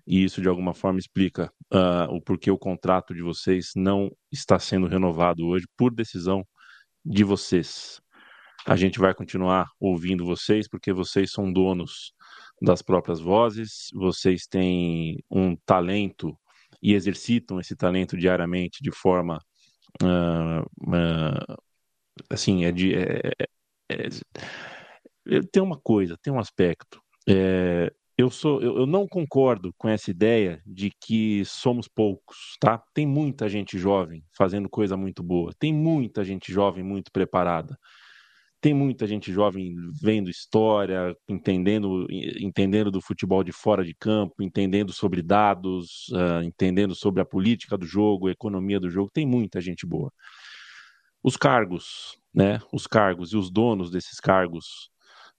E 0.05 0.23
isso 0.23 0.41
de 0.41 0.47
alguma 0.47 0.73
forma 0.73 0.99
explica 0.99 1.51
uh, 1.73 2.11
o 2.11 2.21
porquê 2.21 2.51
o 2.51 2.57
contrato 2.57 3.13
de 3.13 3.21
vocês 3.21 3.71
não 3.75 4.09
está 4.31 4.59
sendo 4.59 4.87
renovado 4.87 5.45
hoje 5.45 5.65
por 5.77 5.93
decisão 5.93 6.45
de 7.05 7.23
vocês. 7.23 8.02
A 8.65 8.75
gente 8.75 8.99
vai 8.99 9.13
continuar 9.13 9.69
ouvindo 9.79 10.25
vocês 10.25 10.67
porque 10.67 10.93
vocês 10.93 11.31
são 11.31 11.51
donos 11.51 12.13
das 12.61 12.81
próprias 12.81 13.19
vozes, 13.19 13.89
vocês 13.93 14.47
têm 14.47 15.17
um 15.29 15.55
talento 15.65 16.37
e 16.81 16.93
exercitam 16.93 17.59
esse 17.59 17.75
talento 17.75 18.17
diariamente 18.17 18.81
de 18.81 18.91
forma 18.91 19.37
uh, 20.01 20.61
uh, 20.61 21.57
assim 22.29 22.65
é 22.65 22.71
de 22.71 22.93
é, 22.95 23.31
é, 23.89 24.07
é, 25.27 25.41
tem 25.51 25.61
uma 25.61 25.79
coisa, 25.79 26.17
tem 26.21 26.31
um 26.31 26.39
aspecto. 26.39 27.01
É, 27.27 27.91
eu 28.17 28.29
sou, 28.29 28.61
eu, 28.61 28.77
eu, 28.77 28.85
não 28.85 29.07
concordo 29.07 29.73
com 29.77 29.89
essa 29.89 30.11
ideia 30.11 30.61
de 30.65 30.91
que 31.01 31.43
somos 31.45 31.87
poucos, 31.87 32.57
tá? 32.59 32.81
Tem 32.93 33.07
muita 33.07 33.49
gente 33.49 33.77
jovem 33.77 34.23
fazendo 34.37 34.69
coisa 34.69 34.95
muito 34.95 35.23
boa, 35.23 35.51
tem 35.57 35.73
muita 35.73 36.23
gente 36.23 36.51
jovem 36.51 36.83
muito 36.83 37.11
preparada, 37.11 37.77
tem 38.63 38.73
muita 38.73 39.05
gente 39.05 39.29
jovem 39.29 39.75
vendo 40.01 40.29
história, 40.29 41.13
entendendo, 41.27 42.07
entendendo 42.39 42.89
do 42.89 43.01
futebol 43.01 43.43
de 43.43 43.51
fora 43.51 43.83
de 43.83 43.93
campo, 43.93 44.41
entendendo 44.41 44.93
sobre 44.93 45.21
dados, 45.21 46.07
uh, 46.13 46.41
entendendo 46.41 46.95
sobre 46.95 47.21
a 47.21 47.25
política 47.25 47.77
do 47.77 47.85
jogo, 47.85 48.29
a 48.29 48.31
economia 48.31 48.79
do 48.79 48.89
jogo, 48.89 49.11
tem 49.13 49.27
muita 49.27 49.59
gente 49.59 49.85
boa. 49.85 50.09
Os 51.21 51.35
cargos, 51.35 52.17
né? 52.33 52.61
Os 52.71 52.87
cargos 52.87 53.33
e 53.33 53.37
os 53.37 53.51
donos 53.51 53.91
desses 53.91 54.17
cargos 54.21 54.89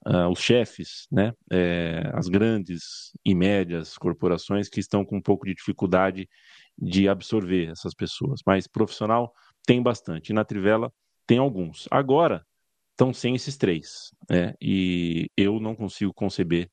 uh, 0.07 0.29
os 0.31 0.41
chefes, 0.41 1.07
né, 1.11 1.33
é, 1.51 2.11
as 2.13 2.29
grandes 2.29 3.11
e 3.25 3.35
médias 3.35 3.97
corporações 3.97 4.69
que 4.69 4.81
estão 4.81 5.03
com 5.03 5.17
um 5.17 5.23
pouco 5.23 5.47
de 5.47 5.55
dificuldade 5.55 6.29
de 6.77 7.09
absorver 7.09 7.71
essas 7.71 7.95
pessoas. 7.95 8.41
Mas 8.45 8.67
profissional 8.67 9.33
tem 9.65 9.83
bastante. 9.83 10.29
E 10.29 10.35
na 10.35 10.45
Trivela 10.45 10.93
tem 11.27 11.39
alguns. 11.39 11.89
Agora 11.91 12.45
estão 12.95 13.13
sem 13.13 13.35
esses 13.35 13.57
três. 13.57 14.11
Né? 14.31 14.55
E 14.61 15.29
eu 15.37 15.61
não 15.61 15.75
consigo 15.75 16.15
conceber. 16.15 16.71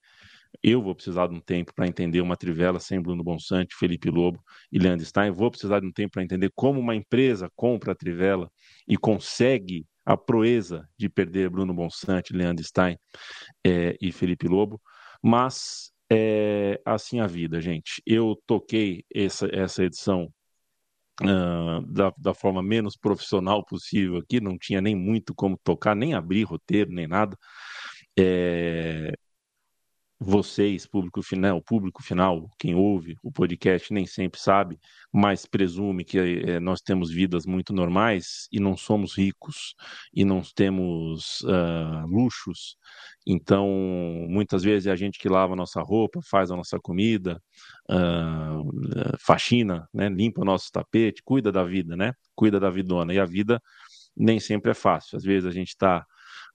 Eu 0.62 0.82
vou 0.82 0.94
precisar 0.94 1.28
de 1.28 1.36
um 1.36 1.40
tempo 1.40 1.74
para 1.74 1.88
entender 1.88 2.22
uma 2.22 2.36
Trivela 2.36 2.80
sem 2.80 3.02
Bruno 3.02 3.24
Bonsante, 3.24 3.76
Felipe 3.76 4.10
Lobo 4.10 4.40
e 4.72 4.78
Leandro 4.78 5.06
Stein. 5.06 5.32
Vou 5.32 5.50
precisar 5.50 5.80
de 5.80 5.88
um 5.88 5.92
tempo 5.92 6.12
para 6.14 6.24
entender 6.24 6.52
como 6.56 6.80
uma 6.80 6.96
empresa 6.96 7.50
compra 7.56 7.94
a 7.94 7.96
Trivela 7.96 8.50
e 8.88 8.98
consegue 8.98 9.86
a 10.06 10.18
proeza 10.18 10.88
de 10.98 11.10
perder 11.10 11.50
Bruno 11.50 11.74
Bonsante, 11.74 12.34
Leandro 12.34 12.64
Stein 12.64 12.98
é, 13.66 13.96
e 14.02 14.12
Felipe 14.12 14.48
Lobo, 14.48 14.82
mas 15.24 15.92
é 16.12 16.82
assim 16.86 17.20
a 17.20 17.28
vida, 17.28 17.62
gente. 17.62 18.02
Eu 18.06 18.36
toquei 18.46 19.04
essa, 19.14 19.48
essa 19.54 19.84
edição 19.84 20.28
uh, 21.22 21.86
da, 21.88 22.14
da 22.18 22.34
forma 22.34 22.62
menos 22.62 22.96
profissional 22.96 23.66
possível 23.66 24.18
aqui, 24.18 24.40
não 24.40 24.58
tinha 24.58 24.82
nem 24.82 24.96
muito 24.96 25.34
como 25.36 25.58
tocar, 25.64 25.96
nem 25.96 26.14
abrir 26.14 26.44
roteiro, 26.44 26.92
nem 26.92 27.08
nada. 27.08 27.38
É, 28.18 29.14
vocês, 30.24 30.86
público 30.86 31.24
final, 31.24 31.60
público 31.64 32.04
final, 32.04 32.48
quem 32.60 32.76
ouve 32.76 33.18
o 33.24 33.32
podcast 33.32 33.92
nem 33.92 34.06
sempre 34.06 34.40
sabe, 34.40 34.80
mas 35.12 35.48
presume 35.48 36.06
que 36.06 36.20
é, 36.20 36.60
nós 36.60 36.80
temos 36.80 37.10
vidas 37.10 37.44
muito 37.48 37.74
normais 37.74 38.48
e 38.52 38.60
não 38.60 38.78
somos 38.78 39.18
ricos 39.18 39.74
e 40.14 40.24
não 40.24 40.44
temos 40.56 41.42
uh, 41.42 42.06
luxos. 42.06 42.78
Então, 43.26 43.68
muitas 44.30 44.62
vezes 44.62 44.86
é 44.86 44.92
a 44.92 44.96
gente 44.96 45.18
que 45.18 45.28
lava 45.28 45.54
a 45.54 45.56
nossa 45.56 45.82
roupa, 45.82 46.20
faz 46.22 46.52
a 46.52 46.56
nossa 46.56 46.80
comida, 46.80 47.42
uh, 47.90 49.18
faxina, 49.20 49.90
né, 49.92 50.08
limpa 50.08 50.42
o 50.42 50.46
nosso 50.46 50.72
tapete, 50.72 51.24
cuida 51.24 51.52
da 51.52 51.64
vida, 51.64 51.96
né? 51.96 52.14
Cuida 52.36 52.60
da 52.60 52.70
vidona. 52.70 53.12
E 53.12 53.20
a 53.20 53.26
vida 53.26 53.60
nem 54.16 54.40
sempre 54.40 54.70
é 54.70 54.76
fácil. 54.76 55.18
Às 55.18 55.24
vezes 55.24 55.48
a 55.48 55.52
gente 55.52 55.70
está 55.70 56.06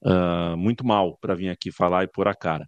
uh, 0.03 0.57
muito 0.57 0.85
mal 0.85 1.17
para 1.19 1.35
vir 1.35 1.49
aqui 1.49 1.71
falar 1.71 2.03
e 2.03 2.07
pôr 2.07 2.27
a 2.27 2.35
cara. 2.35 2.67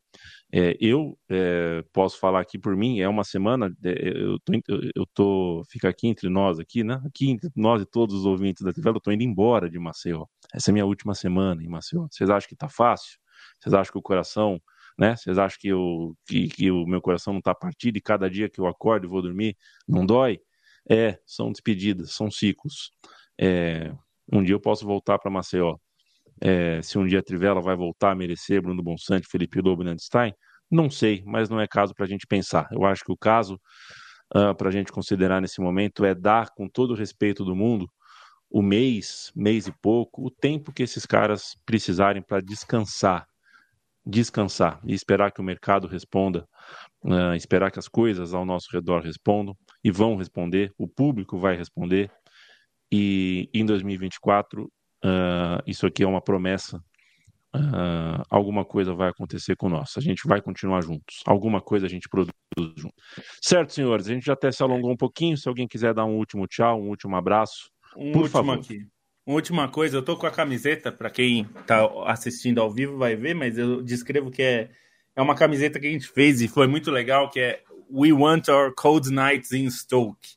É, 0.51 0.75
eu 0.79 1.17
é, 1.29 1.83
posso 1.93 2.19
falar 2.19 2.41
aqui 2.41 2.57
por 2.57 2.75
mim, 2.75 2.99
é 2.99 3.07
uma 3.07 3.23
semana, 3.23 3.71
é, 3.85 4.09
eu 4.15 4.39
tô, 4.39 4.53
eu 4.95 5.05
tô, 5.13 5.63
fica 5.69 5.89
aqui 5.89 6.07
entre 6.07 6.27
nós 6.27 6.59
aqui, 6.59 6.83
né? 6.83 6.99
Aqui 7.05 7.29
entre 7.29 7.49
nós 7.55 7.83
e 7.83 7.85
todos 7.85 8.15
os 8.15 8.25
ouvintes 8.25 8.63
da 8.63 8.73
TV, 8.73 8.89
eu 8.89 8.99
tô 8.99 9.11
indo 9.11 9.23
embora 9.23 9.69
de 9.69 9.77
Maceió. 9.77 10.25
Essa 10.53 10.69
é 10.69 10.71
a 10.71 10.73
minha 10.73 10.85
última 10.85 11.13
semana 11.13 11.63
em 11.63 11.67
Maceió. 11.67 12.07
Vocês 12.09 12.29
acham 12.29 12.49
que 12.49 12.55
tá 12.55 12.67
fácil? 12.67 13.19
Vocês 13.59 13.73
acham 13.73 13.91
que 13.91 13.99
o 13.99 14.01
coração, 14.01 14.59
né? 14.97 15.15
Vocês 15.15 15.37
acham 15.37 15.57
que, 15.59 15.67
eu, 15.67 16.15
que, 16.27 16.47
que 16.47 16.71
o 16.71 16.85
meu 16.87 17.01
coração 17.01 17.33
não 17.33 17.41
tá 17.41 17.53
partido 17.53 17.97
e 17.97 18.01
cada 18.01 18.29
dia 18.29 18.49
que 18.49 18.59
eu 18.59 18.67
acordo 18.67 19.05
e 19.05 19.09
vou 19.09 19.21
dormir 19.21 19.55
não 19.87 20.05
dói? 20.05 20.39
É, 20.89 21.19
são 21.25 21.51
despedidas, 21.51 22.13
são 22.13 22.31
ciclos. 22.31 22.91
É, 23.39 23.93
um 24.31 24.43
dia 24.43 24.55
eu 24.55 24.59
posso 24.59 24.85
voltar 24.85 25.19
para 25.19 25.29
Maceió 25.29 25.77
é, 26.41 26.81
se 26.81 26.97
um 26.97 27.05
dia 27.05 27.19
a 27.19 27.23
Trivela 27.23 27.61
vai 27.61 27.75
voltar 27.75 28.11
a 28.11 28.15
merecer 28.15 28.61
Bruno 28.61 28.81
Bonsante, 28.81 29.27
Felipe 29.29 29.61
Lobo 29.61 29.81
e 29.81 29.85
Nandstein, 29.85 30.33
não 30.71 30.89
sei, 30.89 31.23
mas 31.25 31.49
não 31.49 31.59
é 31.59 31.67
caso 31.67 31.93
para 31.93 32.05
a 32.05 32.07
gente 32.07 32.27
pensar. 32.27 32.67
Eu 32.71 32.85
acho 32.85 33.03
que 33.03 33.11
o 33.11 33.17
caso 33.17 33.55
uh, 34.35 34.49
ah, 34.49 34.55
para 34.55 34.69
a 34.69 34.71
gente 34.71 34.91
considerar 34.91 35.41
nesse 35.41 35.59
momento 35.59 36.05
é 36.05 36.13
dar, 36.13 36.49
com 36.51 36.67
todo 36.69 36.91
o 36.91 36.95
respeito 36.95 37.43
do 37.43 37.55
mundo, 37.55 37.89
o 38.49 38.61
mês, 38.61 39.31
mês 39.35 39.67
e 39.67 39.71
pouco, 39.81 40.25
o 40.25 40.31
tempo 40.31 40.71
que 40.71 40.83
esses 40.83 41.05
caras 41.05 41.55
precisarem 41.65 42.21
para 42.21 42.41
descansar, 42.41 43.27
descansar 44.05 44.79
e 44.85 44.93
esperar 44.93 45.31
que 45.31 45.41
o 45.41 45.43
mercado 45.43 45.87
responda, 45.87 46.47
uh, 47.03 47.33
esperar 47.35 47.71
que 47.71 47.79
as 47.79 47.87
coisas 47.87 48.33
ao 48.33 48.45
nosso 48.45 48.67
redor 48.71 49.01
respondam 49.01 49.55
e 49.83 49.91
vão 49.91 50.15
responder, 50.15 50.71
o 50.77 50.87
público 50.87 51.37
vai 51.37 51.55
responder. 51.55 52.11
E 52.91 53.49
em 53.53 53.65
2024 53.65 54.71
Uh, 55.03 55.61
isso 55.65 55.85
aqui 55.85 56.03
é 56.03 56.07
uma 56.07 56.21
promessa. 56.21 56.77
Uh, 57.55 58.21
alguma 58.29 58.63
coisa 58.63 58.93
vai 58.93 59.09
acontecer 59.09 59.55
com 59.55 59.69
nós. 59.69 59.93
A 59.97 60.01
gente 60.01 60.27
vai 60.27 60.41
continuar 60.41 60.81
juntos. 60.81 61.21
Alguma 61.25 61.61
coisa 61.61 61.85
a 61.85 61.89
gente 61.89 62.07
produz 62.07 62.33
junto. 62.55 62.93
Certo, 63.41 63.73
senhores? 63.73 64.07
A 64.07 64.13
gente 64.13 64.25
já 64.25 64.33
até 64.33 64.51
se 64.51 64.61
alongou 64.61 64.91
um 64.91 64.97
pouquinho. 64.97 65.37
Se 65.37 65.47
alguém 65.47 65.67
quiser 65.67 65.93
dar 65.93 66.05
um 66.05 66.17
último 66.17 66.45
tchau, 66.47 66.79
um 66.79 66.89
último 66.89 67.15
abraço, 67.15 67.71
um 67.97 68.11
por 68.11 68.29
favor. 68.29 68.59
Aqui. 68.59 68.85
Uma 69.25 69.35
última 69.35 69.67
coisa, 69.67 69.97
eu 69.97 70.01
tô 70.01 70.17
com 70.17 70.25
a 70.25 70.31
camiseta, 70.31 70.91
para 70.91 71.09
quem 71.09 71.43
tá 71.67 71.87
assistindo 72.07 72.59
ao 72.59 72.71
vivo 72.71 72.97
vai 72.97 73.15
ver, 73.15 73.35
mas 73.35 73.59
eu 73.59 73.79
descrevo 73.83 74.31
que 74.31 74.41
é, 74.41 74.71
é 75.15 75.21
uma 75.21 75.35
camiseta 75.35 75.79
que 75.79 75.85
a 75.85 75.91
gente 75.91 76.07
fez 76.07 76.41
e 76.41 76.47
foi 76.47 76.65
muito 76.65 76.89
legal, 76.89 77.29
que 77.29 77.39
é 77.39 77.61
We 77.91 78.11
Want 78.11 78.47
Our 78.47 78.73
Cold 78.73 79.11
Nights 79.11 79.51
in 79.51 79.69
Stoke. 79.69 80.29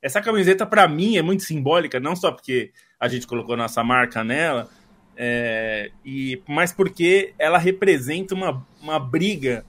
Essa 0.00 0.22
camiseta, 0.22 0.64
para 0.64 0.88
mim, 0.88 1.18
é 1.18 1.22
muito 1.22 1.42
simbólica, 1.42 2.00
não 2.00 2.16
só 2.16 2.32
porque 2.32 2.72
a 2.98 3.08
gente 3.08 3.26
colocou 3.26 3.56
nossa 3.56 3.82
marca 3.84 4.24
nela, 4.24 4.68
é, 5.16 5.90
e 6.04 6.42
mas 6.46 6.72
porque 6.72 7.34
ela 7.38 7.58
representa 7.58 8.34
uma, 8.34 8.66
uma 8.80 8.98
briga 8.98 9.64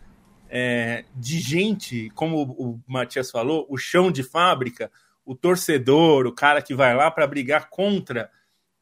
é, 0.49 1.05
de 1.15 1.39
gente, 1.39 2.09
como 2.15 2.41
o 2.43 2.79
Matias 2.87 3.31
falou, 3.31 3.65
o 3.69 3.77
chão 3.77 4.11
de 4.11 4.23
fábrica, 4.23 4.91
o 5.25 5.35
torcedor, 5.35 6.25
o 6.25 6.33
cara 6.33 6.61
que 6.61 6.73
vai 6.73 6.95
lá 6.95 7.09
para 7.11 7.27
brigar 7.27 7.69
contra 7.69 8.29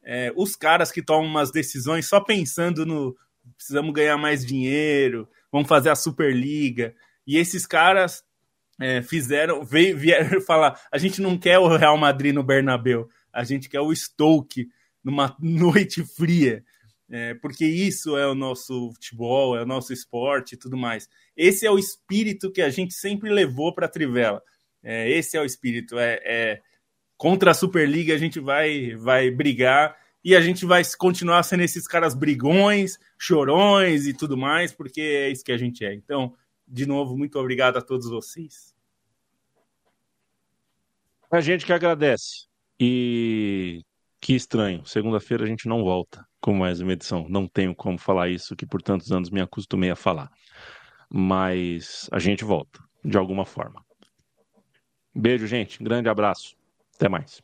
é, 0.02 0.32
os 0.34 0.56
caras 0.56 0.90
que 0.90 1.02
tomam 1.02 1.26
umas 1.26 1.50
decisões 1.50 2.06
só 2.08 2.20
pensando 2.20 2.86
no 2.86 3.16
precisamos 3.56 3.92
ganhar 3.92 4.16
mais 4.16 4.44
dinheiro, 4.44 5.28
vamos 5.50 5.68
fazer 5.68 5.90
a 5.90 5.96
Superliga. 5.96 6.94
E 7.26 7.36
esses 7.36 7.66
caras 7.66 8.24
é, 8.80 9.02
fizeram, 9.02 9.64
veio, 9.64 9.96
vieram 9.96 10.40
falar: 10.42 10.80
a 10.90 10.98
gente 10.98 11.20
não 11.20 11.36
quer 11.36 11.58
o 11.58 11.76
Real 11.76 11.96
Madrid 11.96 12.34
no 12.34 12.42
Bernabeu, 12.42 13.08
a 13.32 13.44
gente 13.44 13.68
quer 13.68 13.80
o 13.80 13.94
Stoke 13.94 14.68
numa 15.02 15.36
noite 15.40 16.04
fria, 16.04 16.64
é, 17.10 17.34
porque 17.34 17.64
isso 17.64 18.16
é 18.16 18.26
o 18.26 18.34
nosso 18.34 18.92
futebol, 18.92 19.56
é 19.56 19.62
o 19.62 19.66
nosso 19.66 19.92
esporte 19.92 20.52
e 20.54 20.58
tudo 20.58 20.76
mais. 20.76 21.08
Esse 21.36 21.66
é 21.66 21.70
o 21.70 21.78
espírito 21.78 22.52
que 22.52 22.60
a 22.60 22.68
gente 22.68 22.92
sempre 22.92 23.30
levou 23.30 23.74
para 23.74 23.86
a 23.86 23.88
Trivela. 23.88 24.42
É, 24.82 25.10
esse 25.10 25.36
é 25.36 25.40
o 25.40 25.44
espírito. 25.44 25.98
É, 25.98 26.20
é, 26.24 26.62
contra 27.16 27.50
a 27.50 27.54
Superliga 27.54 28.14
a 28.14 28.18
gente 28.18 28.38
vai, 28.38 28.94
vai 28.96 29.30
brigar 29.30 29.96
e 30.22 30.36
a 30.36 30.40
gente 30.40 30.66
vai 30.66 30.82
continuar 30.98 31.42
sendo 31.44 31.62
esses 31.62 31.86
caras 31.86 32.14
brigões, 32.14 32.98
chorões 33.16 34.06
e 34.06 34.12
tudo 34.12 34.36
mais, 34.36 34.72
porque 34.72 35.00
é 35.00 35.30
isso 35.30 35.44
que 35.44 35.52
a 35.52 35.56
gente 35.56 35.84
é. 35.84 35.94
Então, 35.94 36.34
de 36.66 36.84
novo, 36.84 37.16
muito 37.16 37.38
obrigado 37.38 37.78
a 37.78 37.82
todos 37.82 38.10
vocês. 38.10 38.74
A 41.30 41.40
gente 41.40 41.64
que 41.64 41.72
agradece. 41.72 42.47
E 42.80 43.82
que 44.20 44.34
estranho, 44.34 44.84
segunda-feira 44.84 45.44
a 45.44 45.46
gente 45.46 45.68
não 45.68 45.82
volta 45.82 46.24
com 46.40 46.52
mais 46.52 46.80
uma 46.80 46.92
edição. 46.92 47.26
Não 47.28 47.46
tenho 47.46 47.74
como 47.74 47.98
falar 47.98 48.28
isso, 48.28 48.56
que 48.56 48.66
por 48.66 48.82
tantos 48.82 49.10
anos 49.10 49.30
me 49.30 49.40
acostumei 49.40 49.90
a 49.90 49.96
falar. 49.96 50.30
Mas 51.10 52.08
a 52.12 52.18
gente 52.18 52.44
volta, 52.44 52.80
de 53.04 53.16
alguma 53.16 53.44
forma. 53.44 53.84
Beijo, 55.14 55.46
gente. 55.46 55.82
Grande 55.82 56.08
abraço. 56.08 56.56
Até 56.94 57.08
mais. 57.08 57.42